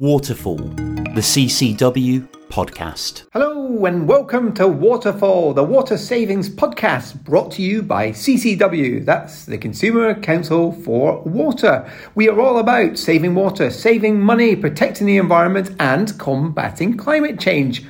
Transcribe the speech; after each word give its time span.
Waterfall, 0.00 0.58
the 0.58 1.20
CCW 1.20 2.28
podcast. 2.50 3.24
Hello 3.32 3.84
and 3.84 4.06
welcome 4.06 4.54
to 4.54 4.68
Waterfall, 4.68 5.54
the 5.54 5.64
water 5.64 5.98
savings 5.98 6.48
podcast 6.48 7.24
brought 7.24 7.50
to 7.50 7.62
you 7.62 7.82
by 7.82 8.12
CCW. 8.12 9.04
That's 9.04 9.44
the 9.44 9.58
Consumer 9.58 10.14
Council 10.14 10.70
for 10.70 11.20
Water. 11.22 11.90
We 12.14 12.28
are 12.28 12.40
all 12.40 12.60
about 12.60 12.96
saving 12.96 13.34
water, 13.34 13.70
saving 13.70 14.20
money, 14.20 14.54
protecting 14.54 15.08
the 15.08 15.16
environment, 15.16 15.74
and 15.80 16.16
combating 16.16 16.96
climate 16.96 17.40
change. 17.40 17.84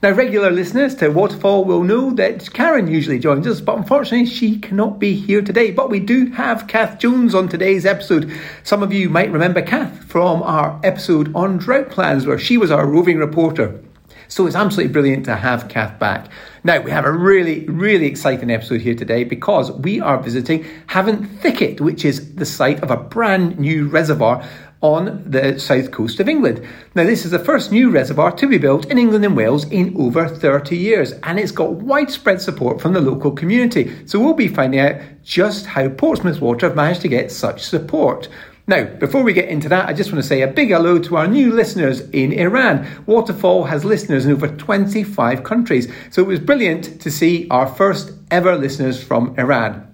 Now, 0.00 0.12
regular 0.12 0.52
listeners 0.52 0.94
to 0.96 1.08
Waterfall 1.08 1.64
will 1.64 1.82
know 1.82 2.12
that 2.12 2.52
Karen 2.52 2.86
usually 2.86 3.18
joins 3.18 3.48
us, 3.48 3.60
but 3.60 3.78
unfortunately 3.78 4.26
she 4.26 4.60
cannot 4.60 5.00
be 5.00 5.16
here 5.16 5.42
today. 5.42 5.72
But 5.72 5.90
we 5.90 5.98
do 5.98 6.26
have 6.30 6.68
Kath 6.68 7.00
Jones 7.00 7.34
on 7.34 7.48
today's 7.48 7.84
episode. 7.84 8.32
Some 8.62 8.84
of 8.84 8.92
you 8.92 9.10
might 9.10 9.32
remember 9.32 9.60
Kath 9.60 10.04
from 10.04 10.40
our 10.44 10.80
episode 10.84 11.34
on 11.34 11.58
drought 11.58 11.90
plans, 11.90 12.26
where 12.26 12.38
she 12.38 12.56
was 12.56 12.70
our 12.70 12.86
roving 12.86 13.18
reporter. 13.18 13.82
So 14.28 14.46
it's 14.46 14.54
absolutely 14.54 14.92
brilliant 14.92 15.24
to 15.24 15.34
have 15.34 15.68
Kath 15.68 15.98
back. 15.98 16.28
Now, 16.62 16.80
we 16.80 16.92
have 16.92 17.04
a 17.04 17.10
really, 17.10 17.64
really 17.64 18.06
exciting 18.06 18.50
episode 18.52 18.82
here 18.82 18.94
today 18.94 19.24
because 19.24 19.72
we 19.72 20.00
are 20.00 20.22
visiting 20.22 20.64
Havant 20.86 21.40
Thicket, 21.40 21.80
which 21.80 22.04
is 22.04 22.36
the 22.36 22.46
site 22.46 22.80
of 22.84 22.92
a 22.92 22.96
brand 22.96 23.58
new 23.58 23.88
reservoir 23.88 24.46
on 24.80 25.22
the 25.26 25.58
south 25.58 25.90
coast 25.90 26.20
of 26.20 26.28
England. 26.28 26.66
Now, 26.94 27.04
this 27.04 27.24
is 27.24 27.30
the 27.30 27.38
first 27.38 27.72
new 27.72 27.90
reservoir 27.90 28.32
to 28.32 28.46
be 28.46 28.58
built 28.58 28.86
in 28.86 28.98
England 28.98 29.24
and 29.24 29.36
Wales 29.36 29.68
in 29.70 29.96
over 29.96 30.28
30 30.28 30.76
years, 30.76 31.12
and 31.22 31.38
it's 31.38 31.52
got 31.52 31.72
widespread 31.72 32.40
support 32.40 32.80
from 32.80 32.92
the 32.92 33.00
local 33.00 33.32
community. 33.32 34.06
So, 34.06 34.20
we'll 34.20 34.34
be 34.34 34.48
finding 34.48 34.80
out 34.80 35.00
just 35.24 35.66
how 35.66 35.88
Portsmouth 35.88 36.40
Water 36.40 36.66
have 36.66 36.76
managed 36.76 37.02
to 37.02 37.08
get 37.08 37.32
such 37.32 37.62
support. 37.62 38.28
Now, 38.68 38.84
before 38.84 39.22
we 39.22 39.32
get 39.32 39.48
into 39.48 39.70
that, 39.70 39.88
I 39.88 39.94
just 39.94 40.12
want 40.12 40.22
to 40.22 40.28
say 40.28 40.42
a 40.42 40.46
big 40.46 40.68
hello 40.68 40.98
to 40.98 41.16
our 41.16 41.26
new 41.26 41.54
listeners 41.54 42.00
in 42.10 42.32
Iran. 42.34 42.86
Waterfall 43.06 43.64
has 43.64 43.82
listeners 43.82 44.26
in 44.26 44.32
over 44.32 44.46
25 44.46 45.42
countries, 45.42 45.90
so 46.10 46.20
it 46.20 46.28
was 46.28 46.38
brilliant 46.38 47.00
to 47.00 47.10
see 47.10 47.48
our 47.50 47.66
first 47.66 48.12
ever 48.30 48.56
listeners 48.56 49.02
from 49.02 49.34
Iran. 49.38 49.87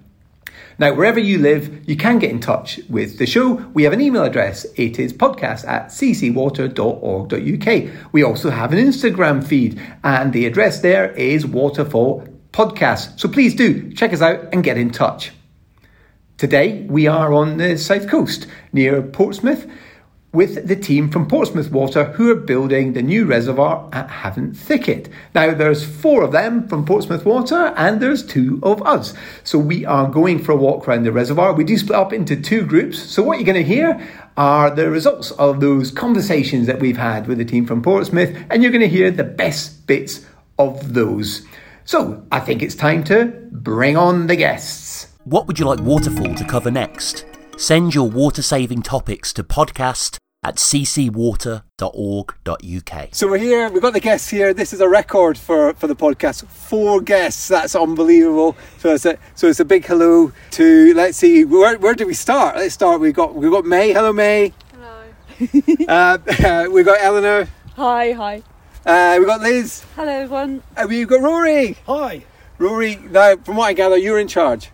Now, 0.77 0.93
wherever 0.93 1.19
you 1.19 1.39
live, 1.39 1.87
you 1.87 1.95
can 1.95 2.19
get 2.19 2.31
in 2.31 2.41
touch 2.41 2.81
with 2.89 3.17
the 3.17 3.25
show. 3.25 3.53
We 3.73 3.83
have 3.83 3.93
an 3.93 4.01
email 4.01 4.23
address. 4.23 4.65
It 4.75 4.99
is 4.99 5.13
podcast 5.13 5.65
at 5.65 5.87
ccwater.org.uk. 5.87 8.11
We 8.11 8.23
also 8.23 8.49
have 8.49 8.73
an 8.73 8.79
Instagram 8.79 9.45
feed, 9.45 9.81
and 10.03 10.33
the 10.33 10.45
address 10.45 10.81
there 10.81 11.11
is 11.11 11.45
Waterfall 11.45 12.27
Podcast. 12.51 13.19
So 13.19 13.29
please 13.29 13.55
do 13.55 13.93
check 13.93 14.11
us 14.11 14.21
out 14.21 14.49
and 14.51 14.63
get 14.63 14.77
in 14.77 14.91
touch. 14.91 15.31
Today, 16.37 16.85
we 16.89 17.07
are 17.07 17.33
on 17.33 17.57
the 17.57 17.77
south 17.77 18.09
coast 18.09 18.47
near 18.73 19.01
Portsmouth 19.01 19.65
with 20.35 20.67
the 20.67 20.75
team 20.75 21.09
from 21.09 21.27
Portsmouth 21.27 21.71
Water 21.71 22.03
who 22.03 22.29
are 22.29 22.35
building 22.35 22.93
the 22.93 23.01
new 23.01 23.25
reservoir 23.25 23.89
at 23.93 24.09
Havant 24.09 24.57
Thicket. 24.57 25.09
Now 25.33 25.53
there's 25.53 25.85
four 25.85 26.23
of 26.23 26.33
them 26.33 26.67
from 26.67 26.85
Portsmouth 26.85 27.25
Water 27.25 27.73
and 27.77 28.01
there's 28.01 28.23
two 28.23 28.59
of 28.61 28.85
us. 28.85 29.13
So 29.45 29.57
we 29.57 29.85
are 29.85 30.09
going 30.09 30.43
for 30.43 30.51
a 30.51 30.57
walk 30.57 30.87
around 30.87 31.03
the 31.03 31.13
reservoir. 31.13 31.53
We 31.53 31.63
do 31.63 31.77
split 31.77 31.97
up 31.97 32.11
into 32.11 32.35
two 32.35 32.65
groups. 32.65 33.01
So 33.01 33.23
what 33.23 33.37
you're 33.39 33.45
going 33.45 33.65
to 33.65 33.73
hear 33.75 34.05
are 34.35 34.69
the 34.69 34.89
results 34.89 35.31
of 35.31 35.61
those 35.61 35.89
conversations 35.89 36.67
that 36.67 36.79
we've 36.79 36.97
had 36.97 37.27
with 37.27 37.37
the 37.37 37.45
team 37.45 37.65
from 37.65 37.81
Portsmouth 37.81 38.35
and 38.49 38.61
you're 38.61 38.73
going 38.73 38.81
to 38.81 38.89
hear 38.89 39.09
the 39.09 39.23
best 39.23 39.87
bits 39.87 40.25
of 40.59 40.93
those. 40.93 41.45
So 41.85 42.25
I 42.31 42.41
think 42.41 42.61
it's 42.61 42.75
time 42.75 43.05
to 43.05 43.25
bring 43.51 43.95
on 43.95 44.27
the 44.27 44.35
guests. 44.35 45.13
What 45.23 45.47
would 45.47 45.59
you 45.59 45.65
like 45.65 45.79
Waterfall 45.79 46.35
to 46.35 46.43
cover 46.43 46.69
next? 46.69 47.25
Send 47.57 47.95
your 47.95 48.09
water 48.09 48.41
saving 48.41 48.81
topics 48.81 49.31
to 49.33 49.43
podcast 49.43 50.17
at 50.45 50.55
ccwater.org.uk. 50.57 51.63
So 53.11 53.27
we're 53.27 53.39
here, 53.39 53.67
we've 53.69 53.81
got 53.81 53.93
the 53.93 53.99
guests 53.99 54.29
here. 54.29 54.53
This 54.53 54.73
is 54.73 54.79
a 54.79 54.87
record 54.87 55.39
for, 55.39 55.73
for 55.73 55.87
the 55.87 55.95
podcast. 55.95 56.45
Four 56.45 57.01
guests, 57.01 57.47
that's 57.47 57.75
unbelievable. 57.75 58.55
So 58.77 58.93
it's 58.93 59.07
a, 59.07 59.17
so 59.33 59.47
it's 59.47 59.59
a 59.59 59.65
big 59.65 59.83
hello 59.85 60.31
to, 60.51 60.93
let's 60.93 61.17
see, 61.17 61.45
where, 61.45 61.79
where 61.79 61.95
do 61.95 62.05
we 62.05 62.13
start? 62.13 62.57
Let's 62.57 62.75
start, 62.75 63.01
we've 63.01 63.15
got, 63.15 63.33
we've 63.33 63.49
got 63.49 63.65
May. 63.65 63.91
Hello, 63.91 64.13
May. 64.13 64.53
Hello. 64.71 65.01
Uh, 65.87 66.67
we've 66.71 66.85
got 66.85 67.01
Eleanor. 67.01 67.47
Hi, 67.75 68.11
hi. 68.11 68.43
Uh, 68.85 69.15
we've 69.17 69.27
got 69.27 69.41
Liz. 69.41 69.83
Hello, 69.95 70.11
everyone. 70.11 70.61
And 70.77 70.89
we've 70.89 71.07
got 71.07 71.21
Rory. 71.21 71.75
Hi, 71.87 72.23
Rory, 72.59 72.97
now, 72.97 73.35
from 73.37 73.55
what 73.55 73.65
I 73.65 73.73
gather, 73.73 73.97
you're 73.97 74.19
in 74.19 74.27
charge. 74.27 74.69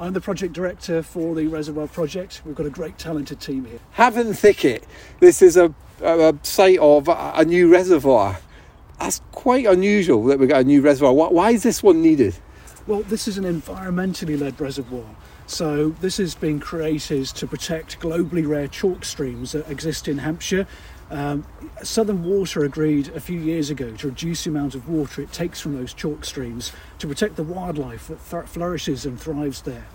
I'm 0.00 0.14
the 0.14 0.20
project 0.22 0.54
director 0.54 1.02
for 1.02 1.34
the 1.34 1.46
Reservoir 1.46 1.86
Project. 1.86 2.40
We've 2.46 2.54
got 2.54 2.64
a 2.64 2.70
great 2.70 2.96
talented 2.96 3.38
team 3.38 3.66
here. 3.66 3.80
Havant 3.98 4.34
Thicket, 4.34 4.84
this 5.20 5.42
is 5.42 5.58
a, 5.58 5.74
a, 6.00 6.30
a 6.30 6.38
site 6.42 6.78
of 6.78 7.06
a, 7.08 7.32
a 7.34 7.44
new 7.44 7.70
reservoir. 7.70 8.38
That's 8.98 9.20
quite 9.32 9.66
unusual 9.66 10.24
that 10.24 10.38
we've 10.38 10.48
got 10.48 10.62
a 10.62 10.64
new 10.64 10.80
reservoir. 10.80 11.12
Why, 11.12 11.28
why 11.28 11.50
is 11.50 11.62
this 11.64 11.82
one 11.82 12.00
needed? 12.00 12.34
Well, 12.86 13.02
this 13.02 13.28
is 13.28 13.36
an 13.36 13.44
environmentally 13.44 14.40
led 14.40 14.58
reservoir. 14.58 15.04
So 15.46 15.90
this 16.00 16.18
is 16.18 16.34
being 16.34 16.60
created 16.60 17.26
to 17.26 17.46
protect 17.46 18.00
globally 18.00 18.48
rare 18.48 18.68
chalk 18.68 19.04
streams 19.04 19.52
that 19.52 19.68
exist 19.68 20.08
in 20.08 20.16
Hampshire. 20.16 20.66
Um, 21.10 21.44
Southern 21.82 22.22
Water 22.22 22.64
agreed 22.64 23.08
a 23.08 23.20
few 23.20 23.40
years 23.40 23.68
ago 23.68 23.90
to 23.96 24.08
reduce 24.08 24.44
the 24.44 24.50
amount 24.50 24.74
of 24.74 24.88
water 24.88 25.22
it 25.22 25.32
takes 25.32 25.60
from 25.60 25.76
those 25.76 25.92
chalk 25.92 26.24
streams 26.24 26.72
to 27.00 27.08
protect 27.08 27.36
the 27.36 27.42
wildlife 27.42 28.08
that 28.08 28.24
th- 28.30 28.44
flourishes 28.44 29.04
and 29.04 29.20
thrives 29.20 29.62
there. 29.62 29.86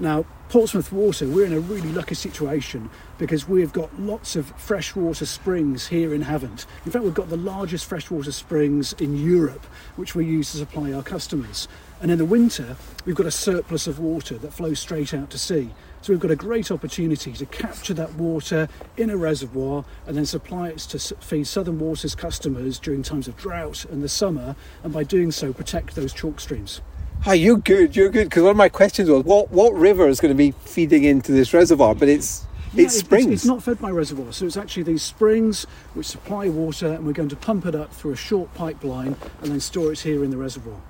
Now, 0.00 0.24
Portsmouth 0.48 0.90
Water, 0.90 1.28
we're 1.28 1.46
in 1.46 1.52
a 1.52 1.60
really 1.60 1.92
lucky 1.92 2.16
situation 2.16 2.90
because 3.18 3.48
we've 3.48 3.72
got 3.72 4.00
lots 4.00 4.34
of 4.34 4.46
freshwater 4.58 5.26
springs 5.26 5.86
here 5.86 6.12
in 6.12 6.22
Havant. 6.22 6.66
In 6.84 6.90
fact, 6.90 7.04
we've 7.04 7.14
got 7.14 7.28
the 7.28 7.36
largest 7.36 7.86
freshwater 7.86 8.32
springs 8.32 8.94
in 8.94 9.16
Europe, 9.16 9.64
which 9.96 10.14
we 10.14 10.26
use 10.26 10.50
to 10.52 10.58
supply 10.58 10.92
our 10.92 11.02
customers. 11.02 11.68
And 12.00 12.10
in 12.10 12.18
the 12.18 12.24
winter, 12.24 12.76
we've 13.04 13.14
got 13.14 13.26
a 13.26 13.30
surplus 13.30 13.86
of 13.86 14.00
water 14.00 14.38
that 14.38 14.52
flows 14.52 14.80
straight 14.80 15.14
out 15.14 15.30
to 15.30 15.38
sea. 15.38 15.70
So 16.02 16.12
we've 16.12 16.18
got 16.18 16.32
a 16.32 16.36
great 16.36 16.72
opportunity 16.72 17.32
to 17.32 17.46
capture 17.46 17.94
that 17.94 18.12
water 18.14 18.68
in 18.96 19.08
a 19.08 19.16
reservoir 19.16 19.84
and 20.04 20.16
then 20.16 20.26
supply 20.26 20.70
it 20.70 20.78
to 20.78 20.98
feed 20.98 21.46
Southern 21.46 21.78
Water's 21.78 22.16
customers 22.16 22.80
during 22.80 23.04
times 23.04 23.28
of 23.28 23.36
drought 23.36 23.84
and 23.84 24.02
the 24.02 24.08
summer, 24.08 24.56
and 24.82 24.92
by 24.92 25.04
doing 25.04 25.30
so, 25.30 25.52
protect 25.52 25.94
those 25.94 26.12
chalk 26.12 26.40
streams. 26.40 26.80
Hi, 27.20 27.34
you're 27.34 27.56
good. 27.56 27.94
You're 27.94 28.08
good. 28.08 28.24
Because 28.24 28.42
one 28.42 28.50
of 28.50 28.56
my 28.56 28.68
questions 28.68 29.08
was, 29.08 29.22
what 29.22 29.52
what 29.52 29.74
river 29.74 30.08
is 30.08 30.18
going 30.18 30.34
to 30.34 30.36
be 30.36 30.50
feeding 30.64 31.04
into 31.04 31.30
this 31.30 31.54
reservoir? 31.54 31.94
But 31.94 32.08
it's 32.08 32.46
Yeah, 32.74 32.86
it's 32.86 32.96
it- 32.96 32.98
springs. 32.98 33.32
It's, 33.32 33.44
not 33.44 33.62
fed 33.62 33.80
by 33.80 33.90
reservoirs, 33.90 34.34
so 34.38 34.46
it's 34.46 34.56
actually 34.56 34.82
these 34.82 35.02
springs 35.02 35.68
which 35.94 36.06
supply 36.06 36.48
water, 36.48 36.88
and 36.94 37.06
we're 37.06 37.12
going 37.12 37.28
to 37.28 37.36
pump 37.36 37.64
it 37.64 37.76
up 37.76 37.92
through 37.92 38.10
a 38.10 38.16
short 38.16 38.52
pipeline 38.54 39.14
and 39.40 39.52
then 39.52 39.60
store 39.60 39.92
it 39.92 40.00
here 40.00 40.24
in 40.24 40.32
the 40.32 40.36
reservoir. 40.36 40.80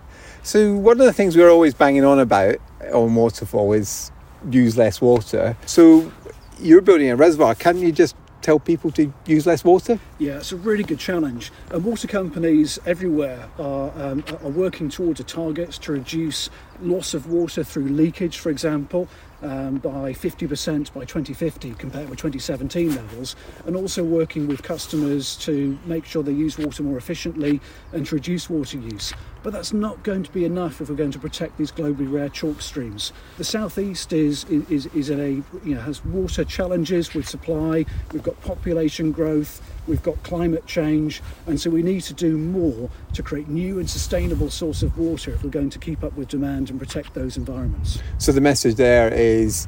So 0.43 0.75
one 0.75 0.99
of 1.01 1.05
the 1.05 1.13
things 1.13 1.37
we're 1.37 1.51
always 1.51 1.75
banging 1.75 2.03
on 2.03 2.19
about 2.19 2.57
on 2.95 3.15
waterfall 3.15 3.75
is 3.75 4.11
use 4.51 4.77
less 4.77 5.01
water. 5.01 5.57
So 5.67 6.13
you're 6.59 6.81
building 6.81 7.11
a 7.11 7.17
reservoir. 7.17 7.55
Can't 7.55 7.79
you 7.79 7.93
just 7.93 8.17
tell 8.43 8.59
people 8.59 8.91
to 8.91 9.13
use 9.27 9.47
less 9.47 9.65
water? 9.65 9.99
Yeah, 10.19 10.39
it's 10.39 10.53
a 10.53 10.57
really 10.57 10.83
good 10.83 10.99
challenge. 10.99 11.53
And 11.71 11.85
water 11.85 12.09
companies 12.09 12.79
everywhere 12.85 13.49
are, 13.59 13.93
um, 13.97 14.25
are 14.43 14.51
working 14.51 14.89
towards 14.91 15.21
a 15.21 15.25
target 15.25 15.73
to 15.73 15.93
reduce 15.93 16.51
loss 16.81 17.15
of 17.15 17.29
water 17.29 17.65
through 17.65 17.89
leakage, 17.89 18.39
for 18.39 18.51
example, 18.51 19.09
um, 19.43 19.79
by 19.79 20.13
50% 20.13 20.93
by 20.93 21.01
2050 21.01 21.75
compared 21.75 22.09
with 22.09 22.19
2017 22.19 22.95
levels, 22.95 23.35
and 23.67 23.77
also 23.77 24.05
working 24.05 24.47
with 24.47 24.63
customers 24.63 25.37
to 25.37 25.79
make 25.87 26.05
sure 26.05 26.23
they 26.23 26.33
use 26.33 26.59
water 26.59 26.83
more 26.83 26.99
efficiently 26.99 27.61
and 27.93 28.07
to 28.07 28.17
reduce 28.17 28.51
water 28.51 28.79
use. 28.79 29.13
But 29.43 29.53
that's 29.53 29.73
not 29.73 30.03
going 30.03 30.23
to 30.23 30.33
be 30.33 30.45
enough 30.45 30.81
if 30.81 30.89
we're 30.89 30.97
going 30.97 31.11
to 31.11 31.19
protect 31.19 31.59
these 31.59 31.73
globally 31.73 32.11
rare 32.11 32.29
chalk 32.29 32.63
streams. 32.63 33.13
The 33.39 33.45
southeast 33.45 34.13
is 34.13 34.45
is 34.45 34.87
is 34.87 35.11
at 35.11 35.19
a 35.19 35.31
you 35.65 35.75
know 35.75 35.81
has 35.81 36.05
water 36.05 36.45
challenges 36.45 37.13
with 37.15 37.29
supply. 37.29 37.85
We've 38.13 38.23
got 38.23 38.41
population 38.43 39.11
growth. 39.11 39.61
We've 39.87 40.03
got 40.03 40.23
climate 40.23 40.67
change, 40.67 41.23
and 41.47 41.61
so 41.61 41.71
we 41.71 41.83
need 41.83 42.03
to 42.03 42.15
do 42.15 42.39
more 42.39 42.89
to 43.15 43.23
create 43.23 43.49
new 43.49 43.81
and 43.81 43.91
sustainable 43.91 44.51
source 44.51 44.83
of 44.83 44.97
water 44.97 45.33
if 45.33 45.43
we're 45.43 45.51
going 45.51 45.71
to 45.71 45.79
keep 45.79 46.05
up 46.05 46.17
with 46.17 46.29
demand 46.29 46.71
and 46.71 46.79
protect 46.79 47.15
those 47.15 47.37
environments. 47.37 48.01
So 48.19 48.31
the 48.31 48.41
message 48.41 48.77
there 48.77 49.13
is 49.13 49.67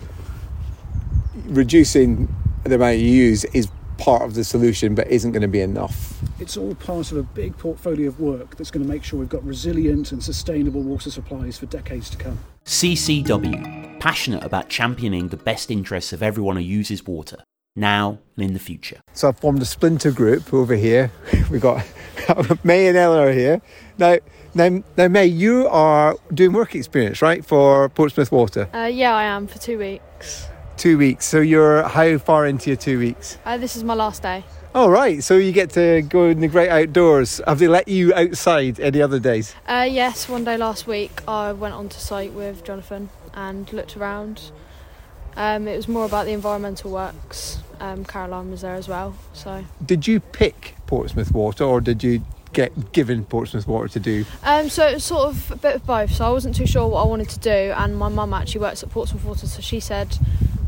reducing 1.46 2.32
the 2.62 2.76
amount 2.76 2.98
you 2.98 3.10
use 3.10 3.44
is 3.46 3.68
part 3.98 4.22
of 4.22 4.34
the 4.34 4.44
solution, 4.44 4.94
but 4.94 5.08
isn't 5.08 5.32
going 5.32 5.42
to 5.42 5.48
be 5.48 5.60
enough. 5.60 6.13
It's 6.44 6.58
all 6.58 6.74
part 6.74 7.10
of 7.10 7.16
a 7.16 7.22
big 7.22 7.56
portfolio 7.56 8.06
of 8.06 8.20
work 8.20 8.56
that's 8.56 8.70
going 8.70 8.84
to 8.84 8.92
make 8.92 9.02
sure 9.02 9.18
we've 9.18 9.30
got 9.30 9.42
resilient 9.46 10.12
and 10.12 10.22
sustainable 10.22 10.82
water 10.82 11.10
supplies 11.10 11.56
for 11.56 11.64
decades 11.64 12.10
to 12.10 12.18
come. 12.18 12.38
CCW, 12.66 13.98
passionate 13.98 14.44
about 14.44 14.68
championing 14.68 15.28
the 15.28 15.38
best 15.38 15.70
interests 15.70 16.12
of 16.12 16.22
everyone 16.22 16.56
who 16.56 16.62
uses 16.62 17.06
water, 17.06 17.38
now 17.74 18.18
and 18.36 18.44
in 18.44 18.52
the 18.52 18.58
future. 18.58 19.00
So 19.14 19.28
I've 19.28 19.38
formed 19.38 19.62
a 19.62 19.64
splinter 19.64 20.10
group 20.10 20.52
over 20.52 20.76
here. 20.76 21.10
We've 21.50 21.62
got 21.62 21.82
May 22.62 22.88
and 22.88 22.98
Eleanor 22.98 23.32
here. 23.32 23.62
Now, 23.96 24.18
now, 24.52 24.82
now, 24.98 25.08
May, 25.08 25.24
you 25.24 25.66
are 25.68 26.14
doing 26.34 26.52
work 26.52 26.74
experience, 26.74 27.22
right, 27.22 27.42
for 27.42 27.88
Portsmouth 27.88 28.30
Water? 28.30 28.68
Uh, 28.74 28.90
yeah, 28.92 29.14
I 29.14 29.22
am 29.22 29.46
for 29.46 29.58
two 29.58 29.78
weeks. 29.78 30.46
Two 30.76 30.98
weeks. 30.98 31.24
So 31.24 31.40
you're 31.40 31.84
how 31.84 32.18
far 32.18 32.44
into 32.44 32.68
your 32.68 32.76
two 32.76 32.98
weeks? 32.98 33.38
Uh, 33.46 33.56
this 33.56 33.76
is 33.76 33.82
my 33.82 33.94
last 33.94 34.20
day. 34.22 34.44
All 34.74 34.90
right, 34.90 35.22
so 35.22 35.36
you 35.36 35.52
get 35.52 35.70
to 35.70 36.02
go 36.02 36.24
in 36.24 36.40
the 36.40 36.48
great 36.48 36.68
outdoors. 36.68 37.40
Have 37.46 37.60
they 37.60 37.68
let 37.68 37.86
you 37.86 38.12
outside 38.12 38.80
any 38.80 39.00
other 39.00 39.20
days? 39.20 39.54
Uh, 39.68 39.86
yes, 39.88 40.28
one 40.28 40.42
day 40.42 40.56
last 40.56 40.88
week 40.88 41.22
I 41.28 41.52
went 41.52 41.74
onto 41.74 41.96
site 41.96 42.32
with 42.32 42.64
Jonathan 42.64 43.08
and 43.34 43.72
looked 43.72 43.96
around. 43.96 44.50
Um, 45.36 45.68
it 45.68 45.76
was 45.76 45.86
more 45.86 46.04
about 46.04 46.26
the 46.26 46.32
environmental 46.32 46.90
works. 46.90 47.58
Um, 47.78 48.04
Caroline 48.04 48.50
was 48.50 48.62
there 48.62 48.74
as 48.74 48.88
well, 48.88 49.14
so 49.32 49.64
Did 49.84 50.08
you 50.08 50.18
pick 50.18 50.74
Portsmouth 50.86 51.32
Water 51.32 51.62
or 51.62 51.80
did 51.80 52.02
you 52.02 52.24
get 52.52 52.92
given 52.92 53.24
Portsmouth 53.24 53.68
Water 53.68 53.86
to 53.88 54.00
do? 54.00 54.24
um, 54.42 54.68
so 54.68 54.88
it 54.88 54.94
was 54.94 55.04
sort 55.04 55.28
of 55.28 55.52
a 55.52 55.56
bit 55.56 55.76
of 55.76 55.86
both. 55.86 56.12
So 56.12 56.24
I 56.26 56.30
wasn't 56.30 56.56
too 56.56 56.66
sure 56.66 56.88
what 56.88 57.04
I 57.04 57.06
wanted 57.06 57.28
to 57.28 57.38
do, 57.38 57.72
and 57.76 57.96
my 57.96 58.08
mum 58.08 58.34
actually 58.34 58.62
works 58.62 58.82
at 58.82 58.90
Portsmouth 58.90 59.24
Water, 59.24 59.46
so 59.46 59.60
she 59.60 59.78
said, 59.78 60.18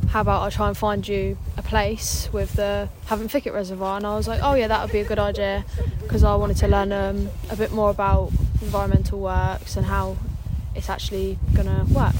"How 0.08 0.20
about 0.20 0.42
I 0.42 0.50
try 0.50 0.68
and 0.68 0.76
find 0.76 1.06
you 1.06 1.36
a 1.56 1.62
place 1.62 2.28
with 2.32 2.54
the 2.54 2.88
Havant 3.06 3.30
Thicket 3.30 3.52
Reservoir?" 3.52 3.96
And 3.96 4.06
I 4.06 4.16
was 4.16 4.28
like, 4.28 4.40
"Oh 4.42 4.54
yeah, 4.54 4.68
that 4.68 4.82
would 4.82 4.92
be 4.92 5.00
a 5.00 5.04
good 5.04 5.18
idea," 5.18 5.64
because 6.02 6.22
I 6.24 6.34
wanted 6.34 6.56
to 6.58 6.68
learn 6.68 6.92
um, 6.92 7.28
a 7.50 7.56
bit 7.56 7.72
more 7.72 7.90
about 7.90 8.32
environmental 8.62 9.20
works 9.20 9.76
and 9.76 9.86
how 9.86 10.16
it's 10.74 10.88
actually 10.90 11.38
gonna 11.54 11.84
work. 11.90 12.14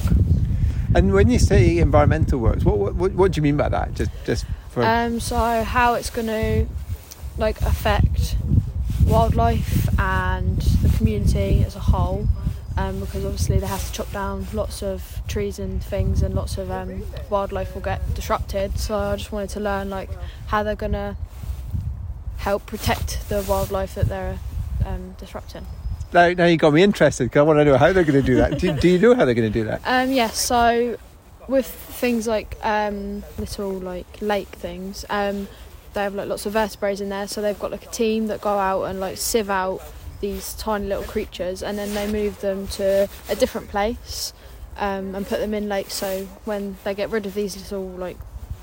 And 0.95 1.13
when 1.13 1.29
you 1.29 1.39
say 1.39 1.77
environmental 1.79 2.39
works, 2.39 2.63
what 2.63 2.77
what, 2.77 2.95
what, 2.95 3.11
what 3.13 3.31
do 3.31 3.39
you 3.39 3.43
mean 3.43 3.57
by 3.57 3.69
that? 3.69 3.93
Just 3.93 4.11
just 4.25 4.45
for 4.69 4.83
Um, 4.83 5.19
so 5.19 5.63
how 5.63 5.95
it's 5.95 6.09
going 6.09 6.27
to 6.27 6.65
like 7.37 7.61
affect 7.61 8.35
wildlife 9.05 9.89
and 9.99 10.59
the 10.81 10.89
community 10.97 11.63
as 11.65 11.75
a 11.75 11.79
whole, 11.79 12.27
um, 12.77 12.99
because 12.99 13.25
obviously 13.25 13.59
they 13.59 13.67
have 13.67 13.85
to 13.87 13.91
chop 13.91 14.11
down 14.11 14.47
lots 14.53 14.83
of 14.83 15.21
trees 15.27 15.59
and 15.59 15.83
things, 15.83 16.21
and 16.21 16.35
lots 16.35 16.57
of 16.57 16.71
um, 16.71 17.03
wildlife 17.29 17.73
will 17.73 17.81
get 17.81 18.13
disrupted. 18.13 18.79
So 18.79 18.95
I 18.95 19.15
just 19.15 19.31
wanted 19.31 19.49
to 19.51 19.59
learn 19.59 19.89
like 19.89 20.09
how 20.47 20.63
they're 20.63 20.75
going 20.75 20.93
to 20.93 21.17
help 22.37 22.65
protect 22.65 23.27
the 23.29 23.43
wildlife 23.47 23.95
that 23.95 24.07
they're 24.07 24.39
um, 24.85 25.15
disrupting. 25.17 25.65
now, 26.13 26.31
now 26.33 26.45
you 26.45 26.57
got 26.57 26.73
me 26.73 26.83
interested 26.83 27.25
because 27.25 27.39
I 27.39 27.43
want 27.43 27.59
to 27.59 27.65
know 27.65 27.77
how 27.77 27.91
they're 27.91 28.03
going 28.03 28.21
to 28.21 28.25
do 28.25 28.35
that. 28.35 28.59
do, 28.59 28.73
do 28.73 28.87
you 28.87 28.99
know 28.99 29.15
how 29.15 29.25
they're 29.25 29.33
going 29.33 29.51
to 29.51 29.59
do 29.59 29.65
that? 29.65 29.81
Um, 29.83 30.11
yes, 30.11 30.37
so 30.37 30.97
with 31.47 31.65
things 31.65 32.27
like 32.27 32.57
um, 32.61 33.23
little 33.37 33.71
like 33.71 34.21
lake 34.21 34.49
things, 34.49 35.03
um, 35.09 35.47
they 35.93 36.03
have 36.03 36.13
like 36.13 36.27
lots 36.27 36.45
of 36.45 36.53
vertebrates 36.53 37.01
in 37.01 37.09
there. 37.09 37.27
So 37.27 37.41
they've 37.41 37.57
got 37.57 37.71
like 37.71 37.85
a 37.85 37.89
team 37.89 38.27
that 38.27 38.39
go 38.39 38.57
out 38.57 38.83
and 38.83 38.99
like 38.99 39.17
sieve 39.17 39.49
out 39.49 39.81
these 40.19 40.53
tiny 40.55 40.87
little 40.87 41.03
creatures, 41.03 41.61
and 41.63 41.77
then 41.77 41.93
they 41.93 42.11
move 42.11 42.41
them 42.41 42.67
to 42.67 43.07
a 43.29 43.35
different 43.35 43.69
place 43.69 44.33
um, 44.77 45.15
and 45.15 45.25
put 45.27 45.39
them 45.39 45.53
in 45.53 45.67
lakes. 45.69 45.93
So 45.93 46.25
when 46.45 46.77
they 46.83 46.93
get 46.93 47.09
rid 47.09 47.25
of 47.25 47.33
these 47.33 47.55
little 47.55 47.87
like 47.87 48.17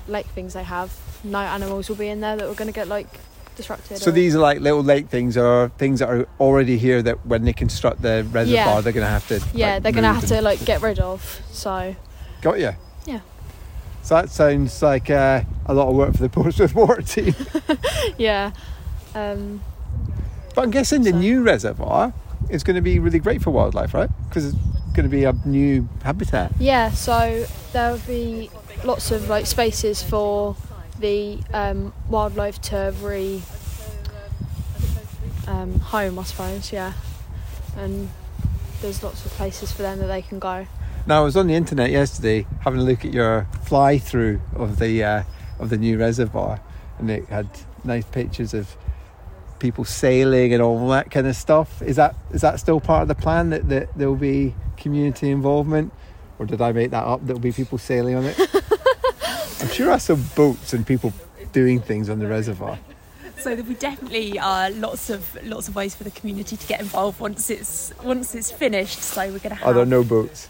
lake 0.07 0.27
things 0.27 0.53
they 0.53 0.63
have, 0.63 0.97
no 1.23 1.39
animals 1.39 1.89
will 1.89 1.95
be 1.95 2.07
in 2.09 2.21
there 2.21 2.35
that 2.35 2.47
are 2.47 2.53
going 2.53 2.67
to 2.67 2.73
get 2.73 2.87
like 2.87 3.07
disrupted. 3.55 3.97
So 3.97 4.09
or- 4.09 4.13
these 4.13 4.35
are 4.35 4.39
like 4.39 4.59
little 4.59 4.83
lake 4.83 5.07
things 5.07 5.37
or 5.37 5.69
things 5.77 5.99
that 5.99 6.09
are 6.09 6.27
already 6.39 6.77
here 6.77 7.01
that 7.01 7.25
when 7.25 7.43
they 7.45 7.53
construct 7.53 8.01
the 8.01 8.27
reservoir 8.31 8.75
Yeah. 8.75 8.81
they're 8.81 8.93
going 8.93 9.05
to 9.05 9.09
have 9.09 9.27
to 9.29 9.41
yeah, 9.53 9.73
like, 9.75 9.83
they're 9.83 9.91
going 9.93 10.03
to 10.03 10.13
have 10.13 10.23
and- 10.23 10.27
to 10.33 10.41
like 10.41 10.63
get 10.65 10.81
rid 10.81 10.99
of. 10.99 11.41
So 11.51 11.95
Got 12.41 12.59
you. 12.59 12.71
Yeah. 13.05 13.21
So 14.03 14.15
that 14.15 14.29
sounds 14.29 14.83
like 14.83 15.09
uh, 15.09 15.41
a 15.65 15.73
lot 15.73 15.87
of 15.87 15.95
work 15.95 16.11
for 16.13 16.21
the 16.21 16.29
Portsmouth 16.41 16.75
Water 16.75 17.01
team. 17.01 17.33
yeah. 18.19 18.51
Um, 19.15 19.61
But 20.55 20.63
I'm 20.63 20.71
guessing 20.71 21.03
the 21.03 21.11
So- 21.11 21.17
new 21.17 21.43
reservoir 21.43 22.13
is 22.49 22.63
going 22.63 22.75
to 22.75 22.81
be 22.81 22.99
really 22.99 23.19
great 23.19 23.41
for 23.41 23.51
wildlife, 23.51 23.93
right? 23.93 24.09
Because 24.29 24.45
it's 24.45 24.57
going 24.93 25.03
to 25.03 25.09
be 25.09 25.25
a 25.25 25.33
new 25.45 25.87
habitat. 26.03 26.53
Yeah, 26.59 26.91
so 26.91 27.45
there'll 27.73 27.97
be 27.99 28.49
lots 28.83 29.11
of 29.11 29.29
like 29.29 29.45
spaces 29.45 30.01
for 30.01 30.55
the 30.99 31.39
um, 31.53 31.91
wildlife 32.09 32.61
to 32.61 32.93
re 33.01 33.41
um, 35.47 35.79
home, 35.79 36.17
I 36.19 36.23
suppose. 36.23 36.71
Yeah, 36.71 36.93
and 37.77 38.09
there's 38.81 39.03
lots 39.03 39.25
of 39.25 39.31
places 39.33 39.71
for 39.71 39.81
them 39.81 39.99
that 39.99 40.07
they 40.07 40.21
can 40.21 40.39
go. 40.39 40.67
Now 41.07 41.21
I 41.21 41.23
was 41.23 41.37
on 41.37 41.47
the 41.47 41.53
internet 41.53 41.91
yesterday 41.91 42.47
having 42.61 42.79
a 42.79 42.83
look 42.83 43.05
at 43.05 43.13
your 43.13 43.47
fly 43.63 43.97
through 43.97 44.41
of 44.55 44.79
the 44.79 45.03
uh, 45.03 45.23
of 45.59 45.69
the 45.69 45.77
new 45.77 45.97
reservoir, 45.97 46.59
and 46.99 47.09
it 47.11 47.25
had 47.27 47.49
nice 47.83 48.05
pictures 48.05 48.53
of 48.53 48.75
people 49.65 49.83
sailing 49.83 50.53
and 50.53 50.61
all 50.61 50.87
that 50.89 51.09
kind 51.09 51.25
of 51.25 51.35
stuff. 51.35 51.81
Is 51.81 51.95
that 51.95 52.15
is 52.31 52.41
that 52.41 52.59
still 52.59 52.79
part 52.79 53.01
of 53.01 53.07
the 53.07 53.15
plan 53.15 53.49
that, 53.49 53.67
that 53.69 53.97
there 53.97 54.07
will 54.07 54.23
be 54.33 54.53
community 54.77 55.31
involvement, 55.31 55.91
or 56.37 56.45
did 56.45 56.61
I 56.61 56.71
make 56.71 56.91
that 56.91 57.03
up? 57.03 57.25
There 57.25 57.35
will 57.35 57.41
be 57.41 57.51
people 57.51 57.79
sailing 57.79 58.13
on 58.15 58.25
it. 58.25 58.37
I'm 59.61 59.69
sure 59.69 59.91
I 59.91 59.97
saw 59.97 60.15
boats 60.35 60.73
and 60.73 60.85
people 60.85 61.11
doing 61.51 61.81
things 61.81 62.09
on 62.09 62.19
the 62.19 62.27
reservoir. 62.27 62.77
So 63.37 63.55
there 63.55 63.63
will 63.63 63.73
definitely 63.73 64.37
uh, 64.37 64.69
lots 64.71 65.09
of 65.09 65.21
lots 65.43 65.67
of 65.67 65.75
ways 65.75 65.95
for 65.95 66.03
the 66.03 66.11
community 66.11 66.55
to 66.57 66.67
get 66.67 66.79
involved 66.79 67.19
once 67.19 67.49
it's 67.49 67.91
once 68.03 68.35
it's 68.35 68.51
finished. 68.51 69.01
So 69.01 69.21
we're 69.21 69.39
going 69.39 69.49
to 69.49 69.55
have. 69.55 69.67
Are 69.67 69.73
there 69.73 69.85
no 69.85 70.03
boats? 70.03 70.47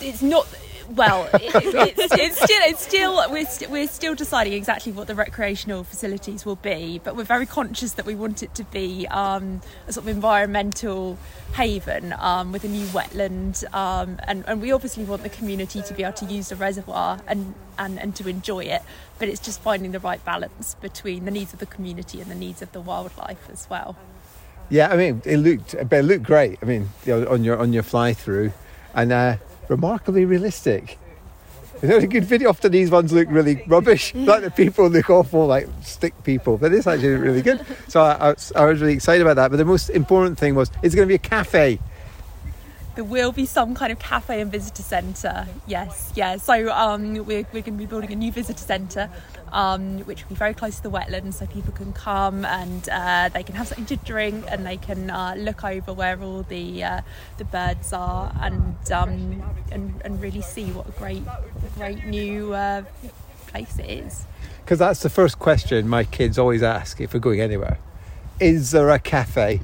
It's 0.00 0.22
not. 0.22 0.48
Well, 0.92 1.28
it, 1.34 1.54
it's, 1.54 2.12
it's 2.12 2.42
still 2.42 2.62
it's 2.62 2.82
still 2.82 3.30
we're, 3.30 3.46
st- 3.46 3.70
we're 3.70 3.86
still 3.86 4.16
deciding 4.16 4.54
exactly 4.54 4.90
what 4.90 5.06
the 5.06 5.14
recreational 5.14 5.84
facilities 5.84 6.44
will 6.44 6.56
be, 6.56 7.00
but 7.04 7.14
we're 7.14 7.22
very 7.22 7.46
conscious 7.46 7.92
that 7.92 8.06
we 8.06 8.16
want 8.16 8.42
it 8.42 8.54
to 8.56 8.64
be 8.64 9.06
um, 9.08 9.60
a 9.86 9.92
sort 9.92 10.04
of 10.04 10.08
environmental 10.08 11.16
haven 11.54 12.12
um, 12.18 12.50
with 12.50 12.64
a 12.64 12.68
new 12.68 12.86
wetland, 12.86 13.62
um, 13.72 14.18
and, 14.24 14.44
and 14.48 14.60
we 14.60 14.72
obviously 14.72 15.04
want 15.04 15.22
the 15.22 15.28
community 15.28 15.80
to 15.82 15.94
be 15.94 16.02
able 16.02 16.12
to 16.14 16.24
use 16.26 16.48
the 16.48 16.56
reservoir 16.56 17.20
and, 17.28 17.54
and, 17.78 18.00
and 18.00 18.16
to 18.16 18.28
enjoy 18.28 18.64
it. 18.64 18.82
But 19.20 19.28
it's 19.28 19.40
just 19.40 19.60
finding 19.60 19.92
the 19.92 20.00
right 20.00 20.24
balance 20.24 20.74
between 20.80 21.24
the 21.24 21.30
needs 21.30 21.52
of 21.52 21.60
the 21.60 21.66
community 21.66 22.20
and 22.20 22.28
the 22.28 22.34
needs 22.34 22.62
of 22.62 22.72
the 22.72 22.80
wildlife 22.80 23.48
as 23.48 23.68
well. 23.70 23.96
Yeah, 24.70 24.88
I 24.88 24.96
mean, 24.96 25.22
it 25.24 25.36
looked, 25.36 25.74
it 25.74 26.02
looked 26.02 26.24
great. 26.24 26.58
I 26.62 26.64
mean, 26.64 26.88
on 27.08 27.44
your 27.44 27.58
on 27.58 27.72
your 27.72 27.82
fly 27.82 28.12
through, 28.12 28.52
and 28.94 29.12
uh, 29.12 29.36
remarkably 29.70 30.24
realistic. 30.24 30.98
Is 31.80 31.88
that 31.88 32.02
a 32.02 32.06
good 32.06 32.24
video? 32.24 32.50
Often 32.50 32.72
these 32.72 32.90
ones 32.90 33.10
look 33.10 33.28
really 33.30 33.62
rubbish, 33.66 34.14
like 34.14 34.42
the 34.42 34.50
people 34.50 34.88
look 34.88 35.08
awful, 35.08 35.46
like 35.46 35.66
stick 35.82 36.12
people. 36.24 36.58
But 36.58 36.72
this 36.72 36.86
actually 36.86 37.14
really 37.14 37.40
good. 37.40 37.64
So 37.88 38.02
I, 38.02 38.12
I, 38.12 38.28
was, 38.32 38.52
I 38.54 38.64
was 38.66 38.80
really 38.80 38.92
excited 38.92 39.22
about 39.22 39.36
that. 39.36 39.50
But 39.50 39.56
the 39.56 39.64
most 39.64 39.88
important 39.88 40.38
thing 40.38 40.54
was, 40.54 40.70
it's 40.82 40.94
going 40.94 41.06
to 41.06 41.10
be 41.10 41.14
a 41.14 41.18
cafe. 41.18 41.78
There 42.96 43.04
will 43.04 43.32
be 43.32 43.46
some 43.46 43.74
kind 43.74 43.92
of 43.92 43.98
cafe 43.98 44.40
and 44.40 44.50
visitor 44.50 44.82
centre. 44.82 45.46
Yes, 45.66 46.12
yeah. 46.14 46.36
So 46.36 46.70
um, 46.72 47.14
we're, 47.14 47.46
we're 47.52 47.62
going 47.62 47.64
to 47.64 47.70
be 47.72 47.86
building 47.86 48.12
a 48.12 48.16
new 48.16 48.32
visitor 48.32 48.58
centre, 48.58 49.08
um, 49.52 50.00
which 50.00 50.24
will 50.24 50.30
be 50.30 50.34
very 50.34 50.54
close 50.54 50.76
to 50.76 50.82
the 50.82 50.90
wetlands, 50.90 51.34
so 51.34 51.46
people 51.46 51.72
can 51.72 51.92
come 51.92 52.44
and 52.44 52.88
uh, 52.88 53.28
they 53.28 53.42
can 53.42 53.54
have 53.54 53.68
something 53.68 53.86
to 53.86 53.96
drink 53.96 54.44
and 54.48 54.66
they 54.66 54.76
can 54.76 55.08
uh, 55.10 55.34
look 55.36 55.64
over 55.64 55.92
where 55.92 56.20
all 56.20 56.42
the 56.42 56.82
uh, 56.82 57.00
the 57.38 57.44
birds 57.44 57.92
are 57.92 58.34
and 58.40 58.92
um, 58.92 59.42
and 59.70 60.02
and 60.04 60.20
really 60.20 60.42
see 60.42 60.66
what 60.72 60.88
a 60.88 60.92
great 60.92 61.22
great 61.76 62.04
new 62.06 62.52
uh, 62.54 62.82
place 63.46 63.78
it 63.78 63.88
is. 63.88 64.24
Because 64.64 64.78
that's 64.78 65.00
the 65.00 65.10
first 65.10 65.38
question 65.38 65.88
my 65.88 66.04
kids 66.04 66.38
always 66.38 66.62
ask 66.62 67.00
if 67.00 67.14
we're 67.14 67.20
going 67.20 67.40
anywhere. 67.40 67.78
Is 68.40 68.70
there 68.70 68.90
a 68.90 68.98
cafe? 68.98 69.60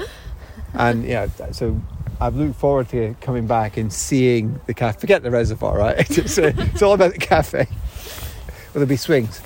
and 0.74 1.04
yeah, 1.04 1.28
so 1.50 1.80
I've 2.20 2.36
looked 2.36 2.56
forward 2.56 2.88
to 2.90 3.14
coming 3.20 3.46
back 3.46 3.76
and 3.76 3.92
seeing 3.92 4.60
the 4.66 4.74
cafe. 4.74 4.98
Forget 4.98 5.22
the 5.22 5.30
reservoir, 5.30 5.78
right? 5.78 5.96
It's, 6.18 6.38
uh, 6.38 6.52
it's 6.56 6.82
all 6.82 6.94
about 6.94 7.12
the 7.12 7.18
cafe. 7.18 7.66
Will 8.74 8.80
there 8.80 8.86
be 8.86 8.96
swings? 8.96 9.40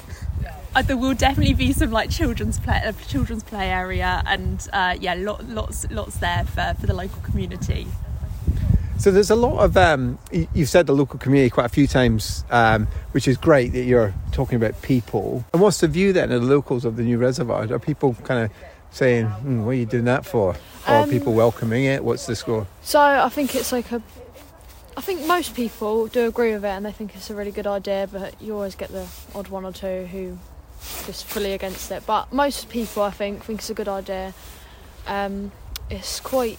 Uh, 0.75 0.81
there 0.81 0.97
will 0.97 1.15
definitely 1.15 1.53
be 1.53 1.73
some 1.73 1.91
like 1.91 2.09
children's 2.09 2.59
play, 2.59 2.81
uh, 2.85 2.93
children's 3.07 3.43
play 3.43 3.69
area, 3.69 4.23
and 4.27 4.69
uh, 4.73 4.97
yeah, 4.99 5.15
lot, 5.15 5.47
lots, 5.49 5.91
lots 5.91 6.17
there 6.17 6.45
for, 6.45 6.75
for 6.81 6.87
the 6.87 6.95
local 6.95 7.21
community. 7.21 7.87
So 8.99 9.11
there's 9.11 9.31
a 9.31 9.37
lot 9.37 9.59
of 9.59 9.77
um, 9.77 10.19
you've 10.31 10.69
said 10.69 10.87
the 10.87 10.95
local 10.95 11.19
community 11.19 11.51
quite 11.51 11.67
a 11.67 11.71
few 11.71 11.87
times, 11.87 12.45
um, 12.51 12.87
which 13.11 13.27
is 13.27 13.37
great 13.37 13.73
that 13.73 13.83
you're 13.83 14.15
talking 14.31 14.57
about 14.57 14.81
people. 14.81 15.45
And 15.53 15.61
what's 15.61 15.81
the 15.81 15.89
view 15.89 16.13
then 16.13 16.31
of 16.31 16.43
the 16.43 16.47
locals 16.47 16.85
of 16.85 16.97
the 16.97 17.03
new 17.03 17.19
reservoir? 17.19 17.71
Are 17.71 17.79
people 17.79 18.15
kind 18.23 18.45
of 18.45 18.51
saying, 18.93 19.27
hmm, 19.27 19.65
"What 19.65 19.73
are 19.73 19.75
you 19.75 19.87
doing 19.87 20.05
that 20.05 20.25
for?" 20.25 20.55
Or 20.87 20.95
are 20.95 21.03
Um, 21.03 21.11
people 21.11 21.33
welcoming 21.33 21.85
it? 21.85 22.05
What's 22.05 22.27
the 22.27 22.37
score? 22.37 22.67
So 22.83 23.01
I 23.01 23.29
think 23.29 23.55
it's 23.55 23.73
like 23.73 23.91
a. 23.93 24.03
I 24.97 25.01
think 25.01 25.27
most 25.27 25.55
people 25.55 26.07
do 26.07 26.27
agree 26.27 26.53
with 26.53 26.65
it 26.65 26.69
and 26.69 26.85
they 26.85 26.93
think 26.93 27.15
it's 27.17 27.31
a 27.31 27.35
really 27.35 27.51
good 27.51 27.67
idea, 27.67 28.07
but 28.13 28.35
you 28.43 28.55
always 28.55 28.75
get 28.75 28.91
the 28.91 29.07
odd 29.35 29.49
one 29.49 29.65
or 29.65 29.73
two 29.73 30.07
who 30.13 30.39
just 31.07 31.25
fully 31.25 31.55
against 31.55 31.91
it. 31.91 32.05
But 32.05 32.31
most 32.33 32.69
people, 32.69 33.03
I 33.03 33.11
think, 33.11 33.43
think 33.45 33.61
it's 33.61 33.71
a 33.71 33.75
good 33.75 33.89
idea. 33.89 34.35
Um, 35.07 35.51
it's 35.89 36.21
quite. 36.21 36.59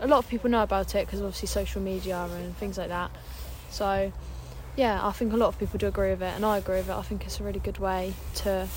A 0.00 0.06
lot 0.06 0.18
of 0.18 0.28
people 0.28 0.50
know 0.50 0.62
about 0.62 0.94
it 0.94 1.06
because 1.06 1.20
obviously 1.20 1.48
social 1.48 1.80
media 1.82 2.16
and 2.18 2.56
things 2.56 2.78
like 2.78 2.88
that. 2.88 3.10
So, 3.70 4.12
yeah, 4.76 5.06
I 5.06 5.12
think 5.12 5.32
a 5.32 5.36
lot 5.36 5.48
of 5.48 5.58
people 5.58 5.78
do 5.78 5.86
agree 5.86 6.10
with 6.10 6.22
it, 6.22 6.34
and 6.34 6.44
I 6.44 6.58
agree 6.58 6.76
with 6.76 6.88
it. 6.88 6.94
I 6.94 7.02
think 7.02 7.24
it's 7.26 7.40
a 7.40 7.42
really 7.44 7.60
good 7.60 7.78
way 7.78 8.14
to 8.36 8.68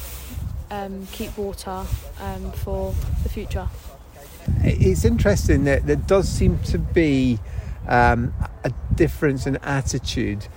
um, 0.69 1.07
keep 1.11 1.37
water 1.37 1.83
um, 2.21 2.51
for 2.51 2.93
the 3.23 3.29
future. 3.29 3.67
It's 4.63 5.03
interesting 5.03 5.65
that 5.65 5.85
there 5.87 5.95
does 5.95 6.29
seem 6.29 6.59
to 6.63 6.77
be 6.77 7.39
um, 7.87 8.33
a 8.63 8.71
difference 8.95 9.45
in 9.45 9.57
attitude 9.57 10.47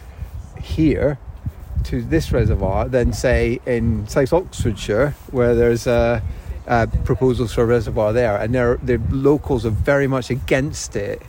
here 0.60 1.18
to 1.84 2.02
this 2.02 2.30
reservoir 2.32 2.88
than 2.88 3.12
say 3.12 3.60
in 3.66 4.06
South 4.06 4.32
Oxfordshire, 4.32 5.14
where 5.30 5.54
there's 5.54 5.86
a, 5.86 6.22
a 6.66 6.86
proposals 7.04 7.54
for 7.54 7.62
a 7.62 7.66
reservoir 7.66 8.12
there, 8.12 8.36
and 8.36 8.54
the 8.54 9.00
locals 9.10 9.64
are 9.64 9.70
very 9.70 10.06
much 10.06 10.30
against 10.30 10.94
it. 10.96 11.22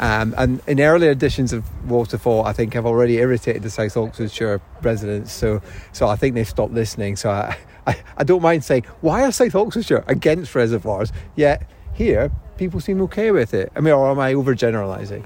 Um, 0.00 0.34
and 0.36 0.60
in 0.66 0.80
earlier 0.80 1.12
editions 1.12 1.52
of 1.52 1.64
Waterfall, 1.88 2.44
I 2.44 2.52
think 2.52 2.74
I've 2.74 2.86
already 2.86 3.16
irritated 3.18 3.62
the 3.62 3.70
South 3.70 3.96
Oxfordshire 3.96 4.60
residents. 4.82 5.32
So, 5.32 5.62
so 5.92 6.08
I 6.08 6.16
think 6.16 6.34
they've 6.34 6.48
stopped 6.48 6.72
listening. 6.72 7.16
So 7.16 7.30
I, 7.30 7.56
I, 7.86 7.96
I 8.16 8.24
don't 8.24 8.42
mind 8.42 8.64
saying, 8.64 8.84
why 9.00 9.24
are 9.24 9.32
South 9.32 9.54
Oxfordshire 9.54 10.04
against 10.06 10.54
reservoirs? 10.54 11.12
Yet 11.36 11.68
here, 11.94 12.30
people 12.56 12.80
seem 12.80 13.00
okay 13.02 13.30
with 13.30 13.54
it. 13.54 13.72
I 13.76 13.80
mean, 13.80 13.92
or 13.92 14.10
am 14.10 14.18
I 14.18 14.34
overgeneralising? 14.34 15.24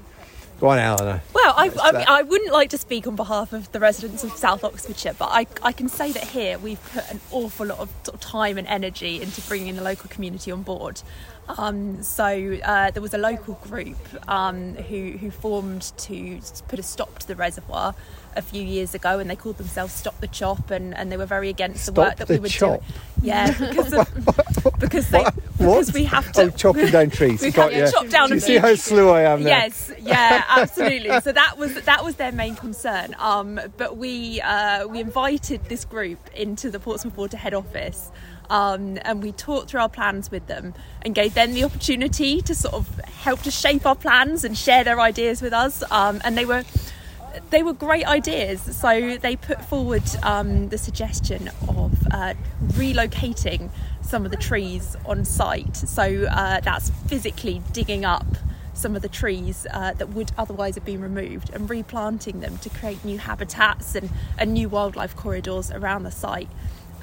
Go 0.59 0.67
on, 0.67 0.77
Eleanor. 0.77 1.21
Well, 1.33 1.53
I, 1.55 1.71
I, 1.81 1.91
that. 1.93 2.09
I 2.09 2.21
wouldn't 2.21 2.51
like 2.51 2.69
to 2.71 2.77
speak 2.77 3.07
on 3.07 3.15
behalf 3.15 3.53
of 3.53 3.71
the 3.71 3.79
residents 3.79 4.25
of 4.25 4.31
South 4.33 4.65
Oxfordshire, 4.65 5.13
but 5.17 5.29
I, 5.31 5.47
I 5.63 5.71
can 5.71 5.87
say 5.87 6.11
that 6.11 6.25
here 6.25 6.59
we've 6.59 6.83
put 6.91 7.09
an 7.09 7.21
awful 7.31 7.67
lot 7.67 7.79
of, 7.79 7.89
sort 8.03 8.15
of 8.15 8.19
time 8.19 8.57
and 8.57 8.67
energy 8.67 9.21
into 9.21 9.39
bringing 9.41 9.77
the 9.77 9.81
local 9.81 10.09
community 10.09 10.51
on 10.51 10.63
board. 10.63 11.01
Um, 11.47 12.03
so 12.03 12.59
uh, 12.63 12.91
there 12.91 13.01
was 13.01 13.13
a 13.13 13.17
local 13.17 13.53
group 13.55 13.97
um, 14.27 14.75
who, 14.75 15.11
who 15.11 15.31
formed 15.31 15.93
to 15.99 16.41
put 16.67 16.77
a 16.77 16.83
stop 16.83 17.19
to 17.19 17.27
the 17.27 17.37
reservoir 17.37 17.95
a 18.35 18.41
few 18.41 18.63
years 18.63 18.93
ago, 18.95 19.19
and 19.19 19.29
they 19.29 19.35
called 19.35 19.57
themselves 19.57 19.93
Stop 19.93 20.19
the 20.21 20.27
Chop, 20.27 20.71
and, 20.71 20.95
and 20.95 21.11
they 21.11 21.17
were 21.17 21.25
very 21.25 21.49
against 21.49 21.85
the 21.85 21.93
work 21.93 22.17
that 22.17 22.27
the 22.27 22.35
we 22.35 22.39
were 22.39 22.47
Chop? 22.49 22.79
doing. 22.81 22.93
Yeah, 23.21 23.51
because 23.59 23.93
of, 23.93 24.79
because 24.79 25.09
they 25.09 25.25
because 25.57 25.93
we 25.93 26.05
have 26.05 26.31
to 26.33 26.43
Oh, 26.43 26.49
chopping 26.51 26.87
down 26.91 27.09
trees. 27.09 27.41
we 27.41 27.51
Got 27.51 27.71
can't 27.71 27.85
you. 27.85 27.91
chop 27.91 28.07
down 28.09 28.29
Do 28.29 28.35
you 28.35 28.37
a 28.37 28.41
see 28.41 28.57
how 28.57 28.75
slow 28.75 29.09
I 29.13 29.23
am 29.23 29.43
there? 29.43 29.57
Yes, 29.57 29.91
yeah, 29.99 30.43
absolutely. 30.49 31.19
so 31.21 31.31
that 31.33 31.57
was 31.57 31.73
that 31.81 32.03
was 32.05 32.15
their 32.15 32.31
main 32.31 32.55
concern. 32.55 33.15
Um, 33.19 33.59
but 33.77 33.97
we 33.97 34.39
uh, 34.41 34.87
we 34.87 34.99
invited 35.01 35.65
this 35.65 35.83
group 35.85 36.19
into 36.33 36.69
the 36.71 36.79
Portsmouth 36.79 37.17
Water 37.17 37.37
head 37.37 37.53
office. 37.53 38.11
Um, 38.49 38.97
and 39.03 39.21
we 39.21 39.31
talked 39.31 39.69
through 39.69 39.81
our 39.81 39.89
plans 39.89 40.31
with 40.31 40.47
them 40.47 40.73
and 41.03 41.13
gave 41.13 41.35
them 41.35 41.53
the 41.53 41.63
opportunity 41.65 42.41
to 42.41 42.55
sort 42.55 42.73
of 42.73 42.87
help 43.01 43.43
to 43.43 43.51
shape 43.51 43.85
our 43.85 43.95
plans 43.95 44.43
and 44.43 44.57
share 44.57 44.83
their 44.83 44.99
ideas 44.99 45.39
with 45.39 45.53
us. 45.53 45.83
Um, 45.91 46.19
and 46.23 46.35
they 46.35 46.45
were 46.45 46.63
they 47.49 47.63
were 47.63 47.73
great 47.73 48.05
ideas. 48.05 48.61
So 48.75 49.17
they 49.17 49.35
put 49.35 49.63
forward 49.65 50.03
um, 50.23 50.69
the 50.69 50.77
suggestion 50.77 51.49
of 51.67 52.07
uh, 52.11 52.33
relocating 52.73 53.69
some 54.01 54.25
of 54.25 54.31
the 54.31 54.37
trees 54.37 54.95
on 55.05 55.25
site. 55.25 55.75
So 55.75 56.25
uh, 56.29 56.59
that's 56.61 56.89
physically 57.07 57.61
digging 57.71 58.05
up 58.05 58.25
some 58.73 58.95
of 58.95 59.01
the 59.01 59.09
trees 59.09 59.67
uh, 59.73 59.93
that 59.93 60.09
would 60.09 60.31
otherwise 60.37 60.75
have 60.75 60.85
been 60.85 61.01
removed 61.01 61.49
and 61.53 61.69
replanting 61.69 62.39
them 62.39 62.57
to 62.59 62.69
create 62.69 63.03
new 63.03 63.17
habitats 63.17 63.93
and, 63.93 64.09
and 64.37 64.53
new 64.53 64.69
wildlife 64.69 65.15
corridors 65.15 65.69
around 65.71 66.03
the 66.03 66.11
site. 66.11 66.49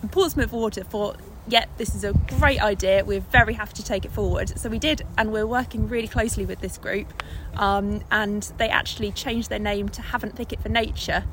And 0.00 0.10
Portsmouth 0.10 0.52
Water 0.52 0.82
thought, 0.82 1.18
yep, 1.48 1.68
this 1.76 1.94
is 1.94 2.04
a 2.04 2.12
great 2.12 2.60
idea. 2.60 3.04
We're 3.04 3.20
very 3.20 3.54
happy 3.54 3.74
to 3.74 3.84
take 3.84 4.04
it 4.04 4.12
forward. 4.12 4.58
So 4.58 4.68
we 4.68 4.78
did, 4.78 5.02
and 5.16 5.32
we're 5.32 5.46
working 5.46 5.88
really 5.88 6.08
closely 6.08 6.44
with 6.44 6.60
this 6.60 6.78
group. 6.78 7.22
Um, 7.56 8.02
and 8.10 8.42
they 8.58 8.68
actually 8.68 9.12
changed 9.12 9.50
their 9.50 9.58
name 9.58 9.88
to 9.90 10.02
Havant 10.02 10.34
Thicket 10.34 10.60
for 10.60 10.68
Nature. 10.68 11.24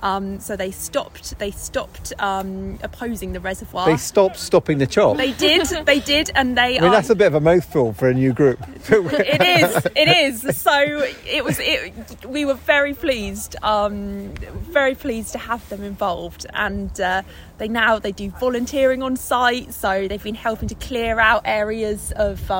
Um, 0.00 0.40
so 0.40 0.56
they 0.56 0.70
stopped. 0.70 1.38
They 1.38 1.50
stopped 1.50 2.12
um, 2.18 2.78
opposing 2.82 3.32
the 3.32 3.40
reservoir. 3.40 3.86
They 3.86 3.96
stopped 3.96 4.38
stopping 4.38 4.78
the 4.78 4.86
chop. 4.86 5.16
They 5.16 5.32
did. 5.32 5.66
They 5.84 6.00
did, 6.00 6.30
and 6.34 6.56
they. 6.56 6.78
I 6.78 6.80
mean, 6.80 6.84
um, 6.84 6.90
that's 6.92 7.10
a 7.10 7.14
bit 7.14 7.26
of 7.26 7.34
a 7.34 7.40
mouthful 7.40 7.92
for 7.92 8.08
a 8.08 8.14
new 8.14 8.32
group. 8.32 8.58
it 8.90 9.42
is. 9.42 9.86
It 9.94 10.08
is. 10.08 10.56
So 10.56 11.04
it 11.26 11.44
was. 11.44 11.58
It, 11.60 12.26
we 12.26 12.44
were 12.44 12.54
very 12.54 12.94
pleased. 12.94 13.56
Um, 13.62 14.32
very 14.70 14.94
pleased 14.94 15.32
to 15.32 15.38
have 15.38 15.68
them 15.68 15.84
involved, 15.84 16.46
and 16.54 16.98
uh, 17.00 17.22
they 17.58 17.68
now 17.68 17.98
they 17.98 18.12
do 18.12 18.30
volunteering 18.30 19.02
on 19.02 19.16
site. 19.16 19.74
So 19.74 20.08
they've 20.08 20.22
been 20.22 20.34
helping 20.34 20.68
to 20.68 20.74
clear 20.74 21.20
out 21.20 21.42
areas 21.44 22.12
of. 22.16 22.50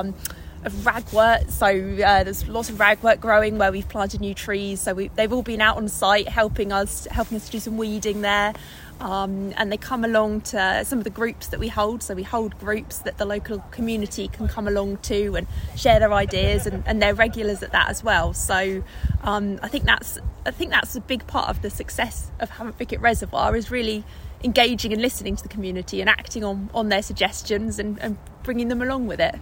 Of 0.63 0.73
ragwort, 0.73 1.49
so 1.49 1.65
uh, 1.65 2.23
there's 2.23 2.47
lots 2.47 2.69
of 2.69 2.75
ragwort 2.75 3.19
growing 3.19 3.57
where 3.57 3.71
we've 3.71 3.89
planted 3.89 4.21
new 4.21 4.35
trees. 4.35 4.79
So 4.79 4.93
we, 4.93 5.07
they've 5.07 5.33
all 5.33 5.41
been 5.41 5.59
out 5.59 5.77
on 5.77 5.87
site 5.87 6.27
helping 6.27 6.71
us, 6.71 7.07
helping 7.09 7.37
us 7.37 7.47
to 7.47 7.51
do 7.53 7.59
some 7.59 7.77
weeding 7.77 8.21
there. 8.21 8.53
Um, 8.99 9.53
and 9.57 9.71
they 9.71 9.77
come 9.77 10.05
along 10.05 10.41
to 10.41 10.85
some 10.85 10.99
of 10.99 11.03
the 11.03 11.09
groups 11.09 11.47
that 11.47 11.59
we 11.59 11.67
hold. 11.67 12.03
So 12.03 12.13
we 12.13 12.21
hold 12.21 12.59
groups 12.59 12.99
that 12.99 13.17
the 13.17 13.25
local 13.25 13.57
community 13.71 14.27
can 14.27 14.47
come 14.47 14.67
along 14.67 14.97
to 14.97 15.35
and 15.35 15.47
share 15.75 15.99
their 15.99 16.13
ideas, 16.13 16.67
and, 16.67 16.83
and 16.85 17.01
they're 17.01 17.15
regulars 17.15 17.63
at 17.63 17.71
that 17.71 17.89
as 17.89 18.03
well. 18.03 18.33
So 18.35 18.83
um, 19.23 19.59
I 19.63 19.67
think 19.67 19.85
that's 19.85 20.19
I 20.45 20.51
think 20.51 20.69
that's 20.69 20.95
a 20.95 21.01
big 21.01 21.25
part 21.25 21.49
of 21.49 21.63
the 21.63 21.71
success 21.71 22.29
of 22.39 22.51
Havant 22.51 23.01
Reservoir 23.01 23.55
is 23.55 23.71
really 23.71 24.03
engaging 24.43 24.93
and 24.93 25.01
listening 25.01 25.35
to 25.35 25.41
the 25.43 25.49
community 25.49 26.01
and 26.01 26.09
acting 26.09 26.43
on, 26.43 26.69
on 26.73 26.89
their 26.89 27.01
suggestions 27.01 27.79
and, 27.79 27.99
and 27.99 28.19
bringing 28.43 28.67
them 28.67 28.83
along 28.83 29.07
with 29.07 29.19
it. 29.19 29.35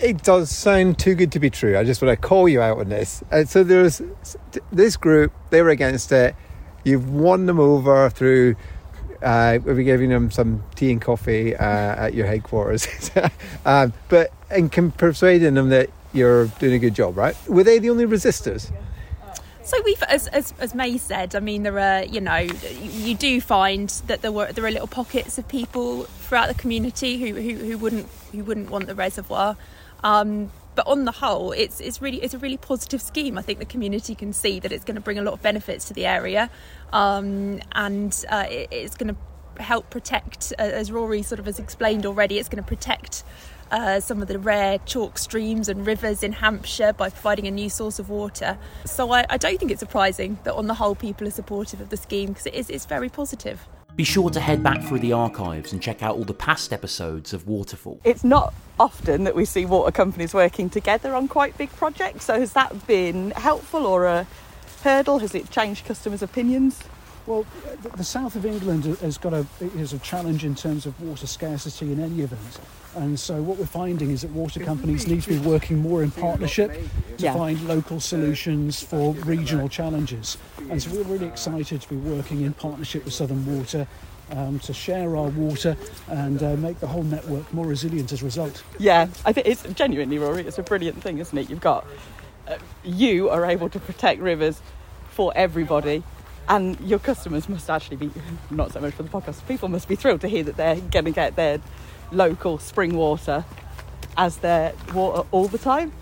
It 0.00 0.22
does 0.22 0.48
sound 0.50 0.98
too 0.98 1.16
good 1.16 1.32
to 1.32 1.40
be 1.40 1.50
true. 1.50 1.76
I 1.76 1.82
just 1.82 2.00
want 2.00 2.20
to 2.20 2.28
call 2.28 2.48
you 2.48 2.60
out 2.60 2.78
on 2.78 2.88
this. 2.88 3.24
Uh, 3.32 3.44
so 3.44 3.64
there's 3.64 4.00
this 4.70 4.96
group; 4.96 5.32
they 5.50 5.60
were 5.60 5.70
against 5.70 6.12
it. 6.12 6.36
You've 6.84 7.10
won 7.10 7.46
them 7.46 7.58
over 7.58 8.08
through. 8.08 8.54
Uh, 9.20 9.58
we're 9.64 9.82
giving 9.82 10.10
them 10.10 10.30
some 10.30 10.62
tea 10.76 10.92
and 10.92 11.02
coffee 11.02 11.56
uh, 11.56 11.60
at 12.06 12.14
your 12.14 12.28
headquarters, 12.28 13.10
um, 13.64 13.92
but 14.08 14.32
and 14.48 14.70
can 14.70 14.92
persuading 14.92 15.54
them 15.54 15.70
that 15.70 15.90
you're 16.12 16.46
doing 16.46 16.74
a 16.74 16.78
good 16.78 16.94
job, 16.94 17.16
right? 17.16 17.36
Were 17.48 17.64
they 17.64 17.80
the 17.80 17.90
only 17.90 18.06
resistors? 18.06 18.72
So 19.64 19.76
we've, 19.84 20.02
as, 20.04 20.28
as, 20.28 20.54
as 20.60 20.74
May 20.74 20.96
said, 20.96 21.34
I 21.34 21.40
mean, 21.40 21.62
there 21.62 21.78
are, 21.78 22.02
you 22.02 22.22
know, 22.22 22.36
you 22.36 23.14
do 23.14 23.38
find 23.38 23.90
that 24.06 24.22
there 24.22 24.32
were 24.32 24.50
there 24.50 24.64
are 24.64 24.70
little 24.70 24.86
pockets 24.86 25.36
of 25.36 25.46
people 25.46 26.04
throughout 26.04 26.48
the 26.48 26.54
community 26.54 27.18
who, 27.18 27.34
who, 27.34 27.54
who 27.54 27.76
wouldn't 27.76 28.06
who 28.32 28.44
wouldn't 28.44 28.70
want 28.70 28.86
the 28.86 28.94
reservoir. 28.94 29.58
Um, 30.04 30.50
but 30.74 30.86
on 30.86 31.04
the 31.04 31.12
whole, 31.12 31.50
it's 31.50 31.80
it's 31.80 32.00
really 32.00 32.22
it's 32.22 32.34
a 32.34 32.38
really 32.38 32.56
positive 32.56 33.02
scheme. 33.02 33.36
I 33.36 33.42
think 33.42 33.58
the 33.58 33.64
community 33.64 34.14
can 34.14 34.32
see 34.32 34.60
that 34.60 34.70
it's 34.70 34.84
going 34.84 34.94
to 34.94 35.00
bring 35.00 35.18
a 35.18 35.22
lot 35.22 35.34
of 35.34 35.42
benefits 35.42 35.86
to 35.86 35.94
the 35.94 36.06
area, 36.06 36.50
um, 36.92 37.60
and 37.72 38.24
uh, 38.28 38.46
it, 38.48 38.68
it's 38.70 38.96
going 38.96 39.12
to 39.12 39.20
help 39.62 39.90
protect, 39.90 40.52
uh, 40.58 40.62
as 40.62 40.92
Rory 40.92 41.22
sort 41.22 41.38
of 41.38 41.46
has 41.46 41.58
explained 41.58 42.06
already, 42.06 42.38
it's 42.38 42.48
going 42.48 42.62
to 42.62 42.68
protect 42.68 43.24
uh, 43.70 44.00
some 44.00 44.22
of 44.22 44.28
the 44.28 44.38
rare 44.38 44.78
chalk 44.86 45.18
streams 45.18 45.68
and 45.68 45.86
rivers 45.86 46.22
in 46.22 46.32
Hampshire 46.32 46.92
by 46.92 47.10
providing 47.10 47.46
a 47.46 47.50
new 47.50 47.68
source 47.68 47.98
of 47.98 48.08
water. 48.08 48.58
So 48.84 49.12
I, 49.12 49.26
I 49.28 49.36
don't 49.36 49.58
think 49.58 49.70
it's 49.70 49.80
surprising 49.80 50.38
that 50.44 50.54
on 50.54 50.66
the 50.66 50.74
whole 50.74 50.94
people 50.94 51.26
are 51.26 51.32
supportive 51.32 51.80
of 51.80 51.90
the 51.90 51.96
scheme 51.96 52.28
because 52.28 52.46
it 52.46 52.54
is 52.54 52.70
it's 52.70 52.86
very 52.86 53.08
positive. 53.08 53.66
Be 53.98 54.04
sure 54.04 54.30
to 54.30 54.38
head 54.38 54.62
back 54.62 54.80
through 54.84 55.00
the 55.00 55.12
archives 55.12 55.72
and 55.72 55.82
check 55.82 56.04
out 56.04 56.14
all 56.14 56.22
the 56.22 56.32
past 56.32 56.72
episodes 56.72 57.32
of 57.32 57.48
Waterfall. 57.48 58.00
It's 58.04 58.22
not 58.22 58.54
often 58.78 59.24
that 59.24 59.34
we 59.34 59.44
see 59.44 59.66
water 59.66 59.90
companies 59.90 60.32
working 60.32 60.70
together 60.70 61.16
on 61.16 61.26
quite 61.26 61.58
big 61.58 61.68
projects. 61.70 62.26
So 62.26 62.38
has 62.38 62.52
that 62.52 62.86
been 62.86 63.32
helpful 63.32 63.84
or 63.84 64.06
a 64.06 64.24
hurdle? 64.84 65.18
Has 65.18 65.34
it 65.34 65.50
changed 65.50 65.84
customers' 65.84 66.22
opinions? 66.22 66.80
Well, 67.28 67.44
the- 67.82 67.90
the 67.90 68.04
south 68.04 68.36
of 68.36 68.46
England 68.46 68.84
has 69.02 69.18
got 69.18 69.34
a 69.34 69.44
is 69.76 69.92
a 69.92 69.98
challenge 69.98 70.44
in 70.46 70.54
terms 70.54 70.86
of 70.86 70.98
water 70.98 71.26
scarcity 71.26 71.92
in 71.92 72.00
any 72.00 72.22
event, 72.22 72.58
and 72.96 73.20
so 73.20 73.42
what 73.42 73.58
we're 73.58 73.66
finding 73.66 74.10
is 74.10 74.22
that 74.22 74.30
water 74.30 74.60
companies 74.60 75.06
need 75.06 75.22
to 75.24 75.28
be 75.28 75.38
working 75.38 75.82
more 75.82 76.02
in 76.02 76.10
partnership 76.10 76.72
to 77.18 77.24
Yeah. 77.24 77.34
find 77.34 77.68
local 77.68 78.00
solutions 78.00 78.80
for 78.82 79.12
regional 79.26 79.68
challenges. 79.68 80.38
And 80.70 80.82
so 80.82 80.90
we're 80.90 81.02
really 81.02 81.26
excited 81.26 81.82
to 81.82 81.88
be 81.90 81.96
working 81.96 82.40
in 82.40 82.54
partnership 82.54 83.04
with 83.04 83.12
Southern 83.14 83.44
Water. 83.44 83.86
Um, 84.30 84.58
to 84.58 84.74
share 84.74 85.16
our 85.16 85.28
water 85.30 85.74
and 86.08 86.42
uh, 86.42 86.54
make 86.56 86.80
the 86.80 86.86
whole 86.86 87.02
network 87.02 87.50
more 87.54 87.64
resilient 87.64 88.12
as 88.12 88.20
a 88.20 88.26
result. 88.26 88.62
Yeah, 88.78 89.06
I 89.24 89.32
think 89.32 89.46
it's 89.46 89.62
genuinely, 89.74 90.18
Rory, 90.18 90.42
it's 90.46 90.58
a 90.58 90.62
brilliant 90.62 91.02
thing, 91.02 91.16
isn't 91.16 91.38
it? 91.38 91.48
You've 91.48 91.62
got, 91.62 91.86
uh, 92.46 92.56
you 92.84 93.30
are 93.30 93.46
able 93.46 93.70
to 93.70 93.80
protect 93.80 94.20
rivers 94.20 94.60
for 95.12 95.32
everybody, 95.34 96.02
and 96.48 96.80
your 96.80 96.98
customers 96.98 97.48
must 97.48 97.68
actually 97.68 97.96
be, 97.96 98.10
not 98.50 98.72
so 98.72 98.80
much 98.80 98.94
for 98.94 99.02
the 99.02 99.08
podcast, 99.08 99.46
people 99.46 99.68
must 99.68 99.88
be 99.88 99.96
thrilled 99.96 100.20
to 100.22 100.28
hear 100.28 100.42
that 100.44 100.56
they're 100.56 100.76
going 100.76 101.04
to 101.04 101.10
get 101.10 101.36
their 101.36 101.60
local 102.10 102.58
spring 102.58 102.96
water 102.96 103.44
as 104.16 104.38
their 104.38 104.72
water 104.94 105.26
all 105.30 105.48
the 105.48 105.58
time. 105.58 105.92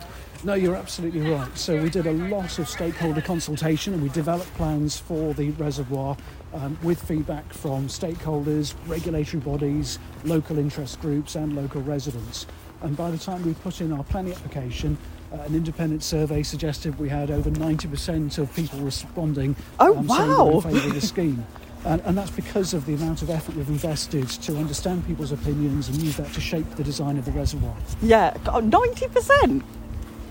No, 0.44 0.54
you're 0.54 0.76
absolutely 0.76 1.20
right. 1.20 1.56
So 1.58 1.82
we 1.82 1.90
did 1.90 2.06
a 2.06 2.12
lot 2.12 2.58
of 2.58 2.68
stakeholder 2.68 3.20
consultation 3.20 3.94
and 3.94 4.02
we 4.02 4.08
developed 4.10 4.52
plans 4.54 4.98
for 4.98 5.34
the 5.34 5.50
reservoir 5.52 6.16
um, 6.54 6.78
with 6.82 7.02
feedback 7.02 7.52
from 7.52 7.88
stakeholders, 7.88 8.74
regulatory 8.86 9.42
bodies, 9.42 9.98
local 10.24 10.58
interest 10.58 11.00
groups 11.00 11.34
and 11.34 11.56
local 11.56 11.82
residents. 11.82 12.46
And 12.82 12.96
by 12.96 13.10
the 13.10 13.18
time 13.18 13.44
we 13.44 13.54
put 13.54 13.80
in 13.80 13.92
our 13.92 14.04
planning 14.04 14.34
application, 14.34 14.98
an 15.44 15.54
independent 15.54 16.02
survey 16.02 16.42
suggested 16.42 16.98
we 16.98 17.08
had 17.08 17.30
over 17.30 17.50
90% 17.50 18.38
of 18.38 18.54
people 18.54 18.78
responding 18.80 19.56
Oh, 19.78 19.96
um, 19.96 20.08
saying 20.08 20.20
they 20.22 20.36
were 20.36 20.44
wow. 20.44 20.50
in 20.56 20.60
favour 20.62 20.88
of 20.88 20.94
the 20.94 21.00
scheme. 21.06 21.46
And, 21.84 22.02
and 22.02 22.18
that's 22.18 22.32
because 22.32 22.74
of 22.74 22.84
the 22.86 22.94
amount 22.94 23.22
of 23.22 23.30
effort 23.30 23.54
we've 23.54 23.68
invested 23.68 24.28
to 24.28 24.56
understand 24.56 25.06
people's 25.06 25.30
opinions 25.30 25.88
and 25.88 26.02
use 26.02 26.16
that 26.16 26.32
to 26.32 26.40
shape 26.40 26.68
the 26.74 26.82
design 26.82 27.16
of 27.16 27.24
the 27.24 27.30
reservoir. 27.30 27.76
Yeah, 28.02 28.36
oh, 28.46 28.60
90%. 28.60 29.62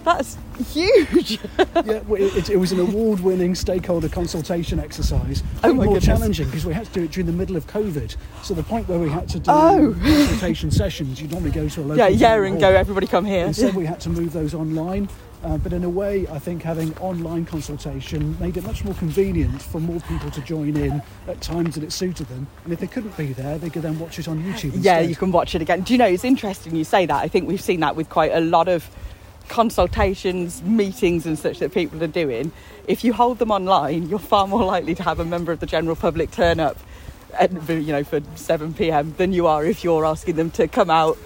That's 0.05 0.37
huge. 0.71 1.39
yeah, 1.57 1.99
well, 2.07 2.21
it, 2.21 2.49
it 2.51 2.57
was 2.57 2.71
an 2.71 2.79
award-winning 2.79 3.55
stakeholder 3.55 4.07
consultation 4.07 4.79
exercise. 4.79 5.41
Oh 5.63 5.69
my 5.73 5.85
more 5.85 5.95
goodness. 5.95 6.05
challenging 6.05 6.45
because 6.45 6.63
we 6.65 6.73
had 6.73 6.85
to 6.85 6.91
do 6.91 7.03
it 7.03 7.11
during 7.11 7.25
the 7.25 7.33
middle 7.33 7.55
of 7.55 7.65
COVID. 7.65 8.15
So 8.43 8.53
the 8.53 8.63
point 8.63 8.87
where 8.87 8.99
we 8.99 9.09
had 9.09 9.27
to 9.29 9.39
do 9.39 9.49
Oh. 9.51 9.95
consultation 9.99 10.69
sessions, 10.69 11.19
you 11.19 11.27
normally 11.27 11.49
go 11.51 11.67
to 11.67 11.81
a 11.81 11.83
local 11.83 11.97
yeah, 11.97 12.07
yeah, 12.07 12.35
and 12.43 12.59
go. 12.59 12.69
Everybody 12.69 13.07
come 13.07 13.25
here. 13.25 13.47
Instead, 13.47 13.73
we 13.73 13.85
had 13.93 13.99
to 14.01 14.09
move 14.09 14.31
those 14.31 14.53
online. 14.53 15.09
Uh, 15.43 15.57
but 15.57 15.73
in 15.73 15.83
a 15.83 15.89
way, 15.89 16.27
I 16.27 16.39
think 16.39 16.63
having 16.63 16.95
online 16.97 17.45
consultation 17.45 18.35
made 18.39 18.57
it 18.57 18.63
much 18.63 18.83
more 18.83 18.95
convenient 18.95 19.61
for 19.61 19.79
more 19.79 19.99
people 20.01 20.31
to 20.31 20.41
join 20.41 20.75
in 20.75 21.03
at 21.27 21.39
times 21.41 21.75
that 21.75 21.83
it 21.83 21.91
suited 21.91 22.27
them. 22.27 22.47
And 22.63 22.73
if 22.73 22.79
they 22.79 22.87
couldn't 22.87 23.15
be 23.15 23.33
there, 23.33 23.57
they 23.59 23.69
could 23.69 23.83
then 23.83 23.99
watch 23.99 24.17
it 24.17 24.27
on 24.27 24.41
YouTube. 24.43 24.73
Yeah, 24.77 25.01
you 25.01 25.15
can 25.15 25.31
watch 25.31 25.53
it 25.53 25.61
again. 25.61 25.81
Do 25.81 25.93
you 25.93 25.99
know, 25.99 26.07
it's 26.07 26.23
interesting 26.23 26.75
you 26.75 26.83
say 26.83 27.05
that. 27.05 27.23
I 27.23 27.27
think 27.27 27.47
we've 27.47 27.61
seen 27.61 27.81
that 27.81 27.95
with 27.95 28.09
quite 28.09 28.31
a 28.33 28.39
lot 28.39 28.67
of 28.67 28.89
consultations, 29.47 30.61
meetings, 30.63 31.25
and 31.25 31.37
such 31.37 31.59
that 31.59 31.73
people 31.73 32.03
are 32.03 32.07
doing. 32.07 32.51
If 32.87 33.03
you 33.03 33.13
hold 33.13 33.39
them 33.39 33.51
online, 33.51 34.09
you're 34.09 34.19
far 34.19 34.47
more 34.47 34.63
likely 34.63 34.95
to 34.95 35.03
have 35.03 35.19
a 35.19 35.25
member 35.25 35.51
of 35.51 35.59
the 35.59 35.65
general 35.65 35.95
public 35.95 36.31
turn 36.31 36.59
up, 36.59 36.77
at, 37.33 37.51
you 37.69 37.91
know, 37.91 38.03
for 38.03 38.21
7 38.35 38.73
p.m. 38.73 39.13
than 39.17 39.33
you 39.33 39.47
are 39.47 39.65
if 39.65 39.83
you're 39.83 40.05
asking 40.05 40.35
them 40.35 40.51
to 40.51 40.67
come 40.67 40.89
out, 40.89 41.17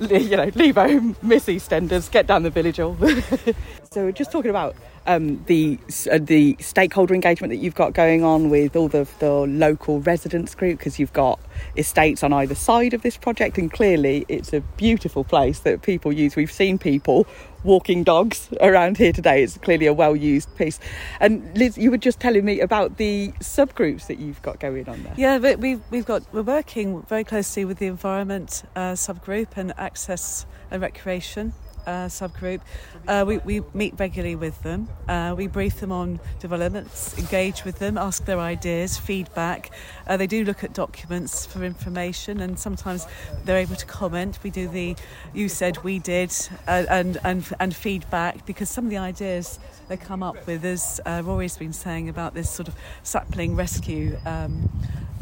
you 0.00 0.36
know, 0.36 0.50
leave 0.54 0.76
home, 0.76 1.16
miss 1.22 1.46
EastEnders, 1.46 2.10
get 2.10 2.26
down 2.26 2.42
the 2.42 2.50
village 2.50 2.78
hall. 2.78 2.96
so, 3.90 4.10
just 4.10 4.32
talking 4.32 4.50
about 4.50 4.74
um, 5.06 5.42
the 5.46 5.78
uh, 6.10 6.18
the 6.20 6.56
stakeholder 6.60 7.14
engagement 7.14 7.50
that 7.50 7.58
you've 7.58 7.74
got 7.74 7.92
going 7.92 8.24
on 8.24 8.50
with 8.50 8.76
all 8.76 8.88
the, 8.88 9.06
the 9.18 9.30
local 9.30 10.00
residents 10.00 10.54
group 10.54 10.78
because 10.78 10.98
you've 10.98 11.12
got 11.12 11.40
estates 11.76 12.22
on 12.22 12.32
either 12.32 12.54
side 12.54 12.94
of 12.94 13.02
this 13.02 13.16
project 13.16 13.58
and 13.58 13.72
clearly 13.72 14.24
it's 14.28 14.52
a 14.52 14.60
beautiful 14.76 15.24
place 15.24 15.60
that 15.60 15.82
people 15.82 16.12
use. 16.12 16.36
We've 16.36 16.52
seen 16.52 16.78
people 16.78 17.26
walking 17.64 18.02
dogs 18.02 18.48
around 18.60 18.98
here 18.98 19.12
today. 19.12 19.42
It's 19.42 19.56
clearly 19.58 19.86
a 19.86 19.92
well 19.92 20.16
used 20.16 20.54
piece. 20.56 20.78
And 21.20 21.56
liz 21.56 21.76
you 21.76 21.90
were 21.90 21.98
just 21.98 22.20
telling 22.20 22.44
me 22.44 22.60
about 22.60 22.96
the 22.96 23.32
subgroups 23.40 24.06
that 24.06 24.18
you've 24.18 24.42
got 24.42 24.60
going 24.60 24.88
on 24.88 25.02
there. 25.02 25.14
Yeah, 25.16 25.54
we've 25.54 25.80
we've 25.90 26.06
got 26.06 26.22
we're 26.32 26.42
working 26.42 27.02
very 27.02 27.24
closely 27.24 27.64
with 27.64 27.78
the 27.78 27.86
environment 27.86 28.62
uh, 28.76 28.92
subgroup 28.92 29.48
and 29.56 29.72
access 29.78 30.46
and 30.70 30.80
recreation 30.80 31.54
uh, 31.86 32.06
subgroup. 32.06 32.60
Uh, 33.08 33.24
we 33.26 33.38
we 33.38 33.62
meet 33.74 33.94
regularly 33.98 34.36
with 34.36 34.62
them. 34.62 34.88
Uh, 35.08 35.34
we 35.36 35.46
brief 35.46 35.80
them 35.80 35.92
on 35.92 36.20
developments, 36.40 37.18
engage 37.18 37.64
with 37.64 37.78
them, 37.78 37.98
ask 37.98 38.24
their 38.24 38.38
ideas, 38.38 38.98
feedback. 38.98 39.70
Uh, 40.06 40.16
they 40.16 40.26
do 40.26 40.44
look 40.44 40.64
at 40.64 40.72
documents 40.72 41.46
for 41.46 41.64
information, 41.64 42.40
and 42.40 42.58
sometimes 42.58 43.06
they're 43.44 43.58
able 43.58 43.76
to 43.76 43.86
comment. 43.86 44.38
We 44.42 44.50
do 44.50 44.68
the 44.68 44.96
you 45.32 45.48
said 45.48 45.82
we 45.84 45.98
did 45.98 46.32
uh, 46.66 46.84
and 46.88 47.18
and 47.24 47.46
and 47.58 47.74
feedback 47.74 48.46
because 48.46 48.68
some 48.68 48.84
of 48.84 48.90
the 48.90 48.98
ideas 48.98 49.58
they 49.88 49.96
come 49.96 50.22
up 50.22 50.46
with, 50.46 50.64
as 50.64 51.00
uh, 51.04 51.22
Rory's 51.24 51.56
been 51.56 51.72
saying 51.72 52.08
about 52.08 52.34
this 52.34 52.48
sort 52.48 52.68
of 52.68 52.74
sapling 53.02 53.56
rescue. 53.56 54.18
Um, 54.24 54.70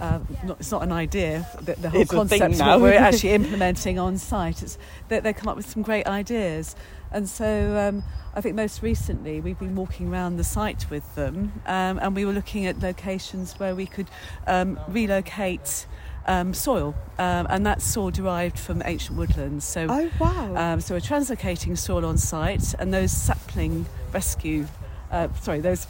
uh, 0.00 0.20
not, 0.44 0.60
it's 0.60 0.70
not 0.70 0.82
an 0.82 0.92
idea. 0.92 1.46
The, 1.60 1.74
the 1.74 1.90
whole 1.90 2.00
It's 2.00 2.10
concept 2.10 2.58
now. 2.58 2.78
we're 2.78 2.92
actually 2.98 3.30
implementing 3.30 3.98
on 3.98 4.16
site. 4.18 4.62
It's, 4.62 4.78
they, 5.08 5.20
they 5.20 5.32
come 5.32 5.48
up 5.48 5.56
with 5.56 5.68
some 5.68 5.82
great 5.82 6.06
ideas, 6.06 6.74
and 7.12 7.28
so 7.28 7.76
um, 7.76 8.02
I 8.34 8.40
think 8.40 8.56
most 8.56 8.82
recently 8.82 9.40
we've 9.40 9.58
been 9.58 9.76
walking 9.76 10.08
around 10.08 10.36
the 10.36 10.44
site 10.44 10.88
with 10.90 11.14
them, 11.14 11.52
um, 11.66 11.98
and 12.00 12.14
we 12.16 12.24
were 12.24 12.32
looking 12.32 12.66
at 12.66 12.80
locations 12.80 13.52
where 13.58 13.74
we 13.74 13.86
could 13.86 14.08
um, 14.46 14.78
relocate. 14.88 15.86
Um, 16.26 16.52
soil, 16.52 16.94
um, 17.18 17.46
and 17.48 17.64
that's 17.64 17.82
soil 17.82 18.10
derived 18.10 18.58
from 18.58 18.82
ancient 18.84 19.16
woodlands. 19.16 19.64
So, 19.64 19.86
oh 19.88 20.10
wow 20.20 20.74
um, 20.74 20.80
so 20.80 20.94
we're 20.94 21.00
translocating 21.00 21.76
soil 21.76 22.04
on 22.04 22.18
site, 22.18 22.74
and 22.78 22.92
those 22.92 23.10
sapling 23.10 23.86
rescue, 24.12 24.66
uh, 25.10 25.28
sorry, 25.40 25.60
those 25.60 25.86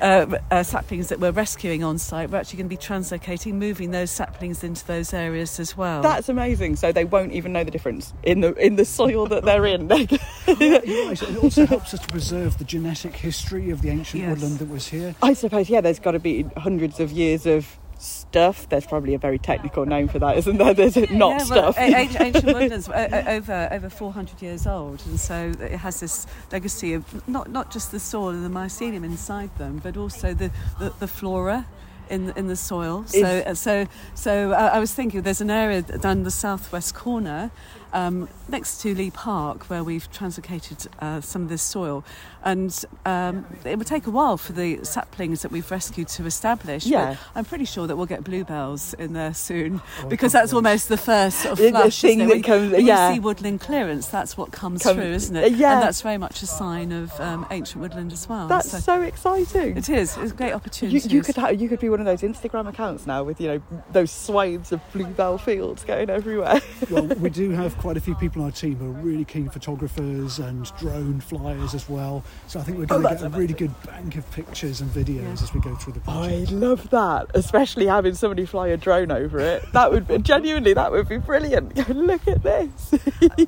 uh, 0.00 0.26
uh, 0.50 0.62
saplings 0.62 1.08
that 1.08 1.20
we're 1.20 1.30
rescuing 1.30 1.84
on 1.84 1.98
site, 1.98 2.30
we're 2.30 2.38
actually 2.38 2.58
going 2.58 2.68
to 2.68 2.76
be 2.76 2.76
translocating, 2.76 3.54
moving 3.54 3.90
those 3.90 4.10
saplings 4.10 4.64
into 4.64 4.86
those 4.86 5.12
areas 5.14 5.60
as 5.60 5.76
well. 5.76 6.02
that's 6.02 6.28
amazing 6.28 6.76
so 6.76 6.90
they 6.92 7.04
won't 7.04 7.32
even 7.32 7.52
know 7.52 7.64
the 7.64 7.70
difference 7.70 8.12
in 8.22 8.40
the 8.40 8.52
in 8.54 8.76
the 8.76 8.84
soil 8.84 9.26
that 9.26 9.44
they're 9.44 9.66
in 9.66 9.88
You're 9.88 11.06
right. 11.08 11.22
It 11.22 11.42
also 11.42 11.66
helps 11.66 11.94
us 11.94 12.00
to 12.00 12.08
preserve 12.08 12.58
the 12.58 12.64
genetic 12.64 13.14
history 13.16 13.70
of 13.70 13.82
the 13.82 13.90
ancient 13.90 14.22
Yes. 14.22 14.30
woodland 14.30 14.58
that 14.58 14.68
was 14.68 14.88
here. 14.88 15.14
I 15.22 15.32
suppose, 15.34 15.68
yeah, 15.70 15.80
there's 15.80 15.98
got 16.00 16.12
to 16.12 16.18
be 16.18 16.42
hundreds 16.56 17.00
of 17.00 17.12
years 17.12 17.46
of 17.46 17.78
stuff. 18.02 18.68
There's 18.68 18.86
probably 18.86 19.14
a 19.14 19.18
very 19.18 19.38
technical 19.38 19.86
name 19.86 20.08
for 20.08 20.18
that, 20.18 20.36
isn't 20.38 20.58
there? 20.58 20.74
There's 20.82 20.96
not 21.10 21.30
yeah, 21.30 21.38
stuff. 21.38 21.78
a- 21.78 21.80
ancient, 21.80 22.88
uh, 22.88 23.22
over 23.26 23.68
over 23.70 23.88
400 23.88 24.42
years 24.42 24.66
old, 24.66 25.02
and 25.06 25.18
so 25.18 25.52
it 25.60 25.72
has 25.78 26.00
this 26.00 26.26
legacy 26.50 26.94
of 26.94 27.28
not 27.28 27.50
not 27.50 27.70
just 27.70 27.92
the 27.92 28.00
soil 28.00 28.30
and 28.30 28.44
the 28.44 28.50
mycelium 28.50 29.04
inside 29.04 29.56
them, 29.58 29.80
but 29.82 29.96
also 29.96 30.34
the 30.34 30.50
the, 30.78 30.92
the 30.98 31.08
flora. 31.08 31.66
In, 32.10 32.30
in 32.36 32.46
the 32.46 32.56
soil, 32.56 33.04
so 33.06 33.54
so 33.54 33.86
so 34.14 34.50
uh, 34.52 34.70
I 34.74 34.80
was 34.80 34.92
thinking 34.92 35.22
there's 35.22 35.40
an 35.40 35.50
area 35.50 35.80
down 35.80 36.24
the 36.24 36.30
southwest 36.30 36.94
corner, 36.94 37.50
um, 37.92 38.28
next 38.48 38.80
to 38.82 38.94
Leigh 38.94 39.10
Park, 39.10 39.68
where 39.70 39.84
we've 39.84 40.10
translocated 40.10 40.86
uh, 41.00 41.20
some 41.20 41.42
of 41.42 41.48
this 41.48 41.62
soil, 41.62 42.04
and 42.44 42.84
um, 43.06 43.44
it 43.64 43.76
would 43.78 43.86
take 43.86 44.06
a 44.06 44.10
while 44.10 44.36
for 44.36 44.52
the 44.52 44.84
saplings 44.84 45.42
that 45.42 45.52
we've 45.52 45.70
rescued 45.70 46.08
to 46.08 46.26
establish. 46.26 46.86
Yeah. 46.86 47.10
but 47.34 47.38
I'm 47.38 47.44
pretty 47.44 47.64
sure 47.66 47.86
that 47.86 47.96
we'll 47.96 48.06
get 48.06 48.24
bluebells 48.24 48.94
in 48.94 49.12
there 49.12 49.34
soon 49.34 49.80
Oh, 50.02 50.08
because 50.08 50.32
that's 50.32 50.52
almost 50.52 50.88
the 50.88 50.96
first 50.96 51.40
sort 51.40 51.52
of 51.52 51.58
The- 51.58 51.64
the 51.64 51.70
flush. 51.70 52.00
thing 52.00 52.18
that 52.18 52.28
When- 52.28 52.42
comes- 52.42 52.72
when 52.72 52.84
yeah. 52.86 53.08
you 53.10 53.14
see 53.14 53.20
woodland 53.20 53.60
clearance, 53.60 54.06
that's 54.08 54.36
what 54.36 54.50
comes 54.52 54.82
Come- 54.82 54.96
through, 54.96 55.12
isn't 55.12 55.36
it? 55.36 55.52
yeah. 55.52 55.74
And 55.74 55.82
that's 55.82 56.00
very 56.02 56.18
much 56.18 56.42
a 56.42 56.46
sign 56.46 56.92
of 56.92 57.18
um, 57.20 57.46
ancient 57.50 57.80
woodland 57.80 58.12
as 58.12 58.28
well. 58.28 58.48
That's 58.48 58.70
so 58.70 58.78
so 58.78 59.02
exciting. 59.02 59.76
it 59.76 59.88
is. 59.88 60.16
It's 60.16 60.32
a 60.32 60.34
great 60.34 60.48
You, 60.48 60.54
opportunity. 60.54 61.08
you 61.08 61.22
could 61.22 61.36
ha- 61.36 61.48
you 61.48 61.68
could 61.68 61.80
be 61.80 61.88
one 61.88 62.00
of 62.00 62.06
those 62.06 62.22
Instagram 62.22 62.68
accounts 62.68 63.06
now 63.06 63.22
with 63.22 63.40
you 63.40 63.48
know 63.48 63.62
those 63.92 64.10
swathes 64.10 64.72
of 64.72 64.80
bluebell 64.92 65.38
fields 65.38 65.84
going 65.84 66.10
everywhere. 66.10 66.60
well, 66.90 67.04
we 67.06 67.30
do 67.30 67.50
have 67.50 67.76
quite 67.82 67.96
a 67.96 68.00
few 68.00 68.14
people 68.14 68.40
on 68.42 68.46
our 68.46 68.52
team 68.52 68.76
who 68.76 68.86
are 68.86 69.02
really 69.02 69.24
keen 69.24 69.48
photographers 69.50 70.38
and 70.38 70.70
drone 70.78 71.20
flyers 71.20 71.74
as 71.74 71.88
well. 71.88 72.22
So 72.46 72.60
I 72.60 72.62
think 72.62 72.78
we're 72.78 72.86
going 72.86 73.02
to 73.02 73.08
Oh, 73.08 73.10
that's 73.10 73.22
get 73.24 73.34
a 73.34 73.36
really 73.36 73.54
good 73.54 73.82
bank 73.82 74.14
of 74.14 74.30
pictures 74.30 74.80
and 74.80 74.88
videos 74.92 75.22
Yeah. 75.24 75.32
as 75.32 75.52
we 75.52 75.60
go 75.60 75.74
through 75.74 75.94
the 75.94 76.00
project. 76.00 76.52
I 76.52 76.54
love 76.54 76.88
that, 76.90 77.26
especially 77.34 77.86
having 77.86 78.14
somebody 78.14 78.46
fly 78.46 78.68
a 78.68 78.76
drone 78.76 79.10
over 79.10 79.40
it. 79.40 79.64
That 79.72 79.90
would 79.90 80.06
be, 80.06 80.18
genuinely 80.18 80.74
that 80.74 80.92
would 80.92 81.08
be 81.08 81.16
brilliant. 81.16 81.76
Look 81.88 82.28
at 82.28 82.44
this. 82.44 82.94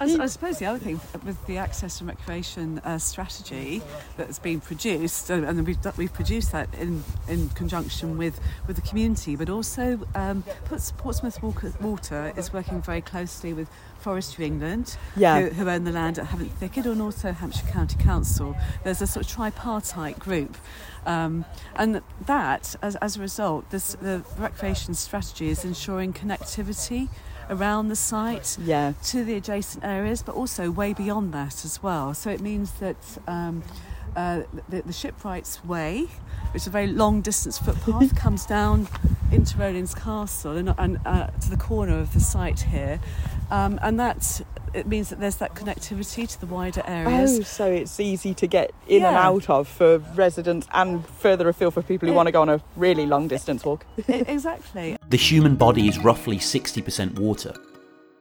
I, 0.01 0.09
I 0.21 0.27
suppose 0.27 0.59
the 0.59 0.67
other 0.67 0.81
thing 0.81 1.01
with 1.25 1.47
the 1.47 1.59
access 1.59 2.01
and 2.01 2.09
recreation 2.09 2.81
uh, 2.81 2.99
strategy 2.99 3.83
that's 4.17 4.41
been 4.41 4.61
produced, 4.61 5.31
uh, 5.31 5.35
and 5.35 5.65
we've, 5.65 5.79
we've 5.97 6.13
produced 6.13 6.51
that 6.51 6.75
in, 6.75 7.05
in 7.29 7.51
conjunction 7.51 8.19
with, 8.19 8.41
with 8.67 8.75
the 8.75 8.83
community, 8.83 9.37
but 9.37 9.49
also 9.49 10.01
um, 10.17 10.43
Portsmouth 10.99 11.41
Water 11.81 12.33
is 12.37 12.53
working 12.53 12.83
very 12.83 13.01
closely 13.01 13.53
with 13.53 13.69
Forestry 14.09 14.45
England, 14.45 14.99
Yeah. 15.17 15.41
who, 15.41 15.49
who 15.49 15.71
own 15.71 15.85
the 15.85 15.91
land 15.91 16.19
at 16.19 16.27
Havant 16.27 16.51
Thicket, 16.53 16.85
and 16.85 17.01
also 17.01 17.33
Hampshire 17.33 17.67
County 17.69 17.97
Council. 18.03 18.55
There's 18.85 19.01
a 19.01 19.07
sort 19.07 19.25
of 19.25 19.33
tripartite 19.33 20.19
group. 20.19 20.59
Um, 21.07 21.47
and 21.77 22.03
that, 22.27 22.77
as, 22.83 22.97
as 22.97 23.17
a 23.17 23.21
result, 23.21 23.71
this, 23.71 23.95
the 23.95 24.23
recreation 24.39 24.93
strategy 24.93 25.49
is 25.49 25.65
ensuring 25.65 26.13
connectivity 26.13 27.09
around 27.49 27.89
the 27.89 27.97
site 27.97 28.59
Yeah. 28.63 28.93
to 29.05 29.25
the 29.25 29.35
adjacent 29.37 29.83
areas, 29.85 30.23
but 30.23 30.35
also 30.35 30.71
way 30.71 30.93
beyond 30.93 31.33
that 31.33 31.65
as 31.65 31.83
well. 31.83 32.13
So 32.13 32.29
it 32.31 32.41
means 32.43 32.73
that 32.81 32.97
um, 33.27 33.63
uh, 34.17 34.43
the, 34.69 34.83
the 34.83 34.93
Shipwrights 34.93 35.65
Way, 35.65 36.09
which 36.53 36.63
is 36.63 36.67
a 36.67 36.71
very 36.71 36.87
long 36.87 37.21
distance 37.21 37.59
footpath, 37.59 38.15
comes 38.25 38.47
down 38.47 38.89
into 39.33 39.57
Rowlands 39.59 39.95
Castle 39.95 40.57
and, 40.57 40.75
and 40.79 40.99
uh, 41.05 41.27
to 41.29 41.51
the 41.51 41.57
corner 41.57 41.99
of 41.99 42.13
the 42.15 42.21
site 42.21 42.61
here. 42.61 43.01
Um, 43.51 43.79
and 43.83 43.99
that 44.01 44.41
it 44.73 44.87
means 44.89 45.09
that 45.11 45.21
there's 45.21 45.37
that 45.37 45.55
connectivity 45.55 46.29
to 46.29 46.41
the 46.41 46.47
wider 46.47 46.83
areas. 46.87 47.39
Oh, 47.39 47.43
so 47.43 47.67
it's 47.71 48.01
easy 48.01 48.35
to 48.35 48.47
get 48.47 48.73
in 48.89 49.05
and 49.05 49.15
out 49.17 49.49
of 49.49 49.69
for 49.69 49.99
residents 50.17 50.67
and 50.73 51.07
further 51.07 51.49
afield 51.49 51.75
for 51.75 51.83
people 51.83 52.07
who 52.09 52.13
Yeah. 52.13 52.17
want 52.17 52.27
to 52.27 52.33
go 52.33 52.43
on 52.43 52.49
a 52.49 52.61
really 52.77 53.07
long 53.07 53.29
distance 53.29 53.65
walk. 53.65 53.87
I- 54.09 54.13
E, 54.13 54.25
exactly. 54.27 54.97
The 55.09 55.17
human 55.17 55.55
body 55.57 55.87
is 55.89 55.99
roughly 55.99 56.39
60% 56.39 57.19
water. 57.19 57.55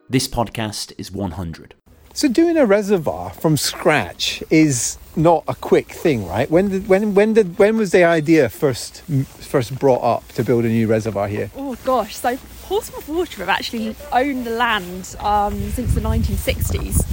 This 0.10 0.28
podcast 0.28 0.94
is 0.98 1.12
100. 1.12 1.74
So 2.14 2.28
doing 2.28 2.58
a 2.58 2.66
reservoir 2.68 3.32
from 3.32 3.58
scratch 3.58 4.44
is 4.52 4.98
not 5.16 5.44
a 5.48 5.56
quick 5.56 5.90
thing, 5.92 6.28
right? 6.28 6.50
When 6.50 6.70
did 6.70 6.88
when 6.88 7.14
when 7.14 7.34
did 7.34 7.58
when 7.60 7.78
was 7.78 7.92
the 7.92 8.04
idea 8.04 8.50
first 8.50 9.02
first 9.04 9.78
brought 9.78 10.02
up 10.04 10.28
to 10.34 10.44
build 10.44 10.66
a 10.66 10.70
new 10.70 10.88
reservoir 10.88 11.28
here? 11.28 11.52
Oh 11.56 11.76
gosh, 11.84 12.16
so 12.16 12.38
Portsmouth 12.64 13.08
Water 13.08 13.38
have 13.40 13.50
actually 13.50 13.96
owned 14.12 14.46
the 14.46 14.52
land 14.52 15.16
um, 15.20 15.72
since 15.72 15.94
the 15.94 16.02
1960s. 16.02 17.06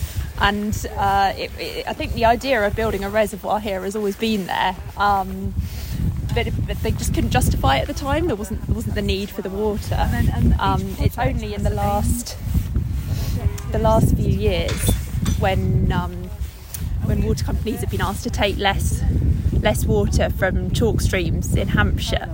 And 0.43 0.87
uh, 0.97 1.35
it, 1.37 1.51
it, 1.59 1.87
I 1.87 1.93
think 1.93 2.15
the 2.15 2.25
idea 2.25 2.67
of 2.67 2.75
building 2.75 3.05
a 3.05 3.11
reservoir 3.11 3.61
here 3.61 3.83
has 3.83 3.95
always 3.95 4.17
been 4.17 4.47
there. 4.47 4.75
Um, 4.97 5.53
but, 6.35 6.49
but 6.67 6.79
they 6.83 6.93
just 6.93 7.13
couldn't 7.13 7.31
justify 7.31 7.77
it 7.77 7.83
at 7.83 7.89
the 7.89 7.93
time. 7.95 8.27
There 8.29 8.37
wasn't 8.37 8.65
there 8.67 8.75
wasn't 8.75 8.95
the 8.95 9.03
need 9.03 9.29
for 9.29 9.43
the 9.43 9.51
water. 9.51 9.97
And 9.97 10.13
then- 10.29 10.33
and 10.35 10.61
um, 10.61 10.97
it's 10.99 11.19
only 11.19 11.53
in 11.53 11.63
the 11.63 11.71
last 11.71 12.39
the 13.73 13.79
last 13.79 14.17
few 14.17 14.29
years 14.31 14.81
when 15.41 15.93
um, 15.93 16.30
when 17.11 17.27
water 17.27 17.45
companies 17.45 17.81
have 17.81 17.91
been 17.91 18.01
asked 18.01 18.23
to 18.23 18.31
take 18.31 18.57
less 18.57 19.03
less 19.61 19.85
water 19.85 20.31
from 20.31 20.71
chalk 20.71 21.01
streams 21.01 21.55
in 21.57 21.67
Hampshire, 21.69 22.33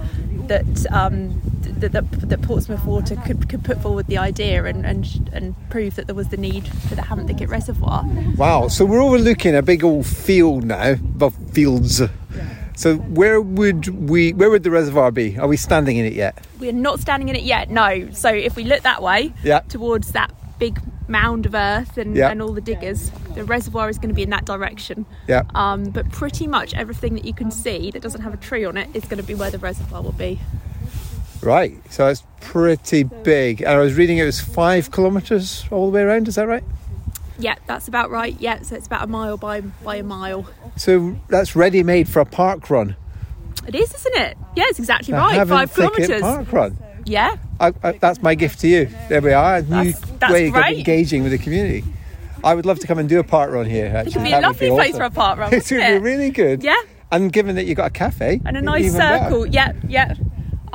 that 0.49 0.87
um, 0.93 1.41
that, 1.63 1.93
that, 1.93 2.11
that 2.29 2.43
Portsmouth 2.43 2.85
Water 2.85 3.17
could, 3.17 3.49
could 3.49 3.65
put 3.65 3.81
forward 3.83 4.07
the 4.07 4.19
idea 4.19 4.65
and, 4.65 4.85
and 4.85 5.31
and 5.33 5.55
prove 5.71 5.97
that 5.97 6.07
there 6.07 6.15
was 6.15 6.29
the 6.29 6.37
need 6.37 6.69
for 6.69 6.95
the 6.95 7.03
Havant 7.03 7.27
Thicket 7.27 7.49
Reservoir. 7.49 8.05
Wow. 8.37 8.69
So 8.69 8.85
we're 8.85 9.03
overlooking 9.03 9.57
a 9.57 9.63
big 9.63 9.83
old 9.83 10.07
field 10.07 10.65
now, 10.65 10.97
well, 11.17 11.31
fields. 11.31 12.03
So 12.77 12.97
where 12.97 13.41
would 13.41 13.89
we? 13.89 14.35
Where 14.35 14.51
would 14.51 14.63
the 14.63 14.71
reservoir 14.71 15.11
be? 15.11 15.39
Are 15.39 15.49
we 15.49 15.57
standing 15.57 15.97
in 15.97 16.05
it 16.05 16.13
yet? 16.13 16.47
We're 16.61 16.73
not 16.73 17.01
standing 17.01 17.31
in 17.31 17.37
it 17.37 17.45
yet. 17.45 17.71
No. 17.71 18.11
So 18.11 18.29
if 18.29 18.55
we 18.57 18.65
look 18.65 18.83
that 18.83 19.03
way, 19.03 19.33
Yeah. 19.43 19.61
towards 19.61 20.13
that 20.13 20.31
big 20.59 20.79
mound 21.09 21.47
of 21.47 21.55
earth 21.55 21.97
and, 21.99 22.17
Yeah. 22.17 22.31
and 22.31 22.43
all 22.43 22.53
the 22.53 22.61
diggers, 22.61 23.11
the 23.35 23.45
reservoir 23.45 23.89
is 23.89 23.99
going 23.99 24.09
to 24.09 24.15
be 24.15 24.23
in 24.23 24.31
that 24.31 24.45
direction. 24.45 25.07
Yeah. 25.29 25.43
Um, 25.55 25.85
but 25.91 26.11
pretty 26.11 26.47
much 26.47 26.75
everything 26.75 27.15
that 27.15 27.25
you 27.25 27.33
can 27.35 27.51
see 27.51 27.91
that 27.93 28.03
doesn't 28.03 28.23
have 28.23 28.35
a 28.35 28.39
tree 28.39 28.65
on 28.65 28.77
it 28.77 28.89
is 28.95 29.05
going 29.05 29.19
to 29.19 29.27
be 29.27 29.35
where 29.35 29.51
the 29.51 29.59
reservoir 29.59 30.03
will 30.03 30.13
be. 30.13 30.41
Right. 31.43 31.77
So 31.93 32.09
it's 32.09 32.25
pretty 32.41 33.03
big. 33.05 33.61
And 33.61 33.71
I 33.71 33.79
was 33.79 33.95
reading 33.95 34.19
it 34.19 34.25
was 34.25 34.41
five 34.41 34.91
kilometres 34.91 35.65
all 35.71 35.91
the 35.91 35.95
way 35.97 36.03
around. 36.03 36.29
Is 36.29 36.35
that 36.37 36.49
right? 36.49 36.65
Yeah, 37.39 37.57
that's 37.67 37.87
about 37.87 38.11
right. 38.11 38.35
Yeah, 38.41 38.63
so 38.63 38.75
it's 38.77 38.87
about 38.87 39.05
a 39.05 39.07
mile 39.07 39.37
by 39.37 39.61
by 39.61 39.97
a 39.97 40.03
mile. 40.03 40.47
So 40.77 41.17
that's 41.29 41.55
ready 41.55 41.83
made 41.83 42.09
for 42.09 42.21
a 42.21 42.25
park 42.25 42.71
run. 42.71 42.97
It 43.67 43.75
is, 43.75 43.93
isn't 43.95 44.17
it? 44.17 44.39
Yeah, 44.55 44.65
it's 44.69 44.79
exactly 44.79 45.13
The 45.13 45.19
right. 45.19 45.47
Five 45.47 45.75
kilometres. 45.75 46.23
Park 46.23 46.53
run. 46.53 46.79
Yeah. 47.07 47.37
I, 47.61 47.73
I, 47.83 47.93
that's 47.93 48.21
my 48.21 48.35
gift 48.35 48.61
to 48.61 48.69
you. 48.69 48.89
There 49.09 49.23
we 49.23 49.33
are. 49.33 49.57
A 49.57 49.63
new 49.63 49.69
That's- 49.93 50.01
that's 50.21 50.33
way 50.33 50.49
of 50.49 50.57
engaging 50.57 51.23
with 51.23 51.33
the 51.33 51.39
community. 51.39 51.85
I 52.45 52.55
would 52.55 52.67
love 52.67 52.79
to 52.81 52.87
come 52.87 52.99
and 52.99 53.09
do 53.09 53.19
a 53.19 53.25
park 53.25 53.51
run 53.51 53.67
here. 53.67 53.87
Actually, 53.87 54.11
It 54.11 54.15
could 54.15 54.23
be 54.25 54.31
That 54.31 54.45
a 54.45 54.49
would 54.49 54.61
lovely 54.61 54.69
place 54.71 54.89
awesome. 54.95 54.99
for 55.01 55.05
a 55.05 55.11
park 55.11 55.39
run. 55.39 55.55
It 55.55 55.71
wouldn't 55.71 56.03
be 56.05 56.11
really 56.11 56.31
good. 56.31 56.63
Yeah. 56.63 56.77
And 57.13 57.33
given 57.33 57.55
that 57.57 57.67
you've 57.67 57.77
got 57.77 57.87
a 57.87 57.91
cafe 57.91 58.41
and 58.45 58.57
a 58.57 58.61
nice 58.63 58.87
even 58.87 58.99
better. 58.99 59.25
circle. 59.25 59.47
Yeah, 59.47 59.73
yeah. 59.89 60.15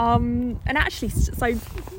Um, 0.02 0.60
and 0.66 0.80
actually, 0.80 1.10
so 1.10 1.54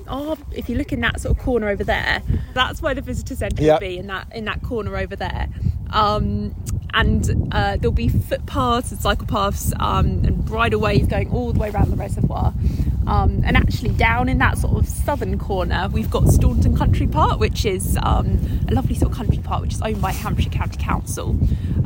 oh, 0.08 0.36
if 0.50 0.68
you 0.68 0.76
look 0.76 0.92
in 0.92 1.00
that 1.02 1.20
sort 1.20 1.38
of 1.38 1.42
corner 1.44 1.68
over 1.68 1.84
there, 1.84 2.20
that's 2.52 2.82
where 2.82 2.94
the 2.94 3.00
visitor 3.00 3.36
centre 3.36 3.62
Yep. 3.62 3.80
will 3.80 3.88
be 3.88 3.98
in 3.98 4.08
that 4.08 4.26
in 4.34 4.44
that 4.46 4.60
corner 4.62 4.96
over 4.96 5.14
there. 5.14 5.48
Um, 5.90 6.52
and 6.94 7.48
uh, 7.52 7.76
there'll 7.76 7.92
be 7.92 8.08
footpaths 8.08 8.90
and 8.90 9.00
cycle 9.00 9.26
paths 9.26 9.72
um, 9.78 10.24
and 10.24 10.44
bridleways 10.44 11.06
going 11.06 11.30
all 11.30 11.52
the 11.52 11.60
way 11.60 11.70
around 11.70 11.90
the 11.90 11.96
reservoir. 11.96 12.52
Um, 13.06 13.42
and 13.44 13.56
actually, 13.56 13.90
down 13.90 14.28
in 14.28 14.38
that 14.38 14.58
sort 14.58 14.76
of 14.76 14.88
southern 14.88 15.38
corner, 15.38 15.88
we've 15.92 16.10
got 16.10 16.28
Staunton 16.28 16.76
Country 16.76 17.06
Park, 17.06 17.38
which 17.38 17.64
is 17.64 17.96
um, 18.02 18.64
a 18.68 18.74
lovely 18.74 18.96
sort 18.96 19.12
of 19.12 19.16
country 19.16 19.38
park 19.38 19.62
which 19.62 19.74
is 19.74 19.82
owned 19.82 20.02
by 20.02 20.10
Hampshire 20.10 20.50
County 20.50 20.76
Council. 20.82 21.36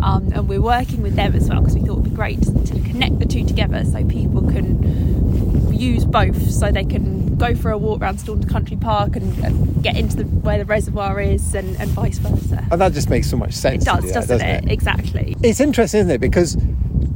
Um, 0.02 0.32
and 0.34 0.48
we're 0.48 0.62
working 0.62 1.02
with 1.02 1.14
them 1.14 1.34
as 1.34 1.48
well 1.48 1.60
because 1.60 1.74
we 1.74 1.82
thought 1.82 1.98
it 1.98 2.00
would 2.00 2.04
be 2.04 2.10
great 2.10 2.42
to 2.42 2.80
connect 2.90 3.18
the 3.18 3.26
two 3.26 3.44
together 3.46 3.84
so 3.84 4.04
people 4.04 4.42
can 4.50 5.55
use 5.76 6.04
both 6.04 6.50
so 6.50 6.70
they 6.70 6.84
can 6.84 7.36
go 7.36 7.54
for 7.54 7.70
a 7.70 7.78
walk 7.78 8.00
around 8.00 8.18
Staunton 8.18 8.48
Country 8.48 8.76
Park 8.76 9.16
and, 9.16 9.44
and 9.44 9.82
get 9.82 9.96
into 9.96 10.16
the, 10.16 10.24
where 10.24 10.58
the 10.58 10.64
reservoir 10.64 11.20
is 11.20 11.54
and, 11.54 11.76
and 11.80 11.90
vice 11.90 12.18
versa. 12.18 12.66
And 12.70 12.80
that 12.80 12.92
just 12.92 13.10
makes 13.10 13.28
so 13.30 13.36
much 13.36 13.52
sense. 13.52 13.82
It 13.84 13.86
does, 13.86 14.00
do 14.00 14.06
that, 14.08 14.14
doesn't, 14.14 14.38
doesn't 14.38 14.68
it? 14.68 14.72
Exactly. 14.72 15.36
It's 15.42 15.60
interesting, 15.60 16.00
isn't 16.00 16.12
it? 16.12 16.20
Because 16.20 16.56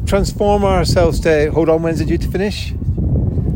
transform 0.07 0.65
ourselves 0.65 1.21
to 1.21 1.51
hold 1.53 1.69
on. 1.69 1.83
When's 1.83 2.01
it 2.01 2.07
due 2.07 2.19
to 2.19 2.29
finish? 2.29 2.73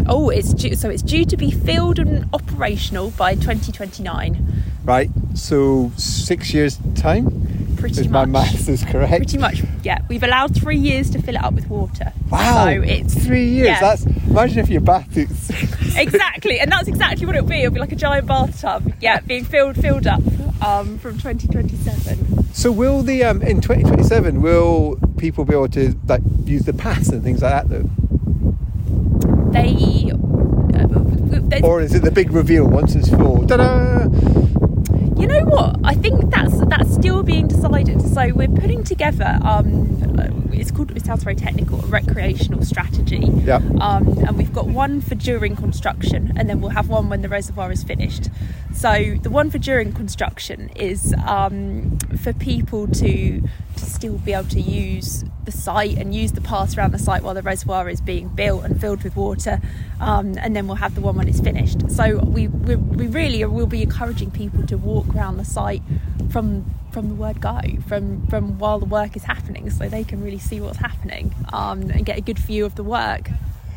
Oh, 0.07 0.29
it's 0.29 0.53
due, 0.53 0.75
so 0.75 0.90
it's 0.90 1.03
due 1.03 1.25
to 1.25 1.37
be 1.37 1.51
filled 1.51 1.99
and 1.99 2.29
operational 2.35 3.11
by 3.11 3.35
2029. 3.35 4.62
Right. 4.85 5.11
So 5.35 5.90
six 5.97 6.53
years 6.53 6.79
time. 6.95 7.77
Pretty 7.77 8.03
if 8.03 8.11
my 8.11 8.25
maths 8.25 8.69
is 8.69 8.85
correct. 8.85 9.17
Pretty 9.17 9.38
much, 9.38 9.62
yeah. 9.83 10.01
We've 10.09 10.23
allowed 10.23 10.55
three 10.55 10.79
years 10.79 11.11
to 11.11 11.23
fill 11.23 11.35
it 11.35 11.45
up 11.45 11.55
with 11.55 11.69
water. 11.69 12.12
Wow. 12.31 12.64
So 12.64 12.83
it's 12.83 13.14
three 13.14 13.49
years. 13.49 13.69
yeah. 13.69 13.81
That's 13.81 14.05
imagine 14.35 14.59
if 14.59 14.68
your 14.68 14.81
bath 14.81 15.16
is 15.16 15.51
exactly, 15.97 16.59
and 16.59 16.70
that's 16.70 16.88
exactly 16.88 17.25
what 17.27 17.37
it'll 17.37 17.49
be. 17.49 17.61
It'll 17.61 17.73
be 17.73 17.81
like 17.81 17.92
a 17.92 17.97
giant 17.97 18.27
bathtub, 18.27 18.92
yeah, 19.01 19.20
being 19.20 19.44
filled 19.44 19.77
filled 19.77 20.07
up 20.07 20.23
um, 20.62 20.99
from 20.99 21.18
2027. 21.18 22.53
So 22.53 22.73
will 22.73 23.03
the 23.03 23.23
um, 23.25 23.42
in 23.42 23.61
2027 23.61 24.42
will 24.42 24.99
people 25.18 25.44
be 25.44 25.55
able 25.55 25.68
to 25.68 25.97
like 26.09 26.23
use 26.44 26.62
the 26.62 26.73
paths 26.73 27.09
and 27.11 27.23
things 27.23 27.42
like 27.42 27.68
that 27.68 27.68
though, 27.68 27.88
They, 29.53 30.11
uh, 30.12 31.66
or 31.66 31.81
is 31.81 31.94
it 31.94 32.03
the 32.03 32.11
big 32.12 32.33
reveal 32.33 32.66
once 32.66 32.94
it's 32.94 33.09
full? 33.09 33.47
Ta-da! 33.47 34.05
You 35.20 35.29
know 35.29 35.44
what? 35.44 35.77
I 35.85 35.94
think 35.94 36.31
that's 36.31 36.59
that's 36.66 36.92
still 36.92 37.23
being 37.23 37.47
decided. 37.47 38.03
So 38.03 38.33
we're 38.35 38.49
putting 38.49 38.83
together. 38.83 39.38
Um, 39.42 40.43
it's 40.61 40.71
called. 40.71 40.90
It 40.97 41.05
sounds 41.05 41.23
very 41.25 41.37
technical. 41.37 41.85
A 41.85 41.87
recreational 41.87 42.64
strategy. 42.64 43.29
Yeah. 43.45 43.57
Um, 43.81 44.07
and 44.27 44.37
we've 44.37 44.53
got 44.53 44.67
one 44.67 45.01
for 45.01 45.14
during 45.14 45.57
construction, 45.57 46.33
and 46.37 46.49
then 46.49 46.61
we'll 46.61 46.71
have 46.71 46.88
one 46.88 47.09
when 47.09 47.23
the 47.23 47.29
reservoir 47.29 47.73
is 47.73 47.83
finished. 47.85 48.29
So 48.73 49.17
the 49.23 49.31
one 49.31 49.51
for 49.51 49.59
during 49.59 49.93
construction 49.93 50.69
is 50.71 51.14
um, 51.27 51.99
for 52.23 52.33
people 52.33 52.88
to 52.88 53.43
to 53.77 53.85
still 53.85 54.19
be 54.19 54.33
able 54.33 54.49
to 54.49 54.61
use 54.61 55.25
the 55.45 55.53
site 55.53 55.99
and 55.99 56.14
use 56.14 56.33
the 56.33 56.40
paths 56.40 56.77
around 56.79 56.93
the 56.93 56.99
site 56.99 57.23
while 57.23 57.35
the 57.35 57.43
reservoir 57.43 57.88
is 57.88 58.01
being 58.01 58.29
built 58.29 58.64
and 58.64 58.81
filled 58.81 59.03
with 59.03 59.17
water. 59.17 59.61
Um, 60.01 60.38
and 60.38 60.55
then 60.55 60.67
we'll 60.67 60.77
have 60.77 60.95
the 60.95 61.01
one 61.01 61.17
when 61.17 61.29
it's 61.29 61.40
finished. 61.40 61.90
So 61.90 62.19
we 62.19 62.49
we, 62.49 62.77
we 62.77 63.07
really 63.07 63.45
will 63.45 63.67
be 63.67 63.83
encouraging 63.83 64.31
people 64.31 64.67
to 64.67 64.77
walk 64.77 65.14
around 65.14 65.37
the 65.37 65.45
site 65.45 65.83
from 66.31 66.64
from 66.94 67.09
the 67.09 67.14
word 67.14 67.40
go 67.40 67.61
from 67.88 68.24
from 68.28 68.59
while 68.59 68.78
the 68.78 68.87
work 68.87 69.16
is 69.16 69.24
happening 69.24 69.68
so 69.68 69.88
they 69.88 70.04
can 70.04 70.22
really 70.22 70.38
see 70.38 70.61
what's 70.61 70.78
happening 70.78 71.35
um, 71.52 71.83
and 71.90 72.07
get 72.07 72.16
a 72.16 72.20
good 72.20 72.38
view 72.38 72.64
of 72.64 72.76
the 72.76 72.85
work 72.85 73.28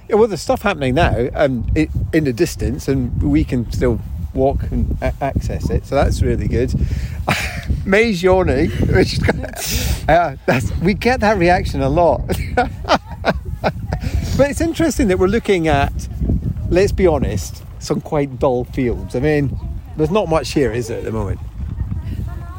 Yeah, 0.08 0.16
well, 0.16 0.28
there's 0.28 0.42
stuff 0.42 0.62
happening 0.62 0.96
now 0.96 1.28
um, 1.34 1.68
in 2.14 2.24
the 2.24 2.32
distance, 2.32 2.88
and 2.88 3.22
we 3.22 3.44
can 3.44 3.70
still 3.74 4.00
walk 4.34 4.60
and 4.72 4.98
a- 5.02 5.14
access 5.22 5.70
it. 5.70 5.86
So 5.86 5.96
that's 5.96 6.22
really 6.22 6.48
good. 6.48 6.72
May's 7.86 8.24
yawning, 8.24 8.70
which 8.96 9.20
uh, 10.08 10.36
we 10.82 10.94
get 10.94 11.20
that 11.20 11.38
reaction 11.38 11.82
a 11.82 11.90
lot. 11.90 12.22
but 14.38 14.46
it's 14.50 14.62
interesting 14.62 15.10
that 15.10 15.20
we're 15.20 15.28
looking 15.28 15.68
at, 15.68 16.08
let's 16.70 16.94
be 16.94 17.06
honest, 17.06 17.64
some 17.80 18.00
quite 18.00 18.40
dull 18.40 18.64
fields. 18.64 19.14
I 19.14 19.20
mean, 19.20 19.60
there's 19.98 20.12
not 20.12 20.30
much 20.30 20.54
here, 20.54 20.72
is 20.72 20.88
there, 20.88 21.00
at 21.00 21.04
the 21.04 21.12
moment? 21.12 21.40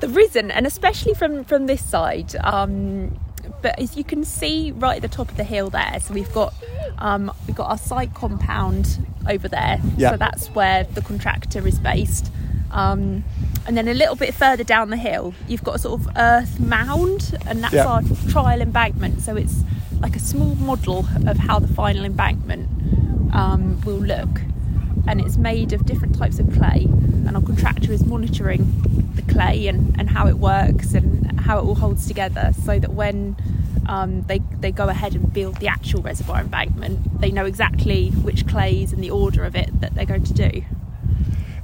There 0.01 0.19
isn't 0.19 0.51
and 0.51 0.67
especially 0.67 1.15
from 1.15 1.45
from 1.45 1.67
this 1.67 1.85
side 1.85 2.35
um, 2.45 3.19
but 3.63 3.79
as 3.79 3.97
you 3.97 4.05
can 4.05 4.25
see 4.25 4.71
right 4.73 4.97
at 4.97 5.03
the 5.03 5.09
top 5.09 5.29
of 5.31 5.37
the 5.37 5.45
hill 5.45 5.71
there 5.71 5.99
so 6.01 6.13
we've 6.15 6.33
got 6.33 6.55
um, 6.99 7.31
we've 7.47 7.57
got 7.57 7.71
our 7.71 7.79
site 7.79 8.15
compound 8.15 9.05
over 9.29 9.49
there 9.49 9.81
Yeah. 9.97 10.11
so 10.13 10.17
that's 10.17 10.49
where 10.49 10.85
the 10.85 11.03
contractor 11.03 11.67
is 11.67 11.79
based 11.79 12.31
um, 12.71 13.25
and 13.67 13.77
then 13.77 13.89
a 13.89 13.95
little 13.95 14.15
bit 14.17 14.35
further 14.35 14.65
down 14.65 14.91
the 14.91 14.97
hill 14.97 15.35
you've 15.47 15.65
got 15.65 15.77
a 15.77 15.79
sort 15.79 16.01
of 16.01 16.09
earth 16.17 16.61
mound 16.61 17.37
and 17.47 17.63
that's 17.63 17.75
Yeah. 17.75 17.87
our 17.87 18.03
trial 18.29 18.61
embankment 18.61 19.23
so 19.23 19.37
it's 19.37 19.63
like 20.01 20.15
a 20.17 20.21
small 20.21 20.55
model 20.57 21.07
of 21.27 21.39
how 21.39 21.59
the 21.59 21.69
final 21.69 22.05
embankment 22.05 22.69
um, 23.35 23.81
will 23.85 23.99
look 24.01 24.41
and 25.07 25.21
it's 25.21 25.37
made 25.37 25.73
of 25.73 25.87
different 25.87 26.17
types 26.17 26.39
of 26.39 26.53
clay 26.55 26.85
and 26.89 27.35
our 27.35 27.43
contractor 27.43 27.93
is 27.93 28.05
monitoring 28.05 29.08
the 29.19 29.33
clay 29.33 29.67
and, 29.67 29.99
and 29.99 30.09
how 30.11 30.27
it 30.27 30.39
works 30.39 30.95
and 30.95 31.41
how 31.41 31.59
it 31.59 31.63
all 31.63 31.75
holds 31.75 32.07
together 32.07 32.53
so 32.65 32.79
that 32.79 32.93
when 32.93 33.37
um, 33.87 34.23
they, 34.23 34.39
they 34.61 34.71
go 34.71 34.89
ahead 34.89 35.15
and 35.15 35.33
build 35.33 35.57
the 35.57 35.69
actual 35.69 36.03
reservoir 36.03 36.41
embankment 36.41 37.21
they 37.21 37.31
know 37.31 37.45
exactly 37.47 38.11
which 38.11 38.47
clays 38.47 38.93
and 38.93 39.03
the 39.03 39.11
order 39.11 39.45
of 39.45 39.57
it 39.57 39.81
that 39.81 39.95
they're 39.95 40.05
going 40.07 40.25
to 40.25 40.35
do 40.35 40.63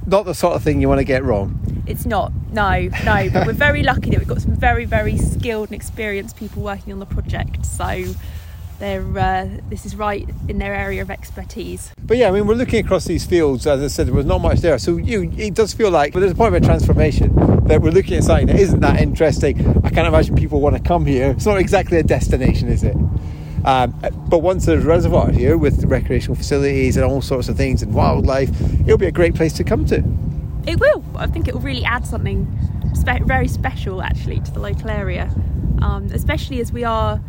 Not 0.05 0.25
the 0.25 0.33
sort 0.33 0.55
of 0.55 0.63
thing 0.63 0.81
you 0.81 0.89
want 0.89 0.99
to 0.99 1.05
get 1.05 1.23
wrong. 1.23 1.83
it's 1.87 2.05
not 2.05 2.31
no 2.51 2.89
no 3.03 3.29
but 3.31 3.45
we're 3.45 3.53
very 3.53 3.83
lucky 3.83 4.09
that 4.11 4.19
we've 4.19 4.27
got 4.27 4.41
some 4.41 4.55
very 4.55 4.85
very 4.85 5.17
skilled 5.17 5.69
and 5.69 5.75
experienced 5.75 6.35
people 6.37 6.61
working 6.61 6.91
on 6.93 6.99
the 6.99 7.05
project 7.05 7.65
so 7.65 8.05
they're 8.79 9.17
uh, 9.17 9.47
this 9.69 9.85
is 9.85 9.95
right 9.95 10.27
in 10.47 10.57
their 10.57 10.73
area 10.73 11.01
of 11.01 11.09
expertise 11.09 11.91
But 12.05 12.17
yeah, 12.17 12.27
I 12.27 12.31
mean, 12.31 12.45
we're 12.47 12.55
looking 12.55 12.83
across 12.85 13.05
these 13.05 13.25
fields. 13.25 13.65
As 13.65 13.81
I 13.81 13.87
said, 13.87 14.07
there 14.07 14.13
was 14.13 14.25
not 14.25 14.41
much 14.41 14.59
there. 14.59 14.77
So 14.77 14.97
you, 14.97 15.31
it 15.37 15.53
does 15.53 15.73
feel 15.73 15.89
like, 15.89 16.13
but 16.13 16.19
there's 16.19 16.33
a 16.33 16.35
point 16.35 16.55
of 16.55 16.63
transformation 16.63 17.33
that 17.65 17.81
we're 17.81 17.91
looking 17.91 18.17
at 18.17 18.23
something 18.23 18.47
that 18.47 18.57
isn't 18.57 18.81
that 18.81 19.01
interesting. 19.01 19.59
I 19.83 19.89
can't 19.89 20.07
imagine 20.07 20.35
people 20.35 20.61
want 20.61 20.75
to 20.75 20.81
come 20.81 21.05
here. 21.05 21.31
It's 21.31 21.45
not 21.45 21.57
exactly 21.57 21.97
a 21.97 22.03
destination, 22.03 22.67
is 22.67 22.83
it? 22.83 22.95
Um, 23.65 23.99
but 24.29 24.39
once 24.39 24.67
there's 24.67 24.83
a 24.83 24.87
reservoir 24.87 25.31
here 25.31 25.57
with 25.57 25.83
recreational 25.85 26.35
facilities 26.35 26.97
and 26.97 27.05
all 27.05 27.21
sorts 27.21 27.49
of 27.49 27.57
things 27.57 27.81
and 27.81 27.93
wildlife, 27.93 28.49
it'll 28.81 28.99
be 28.99 29.07
a 29.07 29.11
great 29.11 29.33
place 29.33 29.53
to 29.53 29.63
come 29.63 29.85
to. 29.87 30.03
It 30.67 30.79
will. 30.79 31.03
I 31.15 31.25
think 31.25 31.47
it 31.47 31.55
will 31.55 31.61
really 31.61 31.83
add 31.83 32.05
something 32.05 32.47
spe- 32.93 33.25
very 33.25 33.47
special, 33.47 34.03
actually, 34.03 34.41
to 34.41 34.51
the 34.51 34.59
local 34.59 34.91
area, 34.91 35.31
um, 35.81 36.09
especially 36.13 36.59
as 36.59 36.71
we 36.71 36.83
are 36.83 37.19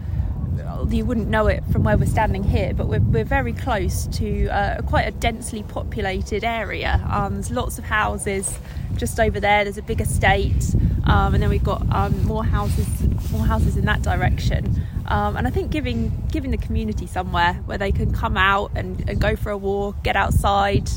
you 0.90 1.04
wouldn't 1.04 1.28
know 1.28 1.46
it 1.46 1.64
from 1.72 1.82
where 1.84 1.96
we're 1.96 2.06
standing 2.06 2.44
here, 2.44 2.72
but 2.74 2.86
we're, 2.86 3.00
we're 3.00 3.24
very 3.24 3.52
close 3.52 4.06
to 4.08 4.48
uh, 4.48 4.82
quite 4.82 5.06
a 5.06 5.10
densely 5.10 5.62
populated 5.62 6.44
area. 6.44 7.04
Um, 7.10 7.34
there's 7.34 7.50
lots 7.50 7.78
of 7.78 7.84
houses 7.84 8.58
just 8.96 9.18
over 9.18 9.40
there. 9.40 9.64
There's 9.64 9.78
a 9.78 9.82
big 9.82 10.00
estate, 10.00 10.74
um, 11.04 11.34
and 11.34 11.42
then 11.42 11.50
we've 11.50 11.64
got 11.64 11.82
um, 11.92 12.24
more 12.24 12.44
houses, 12.44 12.86
more 13.30 13.44
houses 13.44 13.76
in 13.76 13.84
that 13.86 14.02
direction. 14.02 14.86
Um, 15.06 15.36
and 15.36 15.46
I 15.46 15.50
think 15.50 15.70
giving 15.70 16.12
giving 16.32 16.50
the 16.50 16.56
community 16.56 17.06
somewhere 17.06 17.54
where 17.66 17.78
they 17.78 17.92
can 17.92 18.12
come 18.12 18.36
out 18.36 18.72
and, 18.74 19.08
and 19.08 19.20
go 19.20 19.36
for 19.36 19.50
a 19.50 19.56
walk, 19.56 20.02
get 20.02 20.16
outside, 20.16 20.88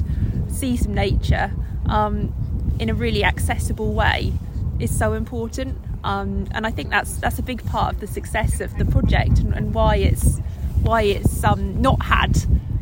see 0.47 0.77
some 0.77 0.93
nature 0.93 1.51
um, 1.85 2.33
in 2.79 2.89
a 2.89 2.93
really 2.93 3.23
accessible 3.23 3.93
way 3.93 4.33
is 4.79 4.95
so 4.95 5.13
important. 5.13 5.77
Um, 6.03 6.47
and 6.51 6.65
I 6.65 6.71
think 6.71 6.89
that's 6.89 7.17
that's 7.17 7.39
a 7.39 7.43
big 7.43 7.65
part 7.65 7.95
of 7.95 7.99
the 7.99 8.07
success 8.07 8.61
of 8.61 8.77
the 8.77 8.85
project 8.85 9.39
and, 9.39 9.53
and 9.53 9.73
why 9.73 9.97
it's 9.97 10.39
why 10.81 11.01
it's 11.01 11.43
um, 11.43 11.81
not 11.81 12.01
had 12.03 12.37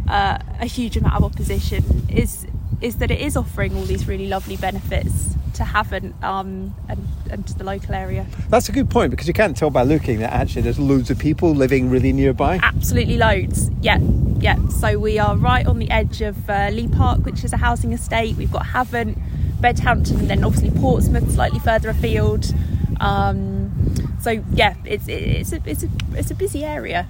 uh, 0.08 0.38
a 0.60 0.65
huge 0.65 0.97
amount 0.97 1.15
of 1.15 1.23
opposition 1.23 2.06
is 2.10 2.45
is 2.80 2.97
that 2.97 3.10
it 3.10 3.19
is 3.19 3.36
offering 3.36 3.75
all 3.75 3.84
these 3.84 4.08
really 4.08 4.27
lovely 4.27 4.56
benefits 4.56 5.36
to 5.56 5.63
Havant 5.63 6.21
um, 6.23 6.75
and, 6.88 7.08
and 7.32 7.47
to 7.47 7.58
the 7.58 7.63
local 7.63 7.95
area. 7.95 8.27
That's 8.49 8.69
a 8.69 8.71
good 8.71 8.89
point 8.89 9.10
because 9.12 9.27
you 9.27 9.34
can't 9.34 9.58
tell 9.58 9.71
by 9.71 9.82
looking 9.82 10.19
that 10.19 10.32
actually 10.32 10.62
there's 10.62 10.77
loads 10.77 11.10
of 11.10 11.17
people 11.17 11.56
living 11.56 11.89
really 11.89 12.13
nearby. 12.13 12.60
Absolutely 12.62 13.17
loads. 13.17 13.71
Yeah, 13.82 13.97
yeah. 14.38 14.65
So 14.69 14.99
we 14.99 15.17
are 15.17 15.36
right 15.36 15.65
on 15.65 15.80
the 15.80 15.89
edge 15.89 16.21
of 16.21 16.47
uh, 16.49 16.69
Leigh 16.71 16.88
Park, 16.88 17.25
which 17.25 17.43
is 17.43 17.53
a 17.53 17.58
housing 17.58 17.91
estate. 17.93 18.36
We've 18.36 18.51
got 18.51 18.67
Havant, 18.67 19.17
Bedhampton, 19.60 20.19
and 20.19 20.30
then 20.30 20.43
obviously 20.43 20.69
Portsmouth, 20.80 21.32
slightly 21.32 21.60
further 21.60 21.89
afield. 21.89 22.53
Um, 23.00 23.72
so 24.20 24.44
yeah, 24.54 24.76
it's 24.86 25.08
it's 25.08 25.54
a 25.54 25.62
it's 25.66 25.84
a 25.84 25.90
it's 26.14 26.32
a 26.32 26.36
busy 26.36 26.64
area. 26.64 27.08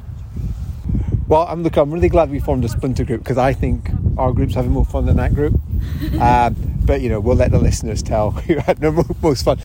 Well, 1.28 1.46
I'm 1.50 1.64
look. 1.64 1.76
I'm 1.78 1.92
really 1.92 2.10
glad 2.10 2.30
we 2.30 2.40
formed 2.40 2.64
a 2.66 2.70
splinter 2.70 3.04
group 3.04 3.22
because 3.22 3.38
I 3.38 3.54
think 3.54 3.90
our 4.18 4.32
group's 4.32 4.56
having 4.56 4.72
more 4.72 4.86
fun 4.86 5.06
than 5.06 5.18
that 5.18 5.34
group. 5.34 5.60
um, 6.22 6.56
but 6.86 7.02
you 7.02 7.10
know, 7.10 7.20
we'll 7.20 7.36
let 7.36 7.52
the 7.52 7.60
listeners 7.60 8.02
tell 8.02 8.32
who 8.48 8.58
had 8.60 8.78
the 8.78 9.16
most 9.22 9.44
fun. 9.44 9.62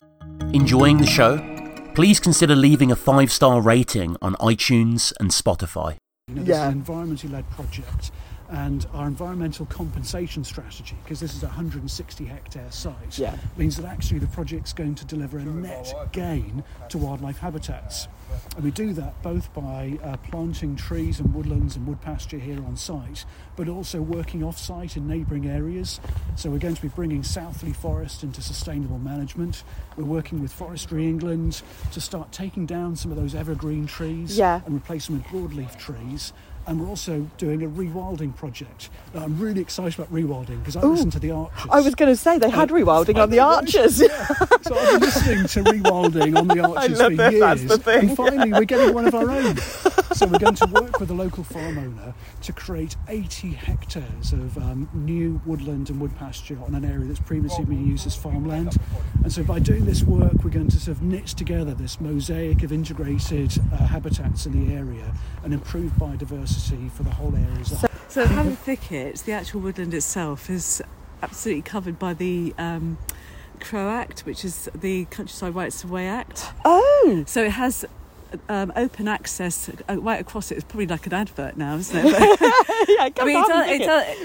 Enjoying 0.53 0.97
the 0.97 1.07
show? 1.07 1.37
Please 1.95 2.19
consider 2.19 2.55
leaving 2.55 2.91
a 2.91 2.95
five 2.95 3.31
star 3.31 3.61
rating 3.61 4.17
on 4.21 4.35
iTunes 4.35 5.13
and 5.19 5.29
Spotify. 5.31 5.95
You 6.27 6.35
know, 6.35 6.43
this 6.43 6.49
Yeah. 6.57 6.67
is 6.69 6.73
an 6.73 6.83
environmentally 6.83 7.31
led 7.31 7.49
project, 7.51 8.11
and 8.53 8.85
our 8.93 9.07
environmental 9.07 9.65
compensation 9.65 10.43
strategy, 10.43 10.95
because 11.03 11.19
this 11.19 11.35
is 11.35 11.41
a 11.41 11.47
160 11.47 12.25
hectare 12.25 12.69
site, 12.71 13.17
Yeah. 13.17 13.35
means 13.57 13.75
that 13.77 13.85
actually 13.85 14.19
the 14.19 14.27
project's 14.27 14.73
going 14.73 14.93
to 14.95 15.05
deliver 15.05 15.39
a 15.39 15.43
net 15.43 15.91
gain 16.11 16.63
to 16.89 16.99
wildlife 16.99 17.39
habitats. 17.39 18.07
And 18.55 18.63
we 18.63 18.69
do 18.69 18.93
that 18.93 19.19
both 19.23 19.51
by 19.55 19.97
uh, 20.03 20.17
planting 20.17 20.75
trees 20.75 21.19
and 21.19 21.33
woodlands 21.33 21.75
and 21.75 21.87
wood 21.87 21.99
pasture 22.01 22.37
here 22.37 22.63
on 22.63 22.77
site, 22.77 23.25
but 23.55 23.67
also 23.67 24.01
working 24.01 24.43
off 24.43 24.57
site 24.59 24.97
in 24.97 25.07
neighbouring 25.07 25.47
areas. 25.47 25.99
So 26.35 26.51
we're 26.51 26.59
going 26.59 26.75
to 26.75 26.81
be 26.81 26.87
bringing 26.89 27.23
Southleigh 27.23 27.73
Forest 27.73 28.23
into 28.23 28.41
sustainable 28.41 28.99
management. 28.99 29.63
We're 29.97 30.05
working 30.05 30.41
with 30.41 30.53
Forestry 30.53 31.07
England 31.07 31.63
to 31.91 31.99
start 31.99 32.31
taking 32.31 32.67
down 32.67 32.95
some 32.95 33.09
of 33.11 33.17
those 33.17 33.33
evergreen 33.33 33.87
trees 33.87 34.37
Yeah. 34.37 34.61
and 34.65 34.75
replace 34.75 35.07
them 35.07 35.15
with 35.17 35.25
broadleaf 35.27 35.75
trees. 35.79 36.33
And 36.65 36.81
we're 36.81 36.87
also 36.87 37.29
doing 37.37 37.61
a 37.63 37.67
rewilding 37.67 38.35
project. 38.35 38.89
Now, 39.13 39.23
I'm 39.23 39.37
really 39.37 39.61
excited 39.61 39.99
about 39.99 40.11
rewilding 40.13 40.59
because 40.59 40.75
I 40.75 40.81
listened 40.81 41.11
to 41.13 41.19
the 41.19 41.31
Archers. 41.31 41.69
I 41.69 41.81
was 41.81 41.93
going 41.95 42.11
to 42.11 42.15
say 42.15 42.37
they 42.37 42.49
had 42.49 42.69
rewilding 42.69 43.21
on 43.21 43.29
the. 43.29 43.39
Archers. 43.39 44.01
So 44.63 44.77
I've 44.77 44.91
been 44.91 44.99
listening 45.01 45.47
to 45.47 45.63
rewilding 45.71 46.37
on 46.37 46.47
the 46.47 46.59
Archers 46.65 47.01
for 47.01 47.09
that, 47.09 47.33
years, 47.33 47.41
that's 47.41 47.63
the 47.63 47.77
thing. 47.77 48.09
and 48.09 48.17
finally 48.17 48.53
we're 48.53 48.63
getting 48.63 48.93
one 48.93 49.05
of 49.05 49.13
our 49.13 49.29
own. 49.29 49.57
so 50.13 50.25
we're 50.25 50.39
going 50.39 50.55
to 50.55 50.65
work 50.67 51.01
with 51.01 51.11
a 51.11 51.13
local 51.13 51.43
farm 51.43 51.77
owner 51.77 52.13
to 52.43 52.53
create 52.53 52.95
80 53.09 53.51
hectares 53.51 54.31
of 54.31 54.57
um, 54.57 54.89
new 54.93 55.41
woodland 55.45 55.89
and 55.89 55.99
wood 55.99 56.15
pasture 56.17 56.57
on 56.65 56.75
an 56.75 56.85
area 56.85 57.05
that's 57.05 57.19
previously 57.19 57.65
been 57.65 57.85
used 57.85 58.07
as 58.07 58.15
farmland. 58.15 58.77
And 59.23 59.33
so 59.33 59.43
by 59.43 59.59
doing 59.59 59.83
this 59.83 60.03
work, 60.03 60.31
we're 60.45 60.49
going 60.49 60.69
to 60.69 60.79
sort 60.79 60.95
of 60.97 61.03
knit 61.03 61.27
together 61.27 61.73
this 61.73 61.99
mosaic 61.99 62.63
of 62.63 62.71
integrated 62.71 63.59
uh, 63.73 63.77
habitats 63.87 64.45
in 64.45 64.67
the 64.67 64.73
area 64.73 65.13
and 65.43 65.53
improve 65.53 65.91
biodiversity 65.93 66.52
for 66.57 67.03
the 67.03 67.09
whole 67.11 67.33
area 67.35 67.47
as 67.61 67.71
a 67.71 67.75
whole. 67.75 67.89
So 68.09 68.25
Havant 68.25 68.57
Thicket, 68.59 69.17
the 69.25 69.31
actual 69.31 69.61
woodland 69.61 69.93
itself, 69.93 70.49
is 70.49 70.81
absolutely 71.21 71.63
covered 71.63 71.97
by 71.97 72.13
the 72.13 72.53
um, 72.57 72.97
Crow 73.59 73.89
Act, 73.89 74.21
which 74.21 74.45
is 74.45 74.69
the 74.75 75.05
Countryside 75.05 75.55
Rights 75.55 75.83
of 75.83 75.89
Way 75.91 76.07
Act. 76.07 76.51
oh, 76.63 77.23
So 77.25 77.43
it 77.43 77.51
has 77.51 77.85
um, 78.49 78.71
open 78.75 79.07
access 79.07 79.69
uh, 79.89 79.97
right 79.99 80.19
across 80.21 80.51
it. 80.51 80.55
It's 80.55 80.63
probably 80.63 80.87
like 80.87 81.07
an 81.07 81.13
advert 81.13 81.57
now, 81.57 81.75
isn't 81.77 82.05
it? 82.05 82.11
But- 82.39 82.39
yeah, 82.89 83.09
I 83.19 83.25
mean, 83.25 83.37
it 83.43 83.47
does, 83.47 83.69
it 83.69 83.79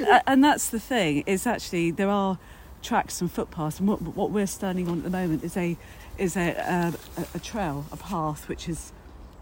does, 0.05 0.23
and 0.27 0.45
that's 0.45 0.69
the 0.69 0.81
thing. 0.81 1.23
Is 1.27 1.47
actually 1.47 1.91
there 1.93 2.11
are 2.11 2.38
tracks 2.83 3.21
and 3.21 3.31
footpaths, 3.31 3.79
and 3.79 3.88
what, 3.88 4.03
what 4.03 4.31
we're 4.31 4.47
standing 4.47 4.88
on 4.88 4.99
at 4.99 5.05
the 5.05 5.11
moment 5.11 5.45
is 5.45 5.57
a 5.57 5.77
is 6.19 6.37
a 6.37 6.55
uh, 6.59 6.93
a, 7.17 7.37
a 7.37 7.38
trail, 7.38 7.87
a 7.93 7.97
path, 7.97 8.49
which 8.49 8.69
is 8.69 8.93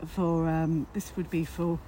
for 0.07 0.49
um, 0.49 0.87
this 0.92 1.16
would 1.16 1.31
be 1.31 1.44
for. 1.44 1.79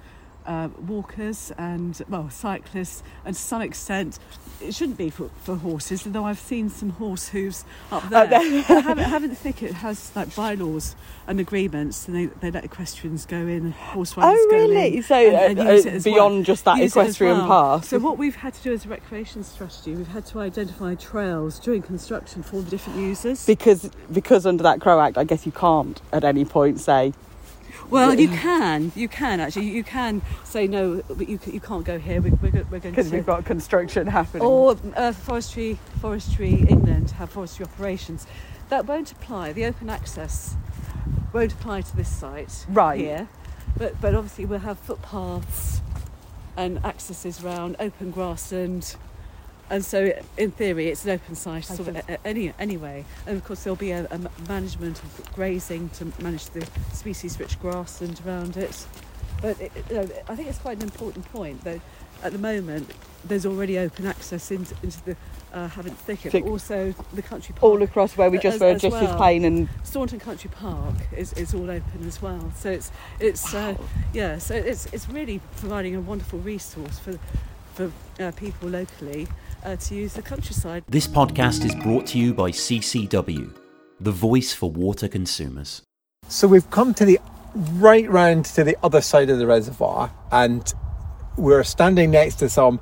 Uh, 0.49 0.67
walkers 0.87 1.51
and 1.59 2.01
well 2.09 2.27
cyclists 2.31 3.03
and 3.23 3.35
to 3.35 3.39
some 3.41 3.61
extent 3.61 4.17
it 4.59 4.73
shouldn't 4.73 4.97
be 4.97 5.11
for, 5.11 5.29
for 5.43 5.55
horses 5.55 6.07
although 6.07 6.25
I've 6.25 6.39
seen 6.39 6.71
some 6.71 6.89
horse 6.89 7.29
hooves 7.29 7.63
up 7.91 8.09
there 8.09 8.25
there. 8.25 8.63
But 8.67 8.83
Havant, 8.83 9.05
Havant 9.13 9.37
Thicket 9.37 9.73
has 9.73 10.11
like 10.15 10.35
bylaws 10.35 10.95
and 11.27 11.39
agreements 11.39 12.07
and 12.07 12.15
they, 12.17 12.25
they 12.41 12.49
let 12.49 12.65
equestrians 12.65 13.27
go 13.27 13.37
in 13.37 13.61
and 13.65 13.73
horse 13.73 14.15
Oh, 14.17 14.21
riders 14.21 14.45
go 14.49 14.57
in 14.57 14.69
really? 14.71 15.01
So 15.03 15.15
and- 15.15 15.59
and 15.59 15.69
uh, 15.69 15.71
use 15.73 15.85
uh, 15.85 15.89
it 15.89 15.93
as 15.97 16.05
well 16.07 16.13
beyond 16.15 16.45
just 16.45 16.65
that 16.65 16.77
use 16.79 16.93
equestrian 16.93 17.37
well. 17.37 17.47
path. 17.47 17.85
So 17.85 17.99
what 17.99 18.17
we've 18.17 18.35
had 18.35 18.55
to 18.55 18.63
do 18.63 18.73
as 18.73 18.85
a 18.85 18.89
recreation 18.89 19.43
strategy, 19.43 19.93
we've 19.93 20.07
had 20.07 20.25
to 20.31 20.39
identify 20.39 20.95
trails 20.95 21.59
during 21.59 21.83
construction 21.83 22.41
for 22.41 22.63
the 22.63 22.71
different 22.71 22.97
users. 22.97 23.45
because 23.45 23.87
because 24.11 24.47
under 24.47 24.63
that 24.63 24.81
Crow 24.81 24.99
Act, 24.99 25.15
I 25.19 25.25
guess 25.25 25.45
you 25.45 25.51
can't 25.51 26.01
at 26.11 26.23
any 26.23 26.43
point 26.43 26.79
say 26.79 27.13
well, 27.89 28.13
you 28.19 28.29
can, 28.29 28.91
you 28.95 29.07
can 29.07 29.39
actually, 29.39 29.69
you 29.69 29.83
can 29.83 30.21
say 30.43 30.67
no, 30.67 31.01
but 31.07 31.27
you 31.29 31.39
you 31.45 31.59
can't 31.59 31.85
go 31.85 31.97
here. 31.99 32.21
We, 32.21 32.31
we're, 32.31 32.51
we're 32.69 32.79
going 32.79 32.93
because 32.95 33.11
we've 33.11 33.25
got 33.25 33.45
construction 33.45 34.07
happening. 34.07 34.43
or 34.43 34.77
uh, 34.95 35.11
forestry, 35.11 35.77
forestry 36.01 36.53
England 36.69 37.11
have 37.11 37.29
forestry 37.31 37.65
operations. 37.65 38.27
That 38.69 38.85
won't 38.85 39.11
apply. 39.11 39.53
The 39.53 39.65
open 39.65 39.89
access 39.89 40.55
won't 41.33 41.53
apply 41.53 41.81
to 41.81 41.95
this 41.95 42.09
site 42.09 42.65
Right. 42.69 42.99
here, 42.99 43.27
but 43.77 43.99
but 44.01 44.13
obviously 44.15 44.45
we'll 44.45 44.59
have 44.59 44.79
footpaths 44.79 45.81
and 46.57 46.83
accesses 46.85 47.43
around 47.43 47.75
open 47.79 48.11
grassland. 48.11 48.95
And 49.69 49.85
so, 49.85 50.11
in 50.37 50.51
theory, 50.51 50.87
it's 50.87 51.05
an 51.05 51.11
open 51.11 51.35
site 51.35 51.65
sort 51.65 51.89
of 51.89 51.95
a- 51.97 52.03
a- 52.13 52.27
any, 52.27 52.53
anyway. 52.57 53.05
And 53.27 53.37
of 53.37 53.43
course, 53.43 53.63
there'll 53.63 53.75
be 53.77 53.91
a, 53.91 54.05
a 54.09 54.19
management 54.47 55.01
of 55.03 55.31
grazing 55.35 55.89
to 55.89 56.11
manage 56.23 56.45
the 56.47 56.67
species-rich 56.93 57.59
grassland 57.61 58.19
around 58.25 58.57
it. 58.57 58.85
But 59.41 59.59
it, 59.61 59.71
you 59.89 59.95
know, 59.95 60.09
I 60.27 60.35
think 60.35 60.49
it's 60.49 60.57
quite 60.57 60.77
an 60.77 60.83
important 60.83 61.31
point 61.31 61.63
that 61.63 61.79
at 62.23 62.31
the 62.31 62.37
moment 62.39 62.91
there's 63.23 63.45
already 63.45 63.77
open 63.77 64.05
access 64.07 64.49
into, 64.51 64.75
into 64.81 65.01
the 65.05 65.15
uh, 65.53 65.67
Havant 65.69 65.95
Thicket, 65.97 66.31
Thick- 66.31 66.43
but 66.45 66.49
also 66.51 66.93
the 67.13 67.21
country 67.21 67.53
park. 67.53 67.63
all 67.63 67.81
across 67.83 68.17
where 68.17 68.29
we 68.29 68.37
just 68.39 68.55
as- 68.55 68.61
were 68.61 68.67
as 68.67 68.81
just 68.81 68.95
as 68.95 69.03
well. 69.03 69.17
plain 69.17 69.45
and 69.45 69.69
Staunton 69.83 70.19
Country 70.19 70.49
Park 70.53 70.95
is, 71.15 71.31
is 71.33 71.53
all 71.53 71.69
open 71.69 72.07
as 72.07 72.21
well. 72.21 72.51
So 72.57 72.69
it's 72.71 72.91
it's 73.19 73.53
uh, 73.53 73.75
yeah, 74.13 74.37
so 74.39 74.55
it's 74.55 74.87
it's 74.87 75.07
really 75.09 75.39
providing 75.57 75.95
a 75.95 76.01
wonderful 76.01 76.39
resource 76.39 76.99
for 76.99 77.17
for 77.75 77.91
uh, 78.21 78.31
people 78.31 78.67
locally 78.69 79.27
uh, 79.63 79.75
to 79.75 79.95
use 79.95 80.13
the 80.13 80.21
countryside. 80.21 80.83
This 80.87 81.07
podcast 81.07 81.65
is 81.65 81.75
brought 81.75 82.07
to 82.07 82.17
you 82.17 82.33
by 82.33 82.51
CCW, 82.51 83.55
the 83.99 84.11
voice 84.11 84.53
for 84.53 84.71
water 84.71 85.07
consumers. 85.07 85.81
So 86.27 86.47
we've 86.47 86.69
come 86.69 86.93
to 86.95 87.05
the 87.05 87.19
right 87.55 88.09
round 88.09 88.45
to 88.45 88.63
the 88.63 88.77
other 88.83 89.01
side 89.01 89.29
of 89.29 89.39
the 89.39 89.47
reservoir, 89.47 90.11
and 90.31 90.73
we're 91.37 91.63
standing 91.63 92.11
next 92.11 92.35
to 92.35 92.49
some 92.49 92.79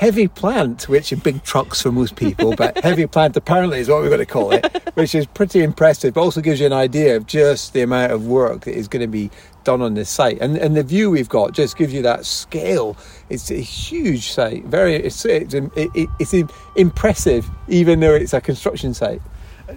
heavy 0.00 0.26
plant, 0.26 0.88
which 0.88 1.12
are 1.12 1.16
big 1.16 1.42
trucks 1.42 1.82
for 1.82 1.92
most 1.92 2.16
people, 2.16 2.54
but 2.56 2.78
heavy 2.82 3.06
plant 3.06 3.36
apparently 3.36 3.80
is 3.80 3.88
what 3.88 4.00
we're 4.00 4.08
going 4.08 4.18
to 4.18 4.24
call 4.24 4.50
it, 4.50 4.66
which 4.94 5.14
is 5.14 5.26
pretty 5.26 5.62
impressive, 5.62 6.14
but 6.14 6.22
also 6.22 6.40
gives 6.40 6.58
you 6.58 6.64
an 6.64 6.72
idea 6.72 7.16
of 7.16 7.26
just 7.26 7.74
the 7.74 7.82
amount 7.82 8.10
of 8.10 8.26
work 8.26 8.62
that 8.62 8.74
is 8.74 8.88
going 8.88 9.02
to 9.02 9.06
be 9.06 9.30
done 9.64 9.82
on 9.82 9.94
this 9.94 10.08
site. 10.10 10.38
And, 10.40 10.56
and 10.56 10.76
the 10.76 10.82
view 10.82 11.10
we've 11.10 11.28
got 11.28 11.52
just 11.52 11.76
gives 11.76 11.92
you 11.92 12.02
that 12.02 12.24
scale. 12.26 12.96
It's 13.28 13.50
a 13.50 13.54
huge 13.60 14.30
site, 14.30 14.64
very, 14.64 14.94
it's, 14.96 15.24
it's, 15.24 15.54
it, 15.54 15.70
it- 15.76 16.08
it's 16.18 16.34
impressive, 16.76 17.48
even 17.68 18.00
though 18.00 18.14
it's 18.14 18.32
a 18.32 18.40
construction 18.40 18.94
site. 18.94 19.22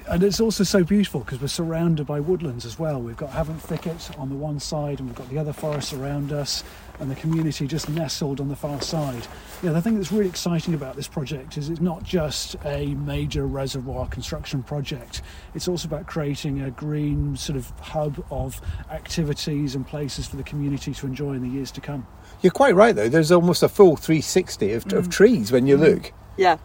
and 0.09 0.23
it's 0.23 0.39
also 0.39 0.63
so 0.63 0.83
beautiful 0.83 1.19
because 1.21 1.39
we're 1.39 1.47
surrounded 1.47 2.07
by 2.07 2.19
woodlands 2.19 2.65
as 2.65 2.79
well. 2.79 2.99
We've 3.01 3.17
got 3.17 3.29
Havant 3.31 3.59
Thicket 3.61 4.09
on 4.17 4.29
the 4.29 4.35
one 4.35 4.59
side, 4.59 4.99
and 4.99 5.07
we've 5.09 5.15
got 5.17 5.29
the 5.29 5.37
other 5.37 5.53
forests 5.53 5.93
around 5.93 6.31
us, 6.31 6.63
and 6.99 7.09
the 7.09 7.15
community 7.15 7.67
just 7.67 7.89
nestled 7.89 8.39
on 8.39 8.49
the 8.49 8.55
far 8.55 8.81
side. 8.81 9.27
Yeah, 9.61 9.71
the 9.71 9.81
thing 9.81 9.95
that's 9.95 10.11
really 10.11 10.29
exciting 10.29 10.73
about 10.73 10.95
this 10.95 11.07
project 11.07 11.57
is 11.57 11.69
it's 11.69 11.81
not 11.81 12.03
just 12.03 12.55
a 12.65 12.93
major 12.95 13.47
reservoir 13.47 14.07
construction 14.07 14.63
project. 14.63 15.21
It's 15.55 15.67
also 15.67 15.87
about 15.87 16.05
creating 16.05 16.61
a 16.61 16.71
green 16.71 17.35
sort 17.35 17.57
of 17.57 17.69
hub 17.79 18.23
of 18.29 18.61
activities 18.91 19.75
and 19.75 19.87
places 19.87 20.27
for 20.27 20.35
the 20.35 20.43
community 20.43 20.93
to 20.93 21.05
enjoy 21.05 21.33
in 21.33 21.41
the 21.41 21.49
years 21.49 21.71
to 21.71 21.81
come. 21.81 22.05
You're 22.41 22.51
quite 22.51 22.75
right, 22.75 22.95
though. 22.95 23.09
There's 23.09 23.31
almost 23.31 23.63
a 23.63 23.69
full 23.69 23.95
360 23.95 24.73
of, 24.73 24.85
of 24.93 25.07
mm. 25.07 25.11
trees 25.11 25.51
when 25.51 25.65
you 25.65 25.77
mm. 25.77 25.81
look. 25.81 26.13
Yeah. 26.37 26.57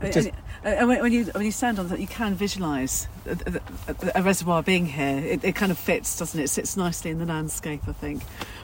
It 0.00 0.16
And, 0.16 0.32
and 0.62 0.88
when, 0.88 1.02
when 1.02 1.12
you 1.12 1.24
when 1.26 1.44
you 1.44 1.52
stand 1.52 1.78
on 1.78 1.88
that, 1.88 2.00
you 2.00 2.06
can 2.06 2.34
visualise 2.34 3.06
a, 3.26 3.60
a, 3.88 4.10
a 4.16 4.22
reservoir 4.22 4.62
being 4.62 4.86
here. 4.86 5.18
It, 5.18 5.44
it 5.44 5.54
kind 5.54 5.70
of 5.70 5.78
fits, 5.78 6.18
doesn't 6.18 6.38
it? 6.38 6.44
It 6.44 6.48
sits 6.48 6.76
nicely 6.76 7.10
in 7.10 7.18
the 7.18 7.26
landscape. 7.26 7.82
I 7.86 7.92
think. 7.92 8.22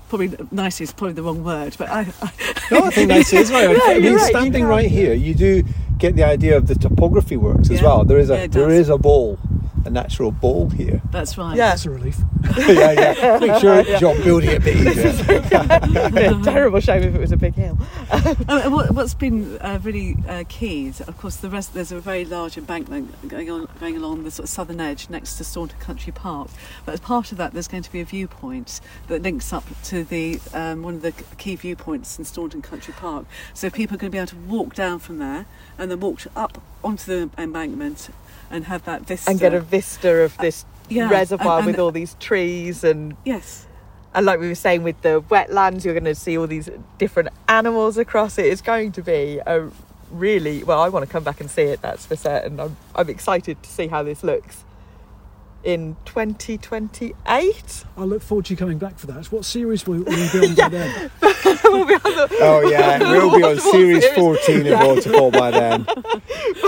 Probably 0.09 0.31
nicely 0.53 0.85
is 0.85 0.93
probably 0.93 1.15
the 1.15 1.23
wrong 1.23 1.43
word, 1.43 1.75
but 1.79 1.89
I. 1.89 2.01
I 2.23 2.31
No, 2.71 2.85
I 2.85 2.91
think 2.91 3.11
it 3.11 3.33
as 3.33 3.51
well. 3.51 3.73
No, 3.73 3.81
I 3.87 3.99
mean, 3.99 4.15
right, 4.15 4.29
standing 4.31 4.65
right 4.65 4.89
here, 4.91 5.15
you 5.15 5.35
do 5.35 5.63
get 5.99 6.15
the 6.15 6.23
idea 6.25 6.57
of 6.57 6.67
the 6.69 6.75
topography 6.75 7.37
works 7.37 7.71
as 7.71 7.81
Yeah. 7.81 7.87
well. 7.87 8.05
There 8.05 8.19
is 8.19 8.31
a 8.31 8.37
Yeah, 8.39 8.47
there 8.47 8.71
is 8.71 8.89
a 8.89 8.99
bowl, 8.99 9.39
a 9.87 9.91
natural 9.91 10.31
ball 10.31 10.69
here. 10.71 11.01
That's 11.11 11.39
right. 11.39 11.57
Yeah. 11.57 11.71
That's 11.71 11.87
a 11.87 11.91
relief. 11.91 12.19
yeah, 12.59 12.93
yeah. 12.93 13.39
Make 13.39 13.61
sure 13.61 13.83
job 13.99 14.23
building 14.23 14.51
it 14.51 14.59
a 14.59 14.61
bit 14.61 14.77
easier. 14.77 16.43
Terrible 16.43 16.81
shame 16.81 17.03
if 17.03 17.15
it 17.15 17.21
was 17.21 17.33
a 17.33 17.37
big 17.37 17.55
hill. 17.55 17.79
And 18.49 18.73
what, 18.73 18.91
what's 18.91 19.15
been 19.15 19.59
uh, 19.59 19.79
really 19.83 20.17
uh, 20.29 20.45
key 20.49 20.87
is, 20.87 21.01
of 21.01 21.17
course, 21.19 21.37
the 21.37 21.49
rest. 21.49 21.75
There's 21.75 21.93
a 21.93 22.01
very 22.01 22.25
large 22.25 22.59
embankment 22.59 23.29
going 23.29 23.51
on, 23.51 23.69
going 23.81 23.97
along 23.97 24.25
the 24.25 24.31
sort 24.31 24.45
of 24.45 24.51
southern 24.51 24.81
edge 24.81 25.09
next 25.09 25.37
to 25.37 25.45
Staunton 25.45 25.79
Country 25.79 26.13
Park. 26.13 26.49
But 26.85 26.93
as 26.93 27.01
part 27.01 27.33
of 27.33 27.39
that, 27.39 27.53
there's 27.53 27.69
going 27.69 27.83
to 27.83 27.93
be 27.93 28.01
a 28.01 28.05
viewpoint 28.05 28.81
that 29.09 29.23
links 29.23 29.53
up 29.53 29.65
to 29.85 30.05
the 30.05 30.41
um, 30.53 30.83
one 30.83 30.95
of 30.95 31.03
the 31.03 31.13
key 31.39 31.57
viewpoints 31.57 32.19
in 32.19 32.25
Staunton 32.25 32.63
Country 32.63 32.95
Park. 32.95 33.27
So 33.55 33.71
people 33.71 33.95
are 33.95 33.99
going 33.99 34.11
to 34.11 34.15
be 34.15 34.19
able 34.19 34.29
to 34.29 34.37
walk 34.37 34.75
down 34.75 34.99
from 34.99 35.19
there 35.19 35.47
and 35.79 35.91
then 35.91 36.01
walk 36.01 36.21
up 36.35 36.61
onto 36.83 37.29
the 37.29 37.31
embankment 37.41 38.11
and 38.51 38.65
have 38.65 38.85
that 38.85 39.03
vista. 39.03 39.31
And 39.31 39.41
get 39.41 39.55
a 39.55 39.61
vista 39.61 40.11
of 40.25 40.39
uh, 40.39 40.43
this 40.43 40.65
yeah, 40.89 41.09
reservoir 41.09 41.59
and- 41.59 41.67
with 41.67 41.79
all 41.79 41.91
these 41.91 42.15
trees 42.15 42.85
and 42.85 43.17
yes. 43.25 43.67
and 44.15 44.27
like 44.27 44.41
we 44.41 44.49
were 44.49 44.55
saying 44.55 44.83
with 44.83 45.01
the 45.03 45.23
wetlands, 45.23 45.85
you're 45.85 45.95
going 45.95 46.05
to 46.05 46.15
see 46.15 46.39
all 46.39 46.47
these 46.47 46.71
different 46.99 47.31
animals 47.49 47.99
across 47.99 48.39
it. 48.39 48.47
It's 48.47 48.63
going 48.63 48.93
to 48.93 49.03
be 49.03 49.41
a 49.47 49.69
really 50.11 50.63
well. 50.65 50.81
I 50.81 50.89
want 50.89 51.05
to 51.05 51.11
come 51.11 51.25
back 51.25 51.41
and 51.41 51.51
see 51.51 51.63
it. 51.63 51.83
That's 51.83 52.07
for 52.07 52.17
certain. 52.17 52.61
I'm 52.61 52.77
I'm 52.95 53.09
excited 53.09 53.63
to 53.63 53.71
see 53.71 53.89
how 53.89 54.03
this 54.03 54.23
looks 54.23 54.65
in 55.67 55.97
2028. 56.05 57.85
I 57.97 58.05
look 58.05 58.23
forward 58.23 58.45
to 58.47 58.53
you 58.53 58.57
coming 58.57 58.79
back 58.79 58.99
for 58.99 59.09
that. 59.09 59.27
What 59.33 59.45
series 59.45 59.85
will, 59.85 60.05
will 60.05 60.17
you 60.17 60.31
be 60.33 60.47
on 60.47 60.55
by 60.55 60.69
then? 60.69 61.11
we'll 61.65 61.85
be 61.85 61.95
on 61.95 62.03
the, 62.03 62.29
Oh 62.41 62.61
yeah, 62.71 62.99
we'll 63.01 63.37
be 63.37 63.43
on 63.43 63.59
series 63.59 64.05
series. 64.05 64.17
14 64.17 64.67
of 64.73 64.81
Waterfall 64.81 65.31
by 65.33 65.51
then. 65.51 65.87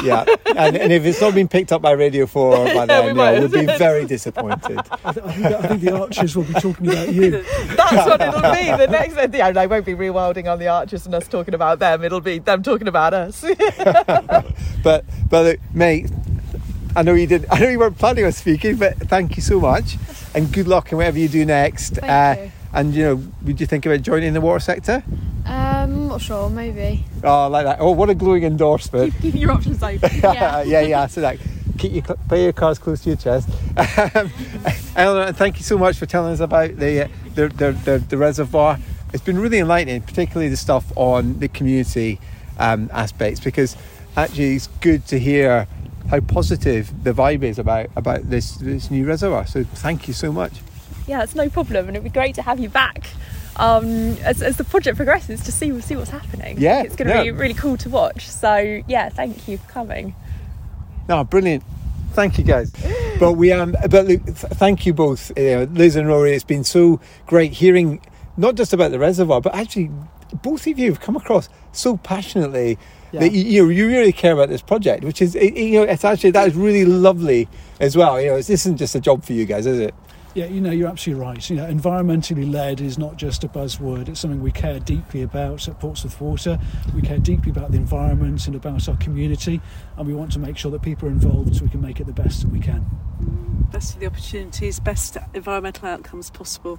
Yeah, 0.03 0.25
and, 0.57 0.77
and 0.77 0.93
if 0.93 1.05
it's 1.05 1.21
not 1.21 1.35
been 1.35 1.49
picked 1.49 1.73
up 1.73 1.83
by 1.83 1.93
Radio 1.93 2.27
4 2.27 2.57
by 2.67 2.73
Yeah, 2.73 2.87
then, 2.87 3.17
we 3.17 3.21
yeah, 3.23 3.41
we'll 3.41 3.49
be 3.49 3.67
very 3.67 4.05
disappointed. 4.07 4.79
I, 5.05 5.13
th- 5.13 5.27
I, 5.27 5.33
think, 5.33 5.47
I 5.47 5.69
think 5.69 5.81
the 5.81 5.99
Archers 5.99 6.37
will 6.37 6.45
be 6.45 6.53
talking 6.55 6.89
about 6.89 7.13
you. 7.13 7.31
that's 7.77 8.07
what 8.07 8.21
it'll 8.21 8.41
be. 8.41 8.85
The 8.85 8.89
next, 8.91 9.35
yeah, 9.35 9.51
they 9.53 9.67
won't 9.67 9.87
be 9.87 9.95
rewilding 9.95 10.51
on 10.51 10.59
the 10.59 10.69
archers 10.69 11.07
and 11.07 11.15
us 11.15 11.27
talking 11.29 11.55
about 11.55 11.79
them. 11.79 12.05
It'll 12.05 12.21
be 12.21 12.39
them 12.39 12.63
talking 12.63 12.89
about 12.89 13.15
us. 13.15 13.45
But 14.83 15.05
but 15.29 15.59
mate, 15.75 16.11
I 16.99 17.03
know 17.03 17.15
you 17.15 17.29
did. 17.29 17.47
I 17.49 17.61
know 17.61 17.69
you 17.69 17.79
weren't 17.79 17.97
planning 17.97 18.25
on 18.25 18.33
speaking, 18.33 18.75
but 18.75 18.97
thank 18.97 19.37
you 19.37 19.43
so 19.43 19.61
much, 19.61 19.97
and 20.35 20.53
good 20.53 20.67
luck 20.67 20.91
in 20.91 20.99
whatever 20.99 21.17
you 21.17 21.29
do 21.29 21.45
next. 21.45 21.95
Thank 21.95 22.41
you. 22.41 22.51
And 22.73 22.93
you 22.93 23.05
know, 23.05 23.23
would 23.45 23.61
you 23.61 23.69
think 23.69 23.87
about 23.87 24.03
joining 24.03 24.33
the 24.33 24.41
water 24.41 24.59
sector? 24.59 25.05
Um, 25.47 26.09
not 26.09 26.21
sure, 26.21 26.51
maybe. 26.51 27.05
Oh, 27.23 27.47
like 27.47 27.67
that. 27.67 27.79
Oh, 27.79 27.93
what 27.93 28.11
a 28.11 28.17
glowing 28.17 28.43
endorsement. 28.43 29.15
Keeping 29.23 29.41
your 29.43 29.53
options 29.53 29.81
open. 29.85 30.11
Yeah. 30.13 30.63
yeah, 30.63 30.81
yeah. 30.81 31.07
So 31.07 31.21
that 31.21 31.39
keep 31.79 31.93
your 31.93 32.03
play 32.03 32.43
your 32.43 32.53
cards 32.53 32.81
close 32.81 33.01
to 33.05 33.11
your 33.11 33.17
chest. 33.17 33.49
Um, 33.77 34.33
Eleanor, 34.97 35.33
thank 35.33 35.59
you 35.59 35.63
so 35.63 35.79
much 35.79 35.99
for 35.99 36.07
telling 36.07 36.33
us 36.33 36.41
about 36.41 36.79
the, 36.79 37.05
uh, 37.05 37.09
the, 37.37 37.47
the, 37.47 37.73
the 37.85 37.99
the 38.09 38.17
reservoir. 38.19 38.77
It's 39.13 39.23
been 39.23 39.39
really 39.39 39.61
enlightening, 39.61 40.03
particularly 40.03 40.49
the 40.49 40.57
stuff 40.57 40.85
on 40.97 41.39
the 41.39 41.47
community 41.47 42.19
um, 42.59 42.91
aspects, 42.93 43.39
because 43.39 43.77
actually 44.17 44.57
it's 44.57 44.67
good 44.81 45.07
to 45.07 45.21
hear 45.21 45.69
how 46.09 46.21
positive 46.21 47.05
the 47.05 47.13
vibe 47.13 47.43
is 47.43 47.59
about 47.59 47.89
about 47.97 48.29
this 48.29 48.57
this 48.57 48.91
new 48.91 49.07
reservoir. 49.07 49.47
So 49.47 49.65
thank 49.65 50.09
you 50.09 50.15
so 50.15 50.33
much. 50.33 50.53
yeah, 51.07 51.23
it's 51.23 51.35
no 51.35 51.49
problem, 51.49 51.89
and 51.89 51.97
it'd 51.97 52.05
be 52.05 52.11
great 52.11 52.35
to 52.37 52.43
have 52.43 52.59
you 52.59 52.69
back 52.69 53.11
um, 53.57 54.17
as, 54.19 54.43
as 54.43 54.57
the 54.57 54.65
project 54.65 54.97
progresses 54.97 55.43
to 55.43 55.53
see 55.53 55.79
see 55.81 55.97
what's 55.97 56.11
happening. 56.11 56.57
Yeah, 56.59 56.83
it's 56.83 56.97
going 56.97 57.09
to 57.09 57.15
yeah. 57.15 57.23
be 57.25 57.31
really 57.31 57.55
cool 57.55 57.77
to 57.79 57.91
watch. 57.91 58.29
So 58.29 58.83
yeah, 58.87 59.09
thank 59.09 59.49
you 59.49 59.59
for 59.59 59.69
coming. 59.69 60.15
No, 61.09 61.25
brilliant. 61.25 61.65
Thank 62.13 62.39
you, 62.39 62.45
guys. 62.45 62.73
But 63.19 63.33
we 63.33 63.53
um, 63.53 63.75
but 63.91 64.07
look, 64.07 64.25
th- 64.25 64.37
thank 64.37 64.87
you 64.87 64.95
both, 64.95 65.31
uh, 65.37 65.67
Liz 65.71 65.97
and 65.97 66.09
Rory. 66.09 66.35
It's 66.35 66.45
been 66.45 66.65
so 66.65 67.01
great 67.27 67.53
hearing 67.53 68.01
not 68.37 68.55
just 68.55 68.73
about 68.73 68.93
the 68.93 68.99
reservoir, 68.99 69.41
but 69.41 69.55
actually 69.55 69.91
both 70.43 70.67
of 70.67 70.79
you 70.79 70.91
have 70.91 71.01
come 71.01 71.17
across 71.17 71.49
so 71.73 71.97
passionately 71.97 72.79
that 73.13 73.33
you, 73.33 73.69
you 73.69 73.89
really 73.89 74.13
care 74.13 74.33
about 74.33 74.49
this 74.49 74.63
project, 74.63 75.05
which 75.05 75.23
is 75.23 75.35
you 75.35 75.81
know 75.81 75.83
it's 75.83 76.05
actually 76.05 76.31
that 76.33 76.49
is 76.49 76.55
really 76.55 76.85
lovely 76.85 77.49
as 77.81 77.97
well. 77.97 78.21
You 78.21 78.29
know, 78.29 78.37
this 78.37 78.51
isn't 78.51 78.77
just 78.77 78.95
a 78.95 79.01
job 79.01 79.25
for 79.25 79.33
you 79.33 79.45
guys, 79.45 79.67
is 79.67 79.79
it? 79.79 79.95
Yeah, 80.35 80.45
you 80.45 80.61
know, 80.61 80.71
you're 80.71 80.89
absolutely 80.89 81.25
right. 81.25 81.51
You 81.51 81.57
know, 81.57 81.67
environmentally 81.67 82.49
led 82.51 82.81
is 82.81 82.99
not 82.99 83.17
just 83.17 83.43
a 83.45 83.49
buzzword. 83.49 84.09
It's 84.09 84.21
something 84.21 84.43
we 84.43 84.53
care 84.53 84.79
deeply 84.79 85.23
about 85.23 85.67
at 85.67 85.81
Portsmouth 85.81 86.21
Water. 86.21 86.59
We 86.95 87.03
care 87.03 87.19
deeply 87.19 87.51
about 87.51 87.73
the 87.73 87.79
environment 87.79 88.47
and 88.47 88.55
about 88.55 88.89
our 88.89 88.97
community, 88.99 89.61
and 89.97 90.07
we 90.07 90.15
want 90.15 90.31
to 90.33 90.39
make 90.39 90.57
sure 90.57 90.71
that 90.71 90.83
people 90.83 91.09
are 91.09 91.11
involved 91.11 91.57
so 91.57 91.65
we 91.65 91.71
can 91.71 91.81
make 91.81 91.99
it 91.99 92.07
the 92.07 92.13
best 92.13 92.43
that 92.43 92.51
we 92.51 92.61
can. 92.61 92.87
Best 93.73 93.95
of 93.95 94.01
the 94.01 94.07
opportunities, 94.07 94.79
best 94.79 95.17
environmental 95.35 95.89
outcomes 95.89 96.31
possible. 96.31 96.79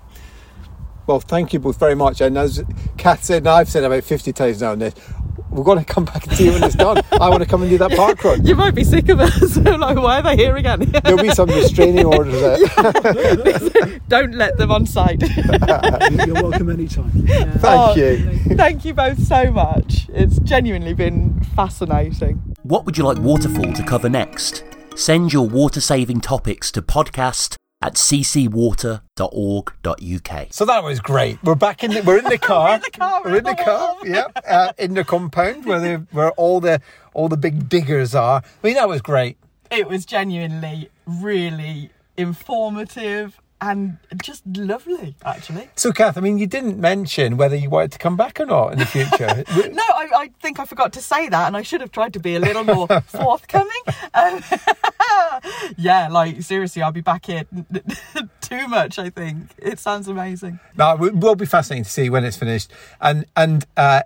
Well, 1.05 1.19
thank 1.19 1.53
you 1.53 1.59
both 1.59 1.79
very 1.79 1.95
much. 1.95 2.21
And 2.21 2.37
as 2.37 2.63
Kath 2.97 3.23
said, 3.23 3.37
and 3.37 3.49
I've 3.49 3.67
said 3.67 3.83
about 3.83 4.03
fifty 4.03 4.31
times 4.31 4.61
now, 4.61 4.73
on 4.73 4.79
this, 4.79 4.93
we're 5.51 5.63
going 5.63 5.79
to 5.79 5.85
come 5.85 6.05
back 6.05 6.25
and 6.27 6.35
see 6.35 6.47
it 6.47 6.53
when 6.53 6.63
it's 6.63 6.75
done. 6.75 7.01
I 7.11 7.29
want 7.29 7.41
to 7.43 7.49
come 7.49 7.61
and 7.61 7.69
do 7.69 7.77
that 7.79 7.91
park 7.91 8.23
run. 8.23 8.45
you 8.45 8.55
might 8.55 8.75
be 8.75 8.83
sick 8.83 9.09
of 9.09 9.19
us. 9.19 9.57
like, 9.57 9.97
why 9.97 10.19
are 10.19 10.21
they 10.21 10.35
here 10.35 10.55
again? 10.55 10.79
There'll 11.03 11.21
be 11.21 11.29
some 11.29 11.49
restraining 11.49 12.05
orders. 12.05 12.39
There. 12.39 13.99
Don't 14.07 14.35
let 14.35 14.57
them 14.57 14.71
on 14.71 14.85
site. 14.85 15.21
You're 15.21 16.33
welcome 16.35 16.69
anytime. 16.69 17.09
Thank 17.11 17.63
Oh, 17.63 17.93
you. 17.95 18.55
Thank 18.55 18.85
you 18.85 18.93
both 18.93 19.19
so 19.23 19.51
much. 19.51 20.07
It's 20.13 20.39
genuinely 20.39 20.93
been 20.93 21.41
fascinating. 21.55 22.55
What 22.63 22.85
would 22.85 22.97
you 22.97 23.03
like 23.03 23.17
Waterfall 23.19 23.73
to 23.73 23.83
cover 23.83 24.09
next? 24.09 24.63
Send 24.95 25.31
your 25.33 25.47
water 25.47 25.81
saving 25.81 26.21
topics 26.21 26.71
to 26.73 26.81
podcast 26.81 27.55
at 27.81 27.95
ccwater.org.uk. 27.95 30.47
So 30.51 30.65
that 30.65 30.83
was 30.83 30.99
great. 30.99 31.41
We're 31.43 31.55
back 31.55 31.83
in 31.83 31.91
the 31.91 32.01
we're 32.01 32.17
in 32.17 32.25
the 32.25 32.37
car. 32.41 32.69
We're 32.69 32.75
in 32.75 32.81
the 32.81 32.91
car, 32.91 33.21
We're 33.23 33.37
in 33.37 33.43
the 33.45 33.55
car. 33.55 33.95
Yep. 34.03 34.39
Uh, 34.47 34.73
in 34.77 34.93
the 34.95 35.03
compound 35.03 35.65
where 35.65 35.79
the 35.79 36.05
where 36.11 36.31
all 36.31 36.59
the 36.59 36.81
all 37.13 37.29
the 37.29 37.37
big 37.37 37.69
diggers 37.69 38.13
are. 38.13 38.43
I 38.43 38.67
mean 38.67 38.75
that 38.75 38.89
was 38.89 39.01
great. 39.01 39.37
It 39.71 39.87
was 39.87 40.05
genuinely 40.05 40.89
really 41.05 41.91
informative 42.17 43.39
and 43.61 43.97
just 44.21 44.43
lovely, 44.47 45.15
actually. 45.25 45.69
So 45.75 45.91
Kath, 45.91 46.17
I 46.17 46.21
mean 46.21 46.37
you 46.37 46.47
didn't 46.47 46.77
mention 46.79 47.37
whether 47.37 47.55
you 47.55 47.69
wanted 47.69 47.91
to 47.93 47.97
come 47.99 48.15
back 48.17 48.39
or 48.39 48.45
not 48.45 48.73
in 48.73 48.79
the 48.79 48.85
future. 48.85 49.43
No, 49.71 49.83
I, 49.87 50.07
I 50.15 50.31
think 50.41 50.59
I 50.59 50.65
forgot 50.65 50.93
to 50.93 51.01
say 51.01 51.29
that, 51.29 51.47
and 51.47 51.55
I 51.57 51.61
should 51.61 51.81
have 51.81 51.91
tried 51.91 52.13
to 52.13 52.19
be 52.19 52.35
a 52.35 52.39
little 52.39 52.63
more 52.63 52.87
forthcoming. 53.07 53.81
Um, 54.13 54.41
yeah, 55.77 56.07
like 56.09 56.41
seriously, 56.41 56.81
I'll 56.81 56.91
be 56.91 57.01
back 57.01 57.25
here 57.25 57.43
too 58.41 58.67
much. 58.67 58.97
I 58.99 59.09
think 59.09 59.51
it 59.57 59.79
sounds 59.79 60.07
amazing. 60.07 60.59
no, 60.75 61.03
it 61.03 61.15
will 61.15 61.35
be 61.35 61.45
fascinating 61.45 61.83
to 61.83 61.89
see 61.89 62.09
when 62.09 62.23
it's 62.25 62.37
finished. 62.37 62.71
And 63.01 63.25
and 63.35 63.65
uh 63.77 64.03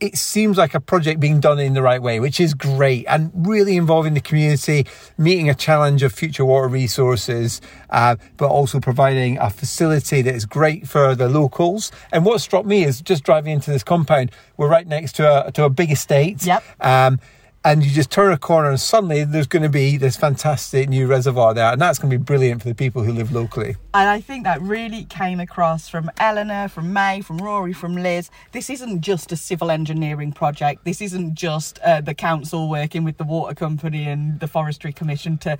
it 0.00 0.16
seems 0.16 0.56
like 0.56 0.74
a 0.74 0.80
project 0.80 1.20
being 1.20 1.40
done 1.40 1.58
in 1.58 1.74
the 1.74 1.82
right 1.82 2.02
way, 2.02 2.20
which 2.20 2.40
is 2.40 2.54
great 2.54 3.04
and 3.06 3.30
really 3.34 3.76
involving 3.76 4.14
the 4.14 4.20
community, 4.20 4.86
meeting 5.18 5.48
a 5.50 5.54
challenge 5.54 6.02
of 6.02 6.12
future 6.12 6.44
water 6.44 6.68
resources, 6.68 7.60
uh, 7.90 8.16
but 8.36 8.48
also 8.48 8.80
providing 8.80 9.38
a 9.38 9.50
facility 9.50 10.22
that 10.22 10.34
is 10.34 10.46
great 10.46 10.88
for 10.88 11.14
the 11.14 11.28
locals. 11.28 11.92
And 12.12 12.24
what 12.24 12.40
struck 12.40 12.64
me 12.64 12.84
is 12.84 13.00
just 13.00 13.24
driving 13.24 13.52
into 13.52 13.70
this 13.70 13.84
compound, 13.84 14.32
we're 14.56 14.68
right 14.68 14.86
next 14.86 15.16
to 15.16 15.46
a 15.46 15.52
to 15.52 15.64
a 15.64 15.70
big 15.70 15.90
estate. 15.90 16.44
Yep. 16.44 16.64
Um, 16.80 17.20
and 17.64 17.84
you 17.84 17.90
just 17.90 18.10
turn 18.10 18.32
a 18.32 18.38
corner 18.38 18.70
and 18.70 18.80
suddenly 18.80 19.22
there's 19.22 19.46
going 19.46 19.62
to 19.62 19.68
be 19.68 19.96
this 19.98 20.16
fantastic 20.16 20.88
new 20.88 21.06
reservoir 21.06 21.52
there 21.52 21.72
and 21.72 21.80
that's 21.80 21.98
going 21.98 22.10
to 22.10 22.16
be 22.18 22.22
brilliant 22.22 22.62
for 22.62 22.68
the 22.68 22.74
people 22.74 23.02
who 23.02 23.12
live 23.12 23.32
locally. 23.32 23.76
And 23.92 24.08
i 24.08 24.20
think 24.20 24.44
that 24.44 24.60
really 24.62 25.04
came 25.04 25.40
across 25.40 25.88
from 25.88 26.10
eleanor 26.18 26.68
from 26.68 26.92
may 26.92 27.20
from 27.20 27.38
rory 27.38 27.72
from 27.72 27.96
liz. 27.96 28.30
This 28.52 28.70
isn't 28.70 29.02
just 29.02 29.30
a 29.32 29.36
civil 29.36 29.70
engineering 29.70 30.32
project. 30.32 30.84
This 30.84 31.00
isn't 31.02 31.34
just 31.34 31.78
uh, 31.80 32.00
the 32.00 32.14
council 32.14 32.68
working 32.68 33.04
with 33.04 33.18
the 33.18 33.24
water 33.24 33.54
company 33.54 34.08
and 34.08 34.40
the 34.40 34.48
forestry 34.48 34.92
commission 34.92 35.36
to 35.38 35.58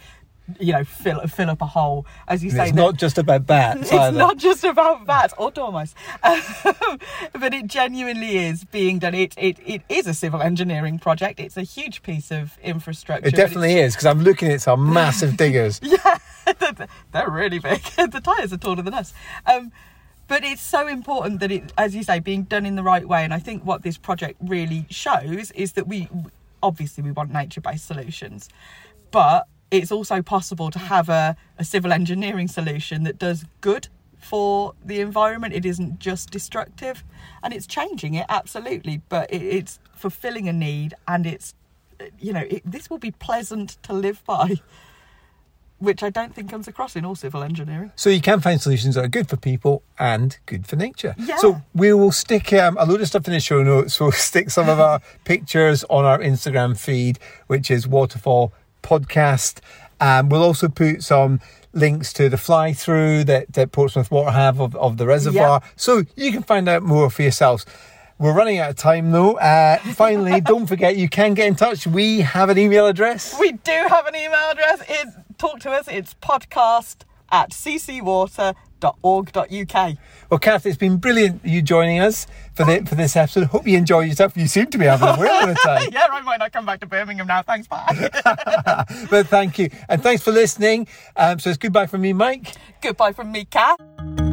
you 0.58 0.72
know 0.72 0.82
fill 0.82 1.20
fill 1.28 1.48
up 1.50 1.62
a 1.62 1.66
hole 1.66 2.04
as 2.26 2.42
you 2.42 2.50
And 2.50 2.56
say 2.58 2.64
it's 2.68 2.74
not 2.74 2.96
just 2.96 3.18
about 3.18 3.46
bats 3.46 3.80
it's 3.82 3.92
either. 3.92 4.18
not 4.18 4.36
just 4.36 4.64
about 4.64 5.06
bats 5.06 5.32
or 5.38 5.50
dormice, 5.50 5.94
um, 6.24 6.40
but 7.38 7.54
it 7.54 7.66
genuinely 7.68 8.36
is 8.38 8.64
being 8.64 8.98
done. 8.98 9.14
It, 9.14 9.34
it 9.38 9.58
it 9.64 9.82
is 9.88 10.06
a 10.06 10.14
civil 10.14 10.42
engineering 10.42 10.98
project. 10.98 11.38
It's 11.40 11.56
a 11.56 11.62
huge 11.62 12.02
piece 12.02 12.30
of 12.32 12.58
infrastructure. 12.62 13.28
it 13.28 13.34
definitely 13.36 13.74
is 13.78 13.94
because 13.94 14.06
i'm 14.06 14.20
looking 14.22 14.50
at 14.50 14.60
some 14.60 14.92
massive 14.92 15.36
diggers 15.36 15.80
it's- 15.82 16.88
They're 17.12 17.30
really 17.30 17.58
big. 17.60 17.82
the 17.82 18.20
tires 18.22 18.52
are 18.52 18.56
taller 18.56 18.82
than 18.82 18.94
us. 18.94 19.12
Um, 19.46 19.70
but 20.26 20.44
it's 20.44 20.62
so 20.62 20.86
important 20.86 21.40
that 21.40 21.50
it, 21.50 21.72
as 21.76 21.94
you 21.94 22.02
say, 22.02 22.20
being 22.20 22.44
done 22.44 22.64
in 22.64 22.76
the 22.76 22.82
right 22.84 23.06
way. 23.06 23.24
And 23.24 23.34
I 23.34 23.38
think 23.40 23.64
what 23.64 23.82
this 23.82 23.98
project 23.98 24.36
really 24.40 24.86
shows 24.88 25.50
is 25.52 25.72
that 25.72 25.86
we 25.88 26.08
obviously 26.62 27.02
we 27.02 27.10
want 27.10 27.32
nature-based 27.32 27.84
solutions, 27.86 28.48
but 29.10 29.46
it's 29.70 29.92
also 29.92 30.22
possible 30.22 30.70
to 30.70 30.78
have 30.78 31.08
a, 31.08 31.36
a 31.58 31.64
civil 31.64 31.92
engineering 31.92 32.48
solution 32.48 33.04
that 33.04 33.18
does 33.18 33.44
good 33.60 33.88
for 34.18 34.74
the 34.84 35.00
environment. 35.00 35.54
It 35.54 35.64
isn't 35.64 35.98
just 35.98 36.30
destructive, 36.30 37.02
and 37.42 37.54
it's 37.54 37.66
changing 37.66 38.14
it 38.14 38.26
absolutely. 38.28 39.00
But 39.08 39.32
it, 39.32 39.42
it's 39.42 39.78
fulfilling 39.94 40.48
a 40.48 40.52
need, 40.52 40.94
and 41.08 41.26
it's 41.26 41.54
you 42.18 42.32
know 42.32 42.44
it, 42.48 42.62
this 42.64 42.90
will 42.90 42.98
be 42.98 43.10
pleasant 43.10 43.82
to 43.84 43.92
live 43.92 44.24
by. 44.24 44.56
Which 45.78 46.02
I 46.02 46.10
don't 46.10 46.34
think 46.34 46.50
comes 46.50 46.68
across 46.68 46.94
in 46.94 47.06
all 47.06 47.14
civil 47.14 47.42
engineering. 47.42 47.90
So 47.96 48.10
you 48.10 48.20
can 48.20 48.40
find 48.40 48.60
solutions 48.60 48.96
that 48.96 49.04
are 49.06 49.08
good 49.08 49.30
for 49.30 49.38
people 49.38 49.82
and 49.98 50.36
good 50.44 50.66
for 50.66 50.76
nature. 50.76 51.14
Yeah. 51.16 51.36
So 51.36 51.62
we 51.74 51.94
will 51.94 52.12
stick 52.12 52.52
um, 52.52 52.76
a 52.78 52.84
load 52.84 53.00
of 53.00 53.06
stuff 53.06 53.26
in 53.26 53.32
the 53.32 53.40
show 53.40 53.62
notes. 53.62 53.98
We'll 54.00 54.12
stick 54.12 54.50
some 54.50 54.68
of 54.68 54.78
our 54.78 55.00
pictures 55.24 55.82
on 55.88 56.04
our 56.04 56.18
Instagram 56.18 56.78
feed, 56.78 57.18
which 57.46 57.70
is 57.70 57.88
Waterfall 57.88 58.52
Podcast. 58.82 59.60
Um, 60.00 60.28
we'll 60.28 60.42
also 60.42 60.68
put 60.68 61.02
some 61.02 61.40
links 61.72 62.12
to 62.14 62.28
the 62.28 62.36
fly 62.36 62.72
through 62.72 63.22
that, 63.24 63.52
that 63.52 63.70
Portsmouth 63.72 64.10
Water 64.10 64.32
have 64.32 64.60
of, 64.60 64.74
of 64.76 64.96
the 64.96 65.06
reservoir. 65.06 65.62
So 65.76 66.02
you 66.16 66.32
can 66.32 66.42
find 66.42 66.68
out 66.68 66.82
more 66.82 67.08
for 67.10 67.22
yourselves. 67.22 67.64
We're 68.18 68.34
running 68.34 68.58
out 68.58 68.70
of 68.70 68.76
time 68.76 69.12
though. 69.12 69.38
Uh, 69.38 69.78
finally, 69.78 70.40
don't 70.42 70.66
forget 70.66 70.96
you 70.96 71.08
can 71.08 71.34
get 71.34 71.46
in 71.46 71.54
touch. 71.54 71.86
We 71.86 72.20
have 72.20 72.50
an 72.50 72.58
email 72.58 72.86
address. 72.86 73.38
We 73.38 73.52
do 73.52 73.86
have 73.88 74.06
an 74.06 74.14
email 74.14 74.50
address. 74.50 74.82
It, 74.88 75.08
talk 75.38 75.60
to 75.60 75.70
us. 75.70 75.88
It's 75.88 76.14
podcast 76.14 77.02
at 77.32 77.50
ccwater.org.uk. 77.50 78.54
Well, 80.28 80.38
Kath, 80.38 80.66
it's 80.66 80.76
been 80.76 80.98
brilliant 80.98 81.44
you 81.44 81.62
joining 81.62 82.00
us 82.00 82.26
for 82.64 82.72
the, 82.78 82.86
for 82.86 82.94
this 82.94 83.16
episode. 83.16 83.44
Hope 83.44 83.66
you 83.66 83.76
enjoy 83.76 84.00
yourself. 84.00 84.36
You 84.36 84.46
seem 84.46 84.66
to 84.66 84.78
be 84.78 84.84
having 84.84 85.08
a 85.08 85.16
whale 85.16 85.44
of 85.44 85.50
a 85.50 85.54
time. 85.64 85.88
yeah, 85.92 86.06
I 86.10 86.20
might 86.20 86.38
not 86.38 86.52
come 86.52 86.66
back 86.66 86.80
to 86.80 86.86
Birmingham 86.86 87.26
now. 87.26 87.42
Thanks, 87.42 87.66
bye. 87.66 87.86
But 89.10 89.26
thank 89.28 89.58
you. 89.58 89.70
And 89.88 90.02
thanks 90.02 90.22
for 90.22 90.30
listening. 90.32 90.86
Um, 91.16 91.38
so 91.38 91.50
it's 91.50 91.58
goodbye 91.58 91.86
from 91.86 92.02
me, 92.02 92.12
Mike. 92.12 92.54
Goodbye 92.80 93.12
from 93.12 93.32
me, 93.32 93.44
Kat. 93.44 94.29